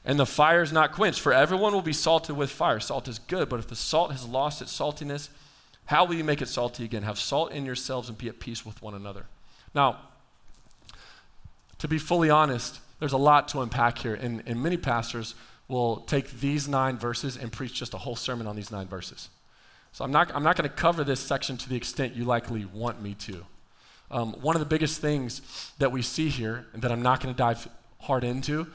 And 0.05 0.19
the 0.19 0.27
fire 0.27 0.63
is 0.63 0.73
not 0.73 0.93
quenched, 0.93 1.21
for 1.21 1.33
everyone 1.33 1.75
will 1.75 1.83
be 1.83 1.93
salted 1.93 2.37
with 2.37 2.51
fire. 2.51 2.81
Salt 2.81 3.09
is 3.09 3.19
good, 3.19 3.49
but 3.49 3.61
if 3.61 3.69
the 3.69 3.77
salt 3.77 4.11
has 4.13 4.27
lost 4.27 4.63
its 4.63 4.77
saltiness, 4.77 5.29
how 5.87 6.05
will 6.05 6.15
you 6.15 6.25
make 6.25 6.41
it 6.41 6.49
salty 6.49 6.85
again? 6.85 7.03
Have 7.03 7.19
salt 7.19 7.53
in 7.53 7.67
yourselves 7.67 8.09
and 8.09 8.17
be 8.17 8.29
at 8.29 8.41
peace 8.41 8.65
with 8.65 8.81
one 8.81 8.95
another. 8.95 9.27
Now, 9.75 9.99
to 11.81 11.89
be 11.89 11.99
fully 11.99 12.31
honest, 12.31 12.79
there's 12.99 13.13
a 13.13 13.19
lot 13.19 13.49
to 13.49 13.61
unpack 13.63 13.99
here, 13.99 14.15
and, 14.15 14.43
and 14.47 14.63
many 14.63 14.77
pastors 14.77 15.35
will 15.67 15.99
take 15.99 16.41
these 16.41 16.69
nine 16.69 16.99
verses 16.99 17.37
and 17.37 17.51
preach 17.51 17.75
just 17.75 17.95
a 17.95 17.99
whole 17.99 18.17
sermon 18.17 18.47
on 18.47 18.55
these 18.55 18.71
nine 18.71 18.87
verses. 18.87 19.31
So 19.93 20.05
I'm 20.05 20.13
not, 20.13 20.35
I'm 20.35 20.45
not 20.45 20.57
going 20.57 20.69
to 20.69 20.75
cover 20.75 21.05
this 21.05 21.21
section 21.21 21.57
to 21.57 21.69
the 21.69 21.77
extent 21.77 22.15
you 22.15 22.25
likely 22.25 22.65
want 22.65 23.01
me 23.03 23.15
to. 23.15 23.45
Um, 24.11 24.33
one 24.41 24.57
of 24.57 24.61
the 24.61 24.67
biggest 24.67 25.01
things 25.01 25.73
that 25.79 25.91
we 25.91 26.03
see 26.03 26.29
here, 26.29 26.67
and 26.73 26.83
that 26.83 26.93
I'm 26.93 27.03
not 27.03 27.21
going 27.23 27.35
to 27.35 27.39
dive 27.39 27.67
hard 28.01 28.25
into, 28.25 28.67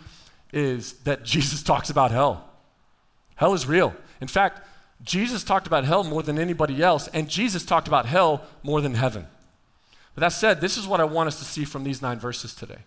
is 0.51 0.93
that 1.03 1.24
Jesus 1.24 1.62
talks 1.62 1.89
about 1.89 2.12
hell. 2.12 2.49
Hell 3.36 3.53
is 3.53 3.68
real. 3.68 3.93
In 4.20 4.28
fact, 4.28 4.62
Jesus 5.03 5.43
talked 5.43 5.68
about 5.68 5.84
hell 5.84 6.03
more 6.03 6.24
than 6.24 6.39
anybody 6.39 6.82
else, 6.82 7.08
and 7.10 7.30
Jesus 7.30 7.66
talked 7.66 7.88
about 7.88 8.06
hell 8.06 8.43
more 8.64 8.82
than 8.82 8.95
heaven. 8.95 9.28
But 10.16 10.22
that 10.22 10.30
said, 10.30 10.62
this 10.62 10.78
is 10.78 10.88
what 10.88 11.01
I 11.01 11.03
want 11.03 11.28
us 11.28 11.38
to 11.39 11.45
see 11.45 11.66
from 11.66 11.84
these 11.84 12.01
nine 12.01 12.18
verses 12.18 12.56
today. 12.56 12.80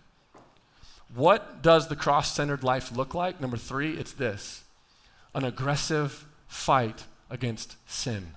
What 1.15 1.61
does 1.61 1.87
the 1.87 1.95
cross 1.95 2.33
centered 2.33 2.63
life 2.63 2.91
look 2.91 3.13
like? 3.13 3.41
Number 3.41 3.57
three, 3.57 3.97
it's 3.97 4.11
this 4.11 4.63
an 5.33 5.43
aggressive 5.43 6.25
fight 6.47 7.05
against 7.29 7.75
sin. 7.87 8.31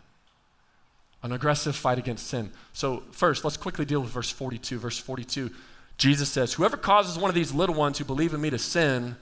An 1.23 1.33
aggressive 1.33 1.77
fight 1.77 1.99
against 1.99 2.27
sin. 2.27 2.51
So, 2.73 3.05
first, 3.13 3.45
let's 3.45 3.57
quickly 3.57 3.85
deal 3.85 4.01
with 4.01 4.11
verse 4.11 4.31
42. 4.31 4.79
Verse 4.79 4.99
42, 4.99 5.51
Jesus 5.97 6.29
says, 6.29 6.55
Whoever 6.55 6.77
causes 6.77 7.17
one 7.17 7.29
of 7.29 7.35
these 7.35 7.53
little 7.53 7.75
ones 7.75 7.99
who 7.99 8.05
believe 8.05 8.35
in 8.35 8.41
me 8.41 8.51
to 8.51 8.59
sin, 8.59 9.17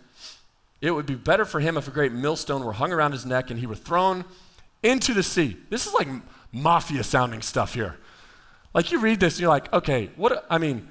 it 0.81 0.93
would 0.93 1.07
be 1.07 1.15
better 1.15 1.45
for 1.45 1.61
him 1.61 1.77
if 1.77 1.87
a 1.89 1.91
great 1.91 2.13
millstone 2.13 2.65
were 2.65 2.73
hung 2.73 2.93
around 2.93 3.13
his 3.13 3.27
neck 3.27 3.51
and 3.51 3.61
he 3.61 3.67
were 3.67 3.75
thrown 3.75 4.25
into 4.83 5.13
the 5.13 5.23
sea. 5.23 5.59
This 5.69 5.87
is 5.87 5.93
like 5.93 6.09
mafia 6.53 7.05
sounding 7.05 7.43
stuff 7.43 7.75
here. 7.75 7.99
Like 8.73 8.93
you 8.93 9.01
read 9.01 9.21
this 9.21 9.35
and 9.35 9.43
you're 9.43 9.51
like, 9.51 9.71
okay, 9.73 10.11
what? 10.17 10.47
I 10.49 10.59
mean, 10.59 10.89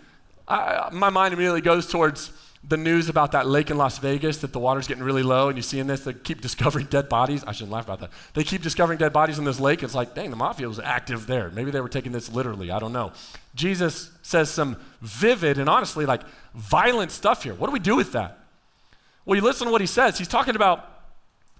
I, 0.48 0.90
my 0.92 1.10
mind 1.10 1.34
immediately 1.34 1.62
goes 1.62 1.88
towards 1.88 2.32
the 2.68 2.78
news 2.78 3.08
about 3.08 3.32
that 3.32 3.48
lake 3.48 3.72
in 3.72 3.78
Las 3.78 4.00
Vegas 4.00 4.38
that 4.38 4.52
the 4.52 4.60
water's 4.60 4.88
getting 4.88 5.04
really 5.04 5.24
low, 5.24 5.48
and 5.48 5.58
you 5.58 5.62
see 5.62 5.80
in 5.80 5.88
this 5.88 6.02
they 6.02 6.14
keep 6.14 6.42
discovering 6.50 6.88
dead 6.88 7.08
bodies. 7.08 7.44
I 7.46 7.54
shouldn't 7.54 7.72
laugh 7.72 7.86
about 7.86 8.02
that. 8.02 8.12
They 8.34 8.44
keep 8.44 8.62
discovering 8.62 9.00
dead 9.00 9.14
bodies 9.14 9.40
in 9.40 9.46
this 9.46 9.60
lake. 9.60 9.82
It's 9.82 9.96
like, 9.96 10.14
dang, 10.14 10.30
the 10.30 10.36
mafia 10.36 10.68
was 10.68 10.80
active 10.80 11.26
there. 11.26 11.50
Maybe 11.52 11.72
they 11.72 11.82
were 11.82 11.90
taking 11.90 12.12
this 12.12 12.30
literally. 12.30 12.70
I 12.70 12.80
don't 12.80 12.94
know. 12.94 13.14
Jesus 13.56 14.12
says 14.22 14.50
some 14.50 14.78
vivid 15.02 15.58
and 15.58 15.70
honestly 15.70 16.06
like 16.06 16.22
violent 16.54 17.12
stuff 17.12 17.44
here. 17.44 17.54
What 17.54 17.68
do 17.68 17.74
we 17.74 17.80
do 17.80 17.96
with 17.96 18.12
that? 18.12 18.40
Well, 19.26 19.36
you 19.36 19.44
listen 19.44 19.68
to 19.68 19.72
what 19.72 19.82
he 19.82 19.88
says. 19.88 20.18
He's 20.18 20.28
talking 20.28 20.56
about 20.56 20.86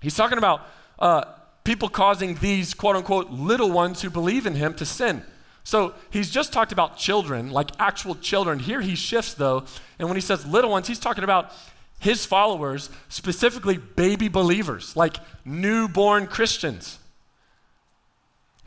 he's 0.02 0.16
talking 0.16 0.38
about 0.38 0.68
uh, 0.98 1.24
people 1.64 1.88
causing 1.88 2.36
these 2.36 2.74
quote 2.74 2.96
unquote 2.96 3.30
little 3.30 3.72
ones 3.72 4.02
who 4.02 4.10
believe 4.10 4.46
in 4.46 4.56
him 4.56 4.74
to 4.76 4.86
sin. 4.86 5.24
So 5.64 5.94
he's 6.10 6.30
just 6.30 6.52
talked 6.52 6.72
about 6.72 6.98
children, 6.98 7.52
like 7.52 7.72
actual 7.80 8.16
children. 8.16 8.60
Here 8.60 8.82
he 8.82 8.96
shifts, 8.96 9.34
though, 9.34 9.66
and 10.00 10.08
when 10.08 10.16
he 10.16 10.22
says 10.22 10.46
little 10.46 10.72
ones, 10.72 10.88
he's 10.88 11.00
talking 11.00 11.24
about 11.24 11.52
his 12.00 12.26
followers, 12.26 12.90
specifically 13.10 13.78
baby 13.78 14.30
believers, 14.30 14.96
like 14.96 15.18
newborn 15.46 16.28
Christians. 16.28 16.98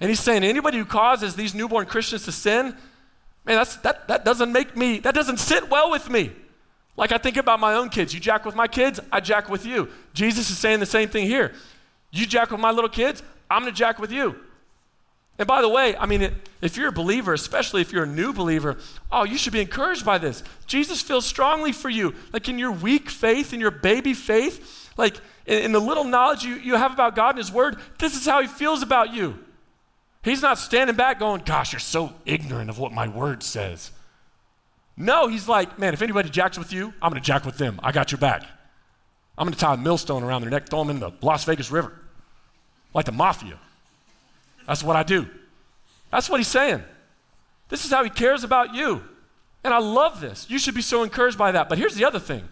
And 0.00 0.10
he's 0.10 0.20
saying 0.20 0.44
anybody 0.44 0.78
who 0.78 0.84
causes 0.84 1.34
these 1.34 1.54
newborn 1.54 1.86
Christians 1.86 2.24
to 2.24 2.32
sin, 2.32 2.76
man, 3.44 3.56
that's, 3.56 3.76
that, 3.76 4.08
that 4.08 4.24
doesn't 4.24 4.52
make 4.52 4.76
me, 4.76 4.98
that 5.00 5.14
doesn't 5.14 5.38
sit 5.38 5.70
well 5.70 5.90
with 5.90 6.10
me. 6.10 6.32
Like 6.96 7.10
I 7.12 7.18
think 7.18 7.36
about 7.36 7.58
my 7.58 7.74
own 7.74 7.88
kids. 7.88 8.12
You 8.12 8.20
jack 8.20 8.44
with 8.44 8.54
my 8.54 8.68
kids, 8.68 9.00
I 9.10 9.20
jack 9.20 9.48
with 9.48 9.64
you. 9.64 9.88
Jesus 10.12 10.50
is 10.50 10.58
saying 10.58 10.80
the 10.80 10.86
same 10.86 11.08
thing 11.08 11.26
here. 11.26 11.52
You 12.10 12.26
jack 12.26 12.50
with 12.50 12.60
my 12.60 12.70
little 12.70 12.90
kids, 12.90 13.22
I'm 13.50 13.64
to 13.64 13.72
jack 13.72 13.98
with 13.98 14.12
you. 14.12 14.36
And 15.42 15.48
by 15.48 15.60
the 15.60 15.68
way, 15.68 15.96
I 15.96 16.06
mean, 16.06 16.36
if 16.60 16.76
you're 16.76 16.90
a 16.90 16.92
believer, 16.92 17.32
especially 17.32 17.80
if 17.80 17.92
you're 17.92 18.04
a 18.04 18.06
new 18.06 18.32
believer, 18.32 18.76
oh, 19.10 19.24
you 19.24 19.36
should 19.36 19.52
be 19.52 19.60
encouraged 19.60 20.04
by 20.04 20.18
this. 20.18 20.44
Jesus 20.68 21.02
feels 21.02 21.26
strongly 21.26 21.72
for 21.72 21.90
you. 21.90 22.14
Like 22.32 22.48
in 22.48 22.60
your 22.60 22.70
weak 22.70 23.10
faith, 23.10 23.52
in 23.52 23.58
your 23.58 23.72
baby 23.72 24.14
faith, 24.14 24.92
like 24.96 25.16
in, 25.44 25.64
in 25.64 25.72
the 25.72 25.80
little 25.80 26.04
knowledge 26.04 26.44
you, 26.44 26.54
you 26.54 26.76
have 26.76 26.92
about 26.92 27.16
God 27.16 27.30
and 27.30 27.38
His 27.38 27.50
Word, 27.50 27.76
this 27.98 28.14
is 28.14 28.24
how 28.24 28.40
He 28.40 28.46
feels 28.46 28.82
about 28.82 29.12
you. 29.12 29.36
He's 30.22 30.42
not 30.42 30.58
standing 30.58 30.94
back 30.94 31.18
going, 31.18 31.42
Gosh, 31.44 31.72
you're 31.72 31.80
so 31.80 32.12
ignorant 32.24 32.70
of 32.70 32.78
what 32.78 32.92
my 32.92 33.08
Word 33.08 33.42
says. 33.42 33.90
No, 34.96 35.26
He's 35.26 35.48
like, 35.48 35.76
Man, 35.76 35.92
if 35.92 36.02
anybody 36.02 36.30
jacks 36.30 36.56
with 36.56 36.72
you, 36.72 36.94
I'm 37.02 37.10
going 37.10 37.20
to 37.20 37.26
jack 37.26 37.44
with 37.44 37.58
them. 37.58 37.80
I 37.82 37.90
got 37.90 38.12
your 38.12 38.20
back. 38.20 38.44
I'm 39.36 39.46
going 39.46 39.54
to 39.54 39.58
tie 39.58 39.74
a 39.74 39.76
millstone 39.76 40.22
around 40.22 40.42
their 40.42 40.50
neck, 40.50 40.68
throw 40.68 40.84
them 40.84 40.90
in 40.90 41.00
the 41.00 41.10
Las 41.20 41.42
Vegas 41.46 41.72
River, 41.72 41.92
like 42.94 43.06
the 43.06 43.10
mafia. 43.10 43.58
That's 44.66 44.82
what 44.82 44.96
I 44.96 45.02
do. 45.02 45.28
That's 46.10 46.28
what 46.28 46.38
he's 46.38 46.48
saying. 46.48 46.82
This 47.68 47.84
is 47.84 47.90
how 47.90 48.04
he 48.04 48.10
cares 48.10 48.44
about 48.44 48.74
you. 48.74 49.02
And 49.64 49.72
I 49.72 49.78
love 49.78 50.20
this. 50.20 50.46
You 50.50 50.58
should 50.58 50.74
be 50.74 50.82
so 50.82 51.02
encouraged 51.02 51.38
by 51.38 51.52
that. 51.52 51.68
But 51.68 51.78
here's 51.78 51.94
the 51.94 52.04
other 52.04 52.18
thing 52.18 52.48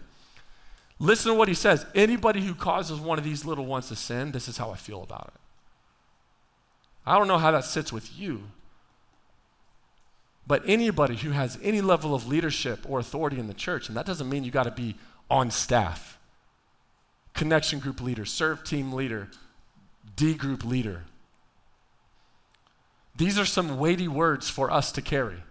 listen 0.99 1.31
to 1.31 1.37
what 1.37 1.47
he 1.47 1.53
says. 1.53 1.85
Anybody 1.93 2.41
who 2.41 2.55
causes 2.55 2.99
one 2.99 3.17
of 3.17 3.23
these 3.23 3.45
little 3.45 3.65
ones 3.65 3.87
to 3.89 3.95
sin, 3.95 4.31
this 4.31 4.47
is 4.47 4.57
how 4.57 4.71
I 4.71 4.77
feel 4.77 5.03
about 5.03 5.31
it. 5.33 5.39
I 7.05 7.17
don't 7.17 7.27
know 7.27 7.37
how 7.37 7.51
that 7.51 7.65
sits 7.65 7.91
with 7.91 8.17
you. 8.17 8.43
But 10.47 10.63
anybody 10.65 11.15
who 11.15 11.31
has 11.31 11.57
any 11.61 11.81
level 11.81 12.13
of 12.13 12.27
leadership 12.27 12.79
or 12.87 12.99
authority 12.99 13.39
in 13.39 13.47
the 13.47 13.53
church, 13.53 13.87
and 13.87 13.97
that 13.97 14.05
doesn't 14.05 14.29
mean 14.29 14.43
you 14.43 14.51
got 14.51 14.63
to 14.63 14.71
be 14.71 14.95
on 15.29 15.49
staff, 15.51 16.17
connection 17.33 17.79
group 17.79 18.01
leader, 18.01 18.25
serve 18.25 18.63
team 18.63 18.91
leader, 18.91 19.29
D 20.15 20.33
group 20.33 20.65
leader, 20.65 21.03
these 23.15 23.37
are 23.37 23.45
some 23.45 23.77
weighty 23.77 24.07
words 24.07 24.49
for 24.49 24.71
us 24.71 24.91
to 24.93 25.01
carry. 25.01 25.43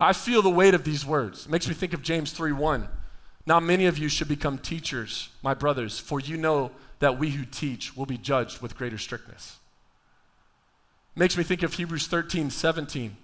I 0.00 0.12
feel 0.12 0.42
the 0.42 0.50
weight 0.50 0.74
of 0.74 0.84
these 0.84 1.06
words. 1.06 1.46
It 1.46 1.50
makes 1.50 1.68
me 1.68 1.74
think 1.74 1.92
of 1.92 2.02
James 2.02 2.32
3:1. 2.32 2.88
Now 3.46 3.60
many 3.60 3.86
of 3.86 3.98
you 3.98 4.08
should 4.08 4.28
become 4.28 4.58
teachers, 4.58 5.28
my 5.42 5.54
brothers, 5.54 5.98
for 5.98 6.18
you 6.18 6.36
know 6.36 6.72
that 6.98 7.18
we 7.18 7.30
who 7.30 7.44
teach 7.44 7.96
will 7.96 8.06
be 8.06 8.18
judged 8.18 8.62
with 8.62 8.76
greater 8.76 8.98
strictness. 8.98 9.58
Makes 11.14 11.36
me 11.36 11.44
think 11.44 11.62
of 11.62 11.74
Hebrews 11.74 12.06
13, 12.06 12.50
17. 12.50 13.16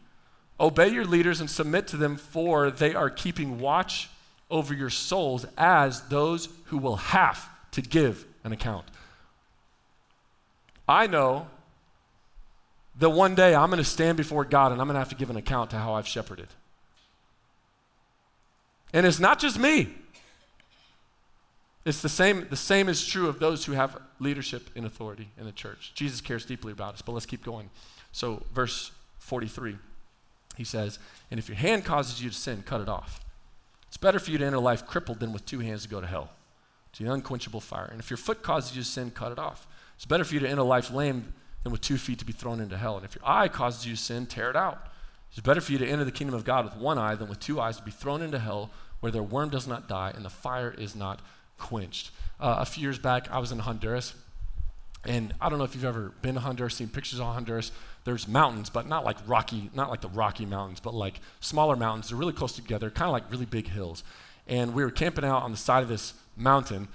Obey 0.60 0.88
your 0.88 1.06
leaders 1.06 1.40
and 1.40 1.50
submit 1.50 1.86
to 1.88 1.96
them, 1.96 2.16
for 2.16 2.70
they 2.70 2.94
are 2.94 3.10
keeping 3.10 3.58
watch 3.58 4.10
over 4.50 4.74
your 4.74 4.90
souls 4.90 5.46
as 5.56 6.08
those 6.08 6.48
who 6.66 6.76
will 6.76 6.96
have 6.96 7.48
to 7.72 7.80
give 7.80 8.26
an 8.44 8.52
account. 8.52 8.84
I 10.88 11.06
know 11.06 11.48
that 12.98 13.10
one 13.10 13.34
day 13.34 13.54
I'm 13.54 13.70
going 13.70 13.82
to 13.82 13.88
stand 13.88 14.16
before 14.16 14.44
God 14.44 14.72
and 14.72 14.80
I'm 14.80 14.86
going 14.86 14.94
to 14.94 15.00
have 15.00 15.08
to 15.10 15.14
give 15.14 15.30
an 15.30 15.36
account 15.36 15.70
to 15.70 15.78
how 15.78 15.94
I've 15.94 16.06
shepherded. 16.06 16.48
And 18.92 19.06
it's 19.06 19.20
not 19.20 19.38
just 19.38 19.58
me. 19.58 19.88
It's 21.84 22.02
the 22.02 22.08
same, 22.08 22.46
the 22.50 22.56
same 22.56 22.88
is 22.88 23.06
true 23.06 23.28
of 23.28 23.38
those 23.38 23.64
who 23.64 23.72
have 23.72 23.96
leadership 24.18 24.68
in 24.74 24.84
authority 24.84 25.28
in 25.38 25.46
the 25.46 25.52
church. 25.52 25.92
Jesus 25.94 26.20
cares 26.20 26.44
deeply 26.44 26.72
about 26.72 26.94
us, 26.94 27.02
but 27.02 27.12
let's 27.12 27.26
keep 27.26 27.42
going. 27.42 27.70
So, 28.12 28.42
verse 28.52 28.90
43, 29.18 29.76
he 30.56 30.64
says, 30.64 30.98
And 31.30 31.38
if 31.38 31.48
your 31.48 31.56
hand 31.56 31.84
causes 31.84 32.22
you 32.22 32.28
to 32.28 32.36
sin, 32.36 32.62
cut 32.66 32.80
it 32.80 32.88
off. 32.88 33.20
It's 33.88 33.96
better 33.96 34.18
for 34.18 34.30
you 34.30 34.38
to 34.38 34.44
enter 34.44 34.58
life 34.58 34.86
crippled 34.86 35.20
than 35.20 35.32
with 35.32 35.46
two 35.46 35.60
hands 35.60 35.84
to 35.84 35.88
go 35.88 36.00
to 36.00 36.06
hell, 36.06 36.30
to 36.92 37.04
the 37.04 37.12
unquenchable 37.12 37.60
fire. 37.60 37.88
And 37.90 37.98
if 37.98 38.10
your 38.10 38.18
foot 38.18 38.42
causes 38.42 38.76
you 38.76 38.82
to 38.82 38.88
sin, 38.88 39.10
cut 39.10 39.32
it 39.32 39.38
off. 39.38 39.66
It's 39.96 40.04
better 40.04 40.24
for 40.24 40.34
you 40.34 40.40
to 40.40 40.48
enter 40.48 40.62
life 40.62 40.92
lame 40.92 41.32
than 41.62 41.72
with 41.72 41.80
two 41.80 41.98
feet 41.98 42.18
to 42.18 42.24
be 42.24 42.32
thrown 42.32 42.60
into 42.60 42.76
hell. 42.76 42.96
And 42.96 43.04
if 43.04 43.14
your 43.14 43.26
eye 43.26 43.48
causes 43.48 43.86
you 43.86 43.96
sin, 43.96 44.26
tear 44.26 44.50
it 44.50 44.56
out. 44.56 44.86
It's 45.30 45.40
better 45.40 45.60
for 45.60 45.72
you 45.72 45.78
to 45.78 45.86
enter 45.86 46.04
the 46.04 46.12
kingdom 46.12 46.34
of 46.34 46.44
God 46.44 46.64
with 46.64 46.76
one 46.76 46.98
eye 46.98 47.14
than 47.14 47.28
with 47.28 47.38
two 47.38 47.60
eyes 47.60 47.76
to 47.76 47.82
be 47.82 47.90
thrown 47.90 48.22
into 48.22 48.38
hell 48.38 48.70
where 49.00 49.12
their 49.12 49.22
worm 49.22 49.48
does 49.48 49.66
not 49.66 49.88
die 49.88 50.12
and 50.14 50.24
the 50.24 50.30
fire 50.30 50.74
is 50.76 50.96
not 50.96 51.20
quenched. 51.58 52.10
Uh, 52.40 52.56
a 52.58 52.64
few 52.64 52.82
years 52.82 52.98
back, 52.98 53.30
I 53.30 53.38
was 53.38 53.52
in 53.52 53.60
Honduras. 53.60 54.14
And 55.04 55.34
I 55.40 55.48
don't 55.48 55.58
know 55.58 55.64
if 55.64 55.74
you've 55.74 55.84
ever 55.84 56.12
been 56.20 56.34
to 56.34 56.40
Honduras, 56.40 56.74
seen 56.74 56.88
pictures 56.88 57.20
of 57.20 57.26
Honduras. 57.26 57.72
There's 58.04 58.28
mountains, 58.28 58.68
but 58.68 58.86
not 58.86 59.04
like 59.04 59.16
rocky, 59.26 59.70
not 59.74 59.88
like 59.88 60.02
the 60.02 60.08
Rocky 60.08 60.44
Mountains, 60.44 60.80
but 60.80 60.92
like 60.92 61.20
smaller 61.40 61.76
mountains. 61.76 62.08
They're 62.08 62.18
really 62.18 62.32
close 62.32 62.52
together, 62.52 62.90
kind 62.90 63.08
of 63.08 63.12
like 63.12 63.30
really 63.30 63.46
big 63.46 63.68
hills. 63.68 64.04
And 64.46 64.74
we 64.74 64.84
were 64.84 64.90
camping 64.90 65.24
out 65.24 65.42
on 65.42 65.52
the 65.52 65.56
side 65.56 65.82
of 65.82 65.88
this 65.88 66.14
mountain 66.36 66.88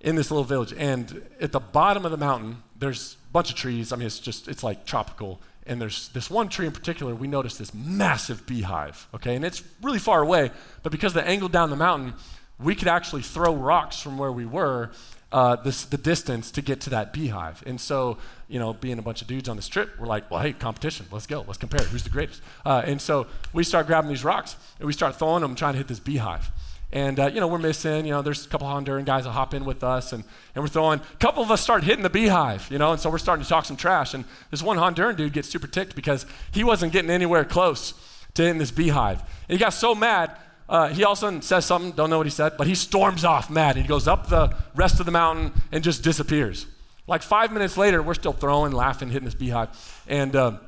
in 0.00 0.16
this 0.16 0.30
little 0.30 0.44
village. 0.44 0.72
And 0.76 1.22
at 1.40 1.52
the 1.52 1.60
bottom 1.60 2.04
of 2.04 2.10
the 2.10 2.16
mountain, 2.16 2.62
there's 2.82 3.16
a 3.30 3.32
bunch 3.32 3.48
of 3.48 3.56
trees. 3.56 3.92
I 3.92 3.96
mean, 3.96 4.06
it's 4.06 4.18
just, 4.18 4.48
it's 4.48 4.64
like 4.64 4.84
tropical. 4.84 5.40
And 5.66 5.80
there's 5.80 6.08
this 6.08 6.28
one 6.28 6.48
tree 6.48 6.66
in 6.66 6.72
particular, 6.72 7.14
we 7.14 7.28
noticed 7.28 7.58
this 7.58 7.72
massive 7.72 8.44
beehive, 8.46 9.06
okay? 9.14 9.36
And 9.36 9.44
it's 9.44 9.62
really 9.80 10.00
far 10.00 10.20
away, 10.20 10.50
but 10.82 10.90
because 10.90 11.14
the 11.14 11.24
angle 11.24 11.48
down 11.48 11.70
the 11.70 11.76
mountain, 11.76 12.14
we 12.58 12.74
could 12.74 12.88
actually 12.88 13.22
throw 13.22 13.54
rocks 13.54 14.00
from 14.00 14.18
where 14.18 14.32
we 14.32 14.44
were 14.44 14.90
uh, 15.30 15.56
this, 15.56 15.84
the 15.84 15.96
distance 15.96 16.50
to 16.50 16.62
get 16.62 16.80
to 16.80 16.90
that 16.90 17.12
beehive. 17.12 17.62
And 17.64 17.80
so, 17.80 18.18
you 18.48 18.58
know, 18.58 18.74
being 18.74 18.98
a 18.98 19.02
bunch 19.02 19.22
of 19.22 19.28
dudes 19.28 19.48
on 19.48 19.54
this 19.54 19.68
trip, 19.68 19.90
we're 19.98 20.06
like, 20.06 20.28
well, 20.28 20.40
hey, 20.40 20.52
competition, 20.52 21.06
let's 21.12 21.26
go, 21.26 21.44
let's 21.46 21.58
compare. 21.58 21.80
Who's 21.86 22.02
the 22.02 22.10
greatest? 22.10 22.42
Uh, 22.66 22.82
and 22.84 23.00
so 23.00 23.28
we 23.52 23.62
start 23.62 23.86
grabbing 23.86 24.10
these 24.10 24.24
rocks 24.24 24.56
and 24.80 24.86
we 24.86 24.92
start 24.92 25.16
throwing 25.16 25.42
them, 25.42 25.54
trying 25.54 25.74
to 25.74 25.78
hit 25.78 25.88
this 25.88 26.00
beehive. 26.00 26.50
And, 26.92 27.18
uh, 27.18 27.26
you 27.28 27.40
know, 27.40 27.46
we're 27.46 27.58
missing, 27.58 28.04
you 28.04 28.12
know, 28.12 28.20
there's 28.20 28.44
a 28.44 28.48
couple 28.50 28.66
Honduran 28.66 29.06
guys 29.06 29.24
that 29.24 29.30
hop 29.30 29.54
in 29.54 29.64
with 29.64 29.82
us, 29.82 30.12
and, 30.12 30.24
and 30.54 30.62
we're 30.62 30.68
throwing, 30.68 31.00
a 31.00 31.16
couple 31.16 31.42
of 31.42 31.50
us 31.50 31.62
start 31.62 31.84
hitting 31.84 32.02
the 32.02 32.10
beehive, 32.10 32.70
you 32.70 32.76
know, 32.76 32.92
and 32.92 33.00
so 33.00 33.08
we're 33.08 33.16
starting 33.16 33.42
to 33.42 33.48
talk 33.48 33.64
some 33.64 33.78
trash. 33.78 34.12
And 34.12 34.26
this 34.50 34.62
one 34.62 34.76
Honduran 34.76 35.16
dude 35.16 35.32
gets 35.32 35.48
super 35.48 35.66
ticked 35.66 35.96
because 35.96 36.26
he 36.52 36.62
wasn't 36.62 36.92
getting 36.92 37.10
anywhere 37.10 37.46
close 37.46 37.94
to 38.34 38.42
hitting 38.42 38.58
this 38.58 38.70
beehive. 38.70 39.20
And 39.20 39.56
he 39.56 39.58
got 39.58 39.70
so 39.72 39.94
mad, 39.94 40.36
uh, 40.68 40.88
he 40.88 41.02
sudden 41.14 41.40
says 41.40 41.64
something, 41.64 41.92
don't 41.92 42.10
know 42.10 42.18
what 42.18 42.26
he 42.26 42.30
said, 42.30 42.58
but 42.58 42.66
he 42.66 42.74
storms 42.74 43.24
off 43.24 43.48
mad. 43.48 43.76
He 43.76 43.84
goes 43.84 44.06
up 44.06 44.28
the 44.28 44.54
rest 44.74 45.00
of 45.00 45.06
the 45.06 45.12
mountain 45.12 45.52
and 45.72 45.82
just 45.82 46.02
disappears. 46.02 46.66
Like 47.06 47.22
five 47.22 47.52
minutes 47.52 47.78
later, 47.78 48.02
we're 48.02 48.14
still 48.14 48.32
throwing, 48.32 48.72
laughing, 48.72 49.08
hitting 49.08 49.24
this 49.24 49.34
beehive. 49.34 49.70
And 50.06 50.36
uh, 50.36 50.58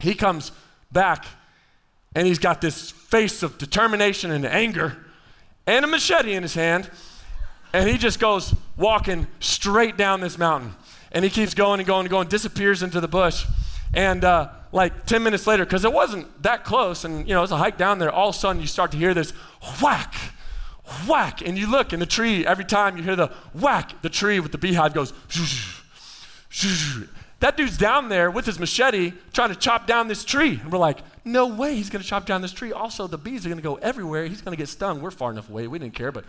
he 0.00 0.14
comes 0.14 0.50
back 0.90 1.26
and 2.14 2.26
he's 2.26 2.40
got 2.40 2.60
this 2.60 2.90
face 2.90 3.44
of 3.44 3.56
determination 3.56 4.32
and 4.32 4.44
anger 4.44 4.96
and 5.70 5.84
a 5.84 5.88
machete 5.88 6.34
in 6.34 6.42
his 6.42 6.54
hand. 6.54 6.90
And 7.72 7.88
he 7.88 7.96
just 7.96 8.18
goes 8.18 8.52
walking 8.76 9.28
straight 9.38 9.96
down 9.96 10.20
this 10.20 10.36
mountain. 10.36 10.74
And 11.12 11.24
he 11.24 11.30
keeps 11.30 11.54
going 11.54 11.78
and 11.78 11.86
going 11.86 12.00
and 12.00 12.10
going, 12.10 12.26
disappears 12.26 12.82
into 12.82 13.00
the 13.00 13.06
bush. 13.06 13.46
And 13.94 14.24
uh, 14.24 14.48
like 14.72 15.06
10 15.06 15.22
minutes 15.22 15.46
later, 15.46 15.64
because 15.64 15.84
it 15.84 15.92
wasn't 15.92 16.42
that 16.42 16.64
close, 16.64 17.04
and 17.04 17.28
you 17.28 17.34
know, 17.34 17.44
it's 17.44 17.52
a 17.52 17.56
hike 17.56 17.78
down 17.78 18.00
there, 18.00 18.10
all 18.10 18.30
of 18.30 18.34
a 18.34 18.38
sudden 18.38 18.60
you 18.60 18.66
start 18.66 18.90
to 18.92 18.96
hear 18.96 19.14
this 19.14 19.30
whack, 19.80 20.14
whack. 21.08 21.40
And 21.42 21.56
you 21.56 21.70
look, 21.70 21.92
and 21.92 22.02
the 22.02 22.06
tree, 22.06 22.44
every 22.44 22.64
time 22.64 22.96
you 22.96 23.04
hear 23.04 23.16
the 23.16 23.28
whack, 23.54 24.02
the 24.02 24.10
tree 24.10 24.40
with 24.40 24.50
the 24.50 24.58
beehive 24.58 24.92
goes, 24.92 25.12
that 27.40 27.56
dude's 27.56 27.76
down 27.76 28.08
there 28.08 28.30
with 28.30 28.46
his 28.46 28.58
machete 28.58 29.12
trying 29.32 29.48
to 29.48 29.56
chop 29.56 29.86
down 29.86 30.08
this 30.08 30.24
tree. 30.24 30.60
And 30.62 30.70
we're 30.70 30.78
like, 30.78 30.98
no 31.24 31.46
way 31.46 31.74
he's 31.74 31.90
going 31.90 32.02
to 32.02 32.08
chop 32.08 32.26
down 32.26 32.42
this 32.42 32.52
tree. 32.52 32.72
Also, 32.72 33.06
the 33.06 33.18
bees 33.18 33.44
are 33.44 33.48
going 33.48 33.58
to 33.58 33.62
go 33.62 33.76
everywhere. 33.76 34.26
He's 34.26 34.42
going 34.42 34.56
to 34.56 34.60
get 34.60 34.68
stung. 34.68 35.00
We're 35.00 35.10
far 35.10 35.30
enough 35.30 35.48
away. 35.48 35.66
We 35.66 35.78
didn't 35.78 35.94
care, 35.94 36.12
but 36.12 36.24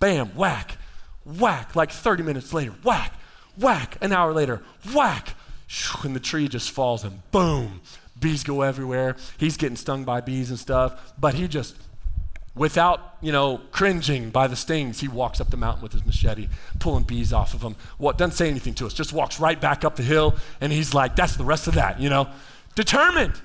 bam, 0.00 0.34
whack, 0.34 0.76
whack. 1.24 1.76
Like 1.76 1.90
30 1.90 2.24
minutes 2.24 2.52
later, 2.52 2.72
whack, 2.82 3.14
whack. 3.56 3.96
An 4.00 4.12
hour 4.12 4.32
later, 4.32 4.62
whack. 4.94 5.34
And 6.02 6.16
the 6.16 6.20
tree 6.20 6.48
just 6.48 6.70
falls 6.70 7.04
and 7.04 7.20
boom, 7.30 7.80
bees 8.18 8.42
go 8.42 8.62
everywhere. 8.62 9.16
He's 9.36 9.56
getting 9.56 9.76
stung 9.76 10.04
by 10.04 10.20
bees 10.20 10.50
and 10.50 10.58
stuff, 10.58 11.12
but 11.20 11.34
he 11.34 11.46
just 11.46 11.76
without, 12.58 13.16
you 13.20 13.32
know, 13.32 13.60
cringing 13.70 14.30
by 14.30 14.48
the 14.48 14.56
stings, 14.56 15.00
he 15.00 15.08
walks 15.08 15.40
up 15.40 15.50
the 15.50 15.56
mountain 15.56 15.82
with 15.82 15.92
his 15.92 16.04
machete, 16.04 16.48
pulling 16.78 17.04
bees 17.04 17.32
off 17.32 17.54
of 17.54 17.62
him. 17.62 17.76
What 17.96 18.18
doesn't 18.18 18.36
say 18.36 18.48
anything 18.48 18.74
to 18.74 18.86
us, 18.86 18.92
just 18.92 19.12
walks 19.12 19.40
right 19.40 19.60
back 19.60 19.84
up 19.84 19.96
the 19.96 20.02
hill, 20.02 20.36
and 20.60 20.72
he's 20.72 20.92
like, 20.92 21.16
that's 21.16 21.36
the 21.36 21.44
rest 21.44 21.68
of 21.68 21.74
that, 21.74 22.00
you 22.00 22.10
know? 22.10 22.28
Determined 22.74 23.40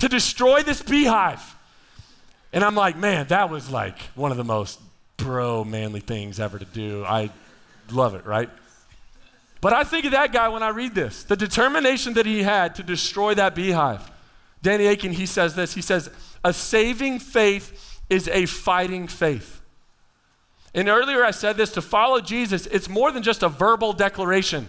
to 0.00 0.08
destroy 0.08 0.62
this 0.62 0.82
beehive. 0.82 1.54
And 2.52 2.62
I'm 2.62 2.74
like, 2.74 2.96
man, 2.96 3.26
that 3.28 3.50
was 3.50 3.70
like 3.70 3.98
one 4.14 4.30
of 4.30 4.36
the 4.36 4.44
most 4.44 4.80
bro 5.16 5.64
manly 5.64 6.00
things 6.00 6.38
ever 6.38 6.58
to 6.58 6.64
do. 6.64 7.04
I 7.04 7.30
love 7.90 8.14
it, 8.14 8.26
right? 8.26 8.50
But 9.60 9.72
I 9.72 9.84
think 9.84 10.04
of 10.04 10.12
that 10.12 10.32
guy 10.32 10.48
when 10.48 10.62
I 10.62 10.68
read 10.68 10.94
this 10.94 11.24
the 11.24 11.36
determination 11.36 12.14
that 12.14 12.26
he 12.26 12.42
had 12.42 12.74
to 12.76 12.82
destroy 12.82 13.34
that 13.34 13.54
beehive. 13.54 14.10
Danny 14.62 14.86
Akin, 14.86 15.12
he 15.12 15.26
says 15.26 15.54
this. 15.54 15.74
He 15.74 15.82
says, 15.82 16.10
A 16.44 16.52
saving 16.52 17.18
faith 17.18 17.93
is 18.08 18.28
a 18.28 18.46
fighting 18.46 19.08
faith. 19.08 19.60
And 20.74 20.88
earlier 20.88 21.24
I 21.24 21.30
said 21.30 21.56
this 21.56 21.72
to 21.72 21.82
follow 21.82 22.20
Jesus, 22.20 22.66
it's 22.66 22.88
more 22.88 23.12
than 23.12 23.22
just 23.22 23.42
a 23.42 23.48
verbal 23.48 23.92
declaration, 23.92 24.68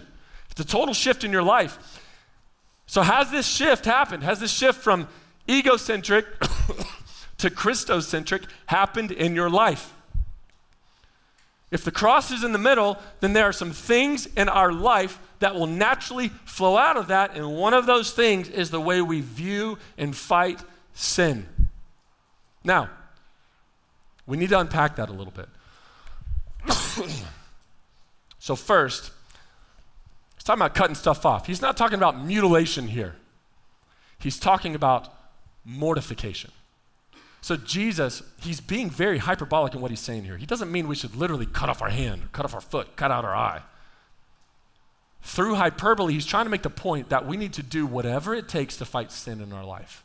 it's 0.50 0.60
a 0.60 0.64
total 0.64 0.94
shift 0.94 1.24
in 1.24 1.32
your 1.32 1.42
life. 1.42 2.02
So, 2.86 3.02
has 3.02 3.30
this 3.30 3.46
shift 3.46 3.84
happened? 3.84 4.22
Has 4.22 4.38
this 4.38 4.52
shift 4.52 4.80
from 4.80 5.08
egocentric 5.48 6.24
to 7.38 7.50
Christocentric 7.50 8.44
happened 8.66 9.10
in 9.10 9.34
your 9.34 9.50
life? 9.50 9.92
If 11.72 11.84
the 11.84 11.90
cross 11.90 12.30
is 12.30 12.44
in 12.44 12.52
the 12.52 12.58
middle, 12.58 12.96
then 13.20 13.32
there 13.32 13.44
are 13.44 13.52
some 13.52 13.72
things 13.72 14.26
in 14.36 14.48
our 14.48 14.72
life 14.72 15.18
that 15.40 15.54
will 15.54 15.66
naturally 15.66 16.28
flow 16.44 16.76
out 16.76 16.96
of 16.96 17.08
that, 17.08 17.36
and 17.36 17.56
one 17.56 17.74
of 17.74 17.86
those 17.86 18.12
things 18.12 18.48
is 18.48 18.70
the 18.70 18.80
way 18.80 19.02
we 19.02 19.20
view 19.20 19.78
and 19.98 20.16
fight 20.16 20.62
sin. 20.94 21.46
Now, 22.62 22.90
we 24.26 24.36
need 24.36 24.50
to 24.50 24.58
unpack 24.58 24.96
that 24.96 25.08
a 25.08 25.12
little 25.12 25.32
bit. 25.32 25.48
so, 28.38 28.56
first, 28.56 29.12
he's 30.34 30.44
talking 30.44 30.60
about 30.60 30.74
cutting 30.74 30.96
stuff 30.96 31.24
off. 31.24 31.46
He's 31.46 31.62
not 31.62 31.76
talking 31.76 31.96
about 31.96 32.22
mutilation 32.24 32.88
here, 32.88 33.16
he's 34.18 34.38
talking 34.38 34.74
about 34.74 35.12
mortification. 35.64 36.50
So, 37.40 37.56
Jesus, 37.56 38.22
he's 38.40 38.60
being 38.60 38.90
very 38.90 39.18
hyperbolic 39.18 39.74
in 39.74 39.80
what 39.80 39.92
he's 39.92 40.00
saying 40.00 40.24
here. 40.24 40.36
He 40.36 40.46
doesn't 40.46 40.72
mean 40.72 40.88
we 40.88 40.96
should 40.96 41.14
literally 41.14 41.46
cut 41.46 41.68
off 41.68 41.80
our 41.80 41.90
hand, 41.90 42.24
or 42.24 42.26
cut 42.32 42.44
off 42.44 42.54
our 42.54 42.60
foot, 42.60 42.96
cut 42.96 43.12
out 43.12 43.24
our 43.24 43.36
eye. 43.36 43.62
Through 45.22 45.56
hyperbole, 45.56 46.12
he's 46.12 46.26
trying 46.26 46.46
to 46.46 46.50
make 46.50 46.62
the 46.62 46.70
point 46.70 47.08
that 47.08 47.26
we 47.26 47.36
need 47.36 47.52
to 47.54 47.62
do 47.62 47.86
whatever 47.86 48.34
it 48.34 48.48
takes 48.48 48.76
to 48.76 48.84
fight 48.84 49.12
sin 49.12 49.40
in 49.40 49.52
our 49.52 49.64
life. 49.64 50.04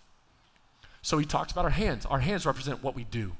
So 1.01 1.17
he 1.17 1.25
talks 1.25 1.51
about 1.51 1.65
our 1.65 1.71
hands. 1.71 2.05
Our 2.05 2.19
hands 2.19 2.45
represent 2.45 2.83
what 2.83 2.95
we 2.95 3.03
do. 3.03 3.33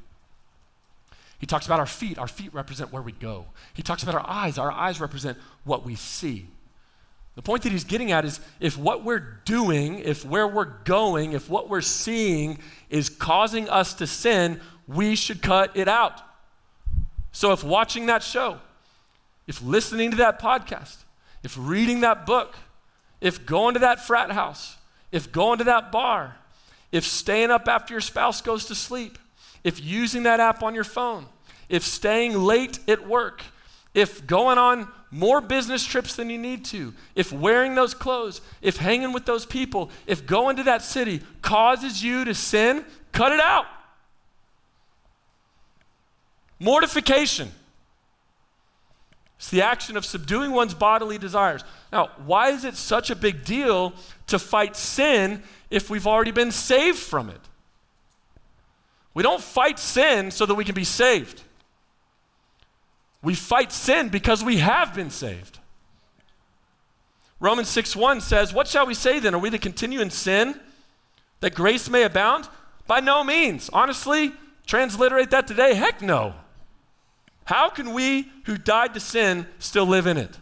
He 1.41 1.47
talks 1.47 1.65
about 1.65 1.79
our 1.79 1.87
feet. 1.87 2.19
Our 2.19 2.27
feet 2.27 2.53
represent 2.53 2.93
where 2.93 3.01
we 3.01 3.13
go. 3.13 3.47
He 3.73 3.81
talks 3.81 4.03
about 4.03 4.13
our 4.13 4.29
eyes. 4.29 4.59
Our 4.59 4.71
eyes 4.71 5.01
represent 5.01 5.39
what 5.63 5.83
we 5.83 5.95
see. 5.95 6.45
The 7.33 7.41
point 7.41 7.63
that 7.63 7.71
he's 7.71 7.83
getting 7.83 8.11
at 8.11 8.25
is 8.25 8.39
if 8.59 8.77
what 8.77 9.03
we're 9.03 9.39
doing, 9.43 9.99
if 9.99 10.23
where 10.23 10.47
we're 10.47 10.65
going, 10.65 11.31
if 11.31 11.49
what 11.49 11.67
we're 11.67 11.81
seeing 11.81 12.59
is 12.91 13.09
causing 13.09 13.67
us 13.69 13.95
to 13.95 14.05
sin, 14.05 14.61
we 14.87 15.15
should 15.15 15.41
cut 15.41 15.75
it 15.75 15.87
out. 15.87 16.21
So 17.31 17.53
if 17.53 17.63
watching 17.63 18.05
that 18.05 18.21
show, 18.21 18.59
if 19.47 19.63
listening 19.63 20.11
to 20.11 20.17
that 20.17 20.39
podcast, 20.39 20.97
if 21.41 21.55
reading 21.57 22.01
that 22.01 22.27
book, 22.27 22.55
if 23.19 23.47
going 23.47 23.73
to 23.73 23.79
that 23.79 24.05
frat 24.05 24.31
house, 24.31 24.75
if 25.11 25.31
going 25.31 25.57
to 25.57 25.63
that 25.63 25.91
bar, 25.91 26.35
if 26.91 27.03
staying 27.03 27.49
up 27.49 27.67
after 27.67 27.95
your 27.95 28.01
spouse 28.01 28.41
goes 28.41 28.65
to 28.65 28.75
sleep, 28.75 29.17
if 29.63 29.83
using 29.83 30.23
that 30.23 30.39
app 30.39 30.63
on 30.63 30.75
your 30.75 30.83
phone, 30.83 31.25
if 31.69 31.83
staying 31.83 32.37
late 32.37 32.79
at 32.87 33.07
work, 33.07 33.43
if 33.93 34.25
going 34.25 34.57
on 34.57 34.87
more 35.11 35.41
business 35.41 35.85
trips 35.85 36.15
than 36.15 36.29
you 36.29 36.37
need 36.37 36.63
to, 36.65 36.93
if 37.15 37.33
wearing 37.33 37.75
those 37.75 37.93
clothes, 37.93 38.41
if 38.61 38.77
hanging 38.77 39.11
with 39.11 39.25
those 39.25 39.45
people, 39.45 39.91
if 40.07 40.25
going 40.25 40.55
to 40.55 40.63
that 40.63 40.81
city 40.81 41.21
causes 41.41 42.03
you 42.03 42.23
to 42.25 42.33
sin, 42.33 42.85
cut 43.11 43.31
it 43.31 43.39
out. 43.39 43.65
Mortification. 46.59 47.51
It's 49.37 49.49
the 49.49 49.63
action 49.63 49.97
of 49.97 50.05
subduing 50.05 50.51
one's 50.51 50.75
bodily 50.75 51.17
desires. 51.17 51.63
Now, 51.91 52.11
why 52.25 52.49
is 52.49 52.63
it 52.63 52.75
such 52.75 53.09
a 53.09 53.15
big 53.15 53.43
deal 53.43 53.93
to 54.27 54.37
fight 54.37 54.75
sin 54.75 55.41
if 55.71 55.89
we've 55.89 56.05
already 56.05 56.31
been 56.31 56.51
saved 56.51 56.99
from 56.99 57.29
it? 57.29 57.41
We 59.13 59.23
don't 59.23 59.41
fight 59.41 59.79
sin 59.79 60.31
so 60.31 60.45
that 60.45 60.55
we 60.55 60.63
can 60.63 60.75
be 60.75 60.83
saved. 60.83 61.43
We 63.21 63.35
fight 63.35 63.71
sin 63.71 64.09
because 64.09 64.43
we 64.43 64.57
have 64.57 64.93
been 64.93 65.09
saved. 65.09 65.59
Romans 67.39 67.69
6 67.69 67.95
1 67.95 68.21
says, 68.21 68.53
What 68.53 68.67
shall 68.67 68.85
we 68.85 68.93
say 68.93 69.19
then? 69.19 69.35
Are 69.35 69.39
we 69.39 69.49
to 69.49 69.57
continue 69.57 69.99
in 69.99 70.09
sin 70.09 70.59
that 71.39 71.55
grace 71.55 71.89
may 71.89 72.03
abound? 72.03 72.47
By 72.87 72.99
no 72.99 73.23
means. 73.23 73.69
Honestly, 73.73 74.31
transliterate 74.65 75.31
that 75.31 75.47
today. 75.47 75.73
Heck 75.73 76.01
no. 76.01 76.35
How 77.45 77.69
can 77.69 77.93
we 77.93 78.31
who 78.45 78.57
died 78.57 78.93
to 78.93 78.99
sin 78.99 79.47
still 79.59 79.85
live 79.85 80.07
in 80.07 80.17
it? 80.17 80.37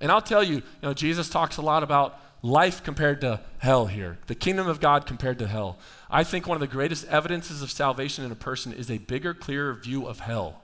And 0.00 0.10
I'll 0.10 0.20
tell 0.22 0.42
you, 0.42 0.56
you 0.56 0.62
know, 0.82 0.94
Jesus 0.94 1.28
talks 1.28 1.56
a 1.56 1.62
lot 1.62 1.82
about 1.82 2.18
life 2.42 2.82
compared 2.82 3.20
to 3.20 3.40
hell 3.58 3.86
here, 3.86 4.18
the 4.26 4.34
kingdom 4.34 4.66
of 4.66 4.80
God 4.80 5.06
compared 5.06 5.38
to 5.38 5.46
hell. 5.46 5.78
I 6.10 6.24
think 6.24 6.46
one 6.46 6.56
of 6.56 6.60
the 6.60 6.66
greatest 6.66 7.06
evidences 7.06 7.62
of 7.62 7.70
salvation 7.70 8.24
in 8.24 8.32
a 8.32 8.36
person 8.36 8.72
is 8.72 8.90
a 8.90 8.98
bigger, 8.98 9.32
clearer 9.32 9.74
view 9.74 10.06
of 10.06 10.20
hell, 10.20 10.62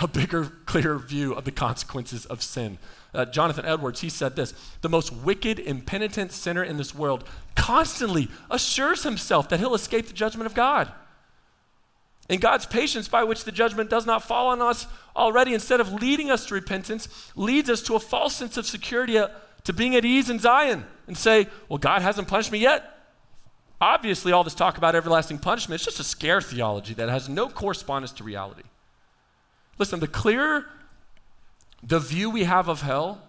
a 0.00 0.08
bigger, 0.08 0.52
clearer 0.66 0.98
view 0.98 1.32
of 1.32 1.44
the 1.44 1.52
consequences 1.52 2.26
of 2.26 2.42
sin. 2.42 2.78
Uh, 3.14 3.24
Jonathan 3.24 3.64
Edwards, 3.64 4.00
he 4.00 4.08
said 4.08 4.34
this 4.34 4.52
The 4.80 4.88
most 4.88 5.12
wicked, 5.12 5.60
impenitent 5.60 6.32
sinner 6.32 6.64
in 6.64 6.76
this 6.76 6.94
world 6.94 7.24
constantly 7.54 8.28
assures 8.50 9.04
himself 9.04 9.48
that 9.48 9.60
he'll 9.60 9.74
escape 9.74 10.06
the 10.08 10.12
judgment 10.12 10.46
of 10.46 10.54
God. 10.54 10.90
And 12.28 12.40
God's 12.40 12.66
patience, 12.66 13.08
by 13.08 13.24
which 13.24 13.44
the 13.44 13.52
judgment 13.52 13.90
does 13.90 14.06
not 14.06 14.24
fall 14.24 14.48
on 14.48 14.62
us 14.62 14.86
already, 15.14 15.54
instead 15.54 15.80
of 15.80 15.92
leading 15.92 16.30
us 16.30 16.46
to 16.46 16.54
repentance, 16.54 17.30
leads 17.36 17.68
us 17.68 17.82
to 17.82 17.94
a 17.94 18.00
false 18.00 18.34
sense 18.34 18.56
of 18.56 18.66
security, 18.66 19.18
uh, 19.18 19.28
to 19.64 19.72
being 19.72 19.94
at 19.94 20.04
ease 20.04 20.30
in 20.30 20.38
Zion, 20.38 20.84
and 21.06 21.16
say, 21.16 21.46
Well, 21.68 21.78
God 21.78 22.02
hasn't 22.02 22.28
punished 22.28 22.50
me 22.50 22.58
yet. 22.58 22.91
Obviously, 23.82 24.30
all 24.30 24.44
this 24.44 24.54
talk 24.54 24.78
about 24.78 24.94
everlasting 24.94 25.40
punishment 25.40 25.80
is 25.80 25.84
just 25.84 25.98
a 25.98 26.04
scare 26.04 26.40
theology 26.40 26.94
that 26.94 27.08
has 27.08 27.28
no 27.28 27.48
correspondence 27.48 28.12
to 28.12 28.22
reality. 28.22 28.62
Listen, 29.76 29.98
the 29.98 30.06
clearer 30.06 30.66
the 31.82 31.98
view 31.98 32.30
we 32.30 32.44
have 32.44 32.68
of 32.68 32.82
hell, 32.82 33.22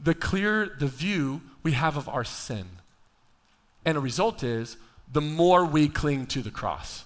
the 0.00 0.14
clearer 0.14 0.74
the 0.78 0.86
view 0.86 1.42
we 1.62 1.72
have 1.72 1.98
of 1.98 2.08
our 2.08 2.24
sin. 2.24 2.64
And 3.84 3.98
the 3.98 4.00
result 4.00 4.42
is 4.42 4.78
the 5.12 5.20
more 5.20 5.66
we 5.66 5.88
cling 5.90 6.24
to 6.28 6.40
the 6.40 6.50
cross, 6.50 7.04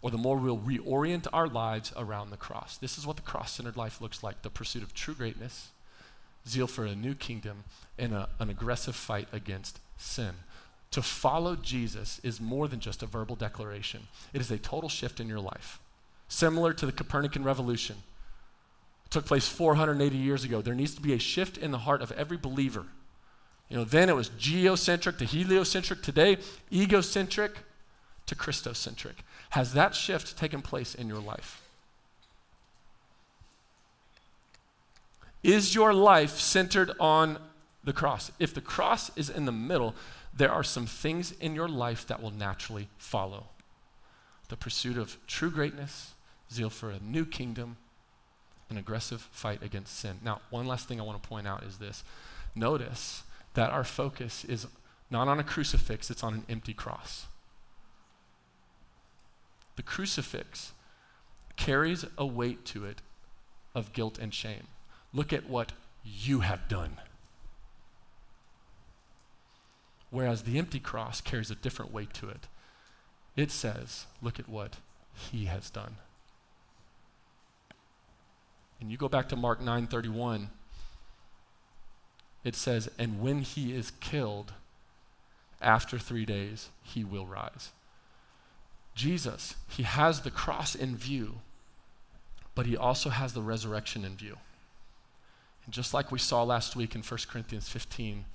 or 0.00 0.10
the 0.10 0.16
more 0.16 0.38
we'll 0.38 0.56
reorient 0.56 1.26
our 1.30 1.46
lives 1.46 1.92
around 1.94 2.30
the 2.30 2.38
cross. 2.38 2.78
This 2.78 2.96
is 2.96 3.06
what 3.06 3.16
the 3.16 3.22
cross 3.22 3.52
centered 3.52 3.76
life 3.76 4.00
looks 4.00 4.22
like 4.22 4.40
the 4.40 4.48
pursuit 4.48 4.82
of 4.82 4.94
true 4.94 5.12
greatness, 5.12 5.68
zeal 6.48 6.66
for 6.66 6.86
a 6.86 6.94
new 6.94 7.14
kingdom, 7.14 7.64
and 7.98 8.14
a, 8.14 8.30
an 8.38 8.48
aggressive 8.48 8.96
fight 8.96 9.28
against 9.30 9.78
sin. 9.98 10.36
To 10.92 11.02
follow 11.02 11.56
Jesus 11.56 12.20
is 12.22 12.40
more 12.40 12.68
than 12.68 12.80
just 12.80 13.02
a 13.02 13.06
verbal 13.06 13.36
declaration, 13.36 14.08
it 14.32 14.40
is 14.40 14.50
a 14.50 14.58
total 14.58 14.88
shift 14.88 15.20
in 15.20 15.28
your 15.28 15.40
life. 15.40 15.80
Similar 16.28 16.72
to 16.74 16.86
the 16.86 16.92
Copernican 16.92 17.44
revolution. 17.44 17.96
It 19.06 19.10
took 19.10 19.26
place 19.26 19.46
480 19.46 20.16
years 20.16 20.44
ago. 20.44 20.62
There 20.62 20.74
needs 20.74 20.94
to 20.94 21.02
be 21.02 21.12
a 21.12 21.18
shift 21.18 21.58
in 21.58 21.70
the 21.70 21.78
heart 21.78 22.00
of 22.00 22.12
every 22.12 22.36
believer. 22.36 22.86
You 23.68 23.78
know, 23.78 23.84
then 23.84 24.08
it 24.08 24.16
was 24.16 24.28
geocentric 24.30 25.18
to 25.18 25.24
heliocentric. 25.24 26.02
Today, 26.02 26.38
egocentric 26.72 27.56
to 28.26 28.34
Christocentric. 28.34 29.14
Has 29.50 29.72
that 29.74 29.94
shift 29.94 30.36
taken 30.36 30.62
place 30.62 30.94
in 30.94 31.08
your 31.08 31.20
life? 31.20 31.60
Is 35.42 35.74
your 35.74 35.92
life 35.92 36.38
centered 36.40 36.92
on 36.98 37.38
the 37.84 37.92
cross? 37.92 38.32
If 38.38 38.54
the 38.54 38.62
cross 38.62 39.10
is 39.14 39.28
in 39.28 39.44
the 39.44 39.52
middle, 39.52 39.94
there 40.36 40.50
are 40.50 40.64
some 40.64 40.86
things 40.86 41.32
in 41.32 41.54
your 41.54 41.68
life 41.68 42.06
that 42.06 42.22
will 42.22 42.30
naturally 42.30 42.88
follow 42.98 43.46
the 44.48 44.56
pursuit 44.56 44.98
of 44.98 45.16
true 45.26 45.50
greatness, 45.50 46.14
zeal 46.52 46.70
for 46.70 46.90
a 46.90 46.98
new 46.98 47.24
kingdom, 47.24 47.76
an 48.68 48.76
aggressive 48.76 49.28
fight 49.32 49.62
against 49.62 49.98
sin. 49.98 50.18
Now, 50.22 50.40
one 50.50 50.66
last 50.66 50.88
thing 50.88 51.00
I 51.00 51.04
want 51.04 51.22
to 51.22 51.28
point 51.28 51.46
out 51.46 51.62
is 51.62 51.78
this 51.78 52.04
notice 52.54 53.22
that 53.54 53.70
our 53.70 53.84
focus 53.84 54.44
is 54.44 54.66
not 55.10 55.28
on 55.28 55.38
a 55.38 55.44
crucifix, 55.44 56.10
it's 56.10 56.22
on 56.22 56.34
an 56.34 56.44
empty 56.48 56.74
cross. 56.74 57.26
The 59.76 59.82
crucifix 59.82 60.72
carries 61.56 62.04
a 62.18 62.26
weight 62.26 62.64
to 62.66 62.84
it 62.84 63.00
of 63.74 63.92
guilt 63.92 64.18
and 64.18 64.32
shame. 64.32 64.66
Look 65.12 65.32
at 65.32 65.48
what 65.48 65.72
you 66.04 66.40
have 66.40 66.68
done. 66.68 66.98
Whereas 70.14 70.42
the 70.44 70.58
empty 70.58 70.78
cross 70.78 71.20
carries 71.20 71.50
a 71.50 71.56
different 71.56 71.92
weight 71.92 72.14
to 72.14 72.28
it. 72.28 72.46
It 73.34 73.50
says, 73.50 74.06
look 74.22 74.38
at 74.38 74.48
what 74.48 74.76
he 75.12 75.46
has 75.46 75.70
done. 75.70 75.96
And 78.80 78.92
you 78.92 78.96
go 78.96 79.08
back 79.08 79.28
to 79.30 79.36
Mark 79.36 79.60
9:31, 79.60 80.50
it 82.44 82.54
says, 82.54 82.88
"And 82.96 83.20
when 83.20 83.42
he 83.42 83.74
is 83.74 83.90
killed, 83.90 84.52
after 85.60 85.98
3 85.98 86.24
days 86.24 86.68
he 86.84 87.02
will 87.02 87.26
rise." 87.26 87.72
Jesus, 88.94 89.56
he 89.66 89.82
has 89.82 90.20
the 90.20 90.30
cross 90.30 90.76
in 90.76 90.96
view, 90.96 91.40
but 92.54 92.66
he 92.66 92.76
also 92.76 93.10
has 93.10 93.32
the 93.32 93.42
resurrection 93.42 94.04
in 94.04 94.16
view. 94.16 94.38
And 95.64 95.74
just 95.74 95.92
like 95.92 96.12
we 96.12 96.20
saw 96.20 96.44
last 96.44 96.76
week 96.76 96.94
in 96.94 97.02
1 97.02 97.26
Corinthians 97.26 97.68
15, 97.68 98.26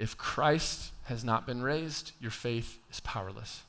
if 0.00 0.16
Christ 0.16 0.92
has 1.04 1.22
not 1.22 1.46
been 1.46 1.62
raised, 1.62 2.12
your 2.20 2.30
faith 2.30 2.78
is 2.90 3.00
powerless 3.00 3.64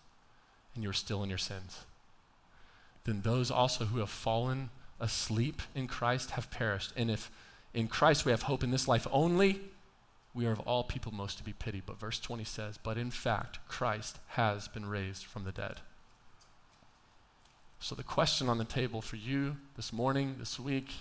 and 0.73 0.83
you're 0.83 0.93
still 0.93 1.23
in 1.23 1.29
your 1.29 1.37
sins. 1.37 1.81
Then 3.03 3.21
those 3.21 3.51
also 3.51 3.85
who 3.85 3.99
have 3.99 4.09
fallen 4.09 4.69
asleep 4.97 5.61
in 5.75 5.87
Christ 5.87 6.31
have 6.31 6.49
perished. 6.49 6.93
And 6.95 7.11
if 7.11 7.29
in 7.73 7.89
Christ 7.89 8.25
we 8.25 8.31
have 8.31 8.43
hope 8.43 8.63
in 8.63 8.71
this 8.71 8.87
life 8.87 9.05
only, 9.11 9.59
we 10.33 10.45
are 10.45 10.53
of 10.53 10.61
all 10.61 10.85
people 10.85 11.11
most 11.11 11.37
to 11.39 11.43
be 11.43 11.51
pitied. 11.51 11.83
But 11.85 11.99
verse 11.99 12.19
20 12.19 12.45
says, 12.45 12.79
But 12.81 12.97
in 12.97 13.11
fact, 13.11 13.59
Christ 13.67 14.19
has 14.29 14.69
been 14.69 14.85
raised 14.85 15.25
from 15.25 15.43
the 15.43 15.51
dead. 15.51 15.81
So 17.81 17.93
the 17.93 18.03
question 18.03 18.47
on 18.47 18.57
the 18.57 18.63
table 18.63 19.01
for 19.01 19.17
you 19.17 19.57
this 19.75 19.91
morning, 19.91 20.35
this 20.39 20.57
week, 20.57 20.91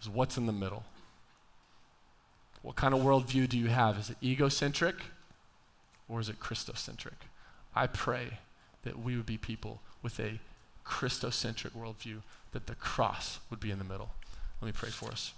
is 0.00 0.08
what's 0.08 0.36
in 0.36 0.46
the 0.46 0.52
middle? 0.52 0.84
What 2.64 2.76
kind 2.76 2.94
of 2.94 3.00
worldview 3.00 3.46
do 3.46 3.58
you 3.58 3.66
have? 3.66 3.98
Is 3.98 4.08
it 4.08 4.16
egocentric 4.22 4.94
or 6.08 6.18
is 6.18 6.30
it 6.30 6.40
Christocentric? 6.40 7.28
I 7.74 7.86
pray 7.86 8.38
that 8.84 8.98
we 8.98 9.16
would 9.16 9.26
be 9.26 9.36
people 9.36 9.82
with 10.02 10.18
a 10.18 10.40
Christocentric 10.82 11.72
worldview, 11.72 12.22
that 12.52 12.66
the 12.66 12.74
cross 12.74 13.38
would 13.50 13.60
be 13.60 13.70
in 13.70 13.76
the 13.76 13.84
middle. 13.84 14.14
Let 14.62 14.66
me 14.66 14.72
pray 14.72 14.88
for 14.88 15.10
us. 15.10 15.34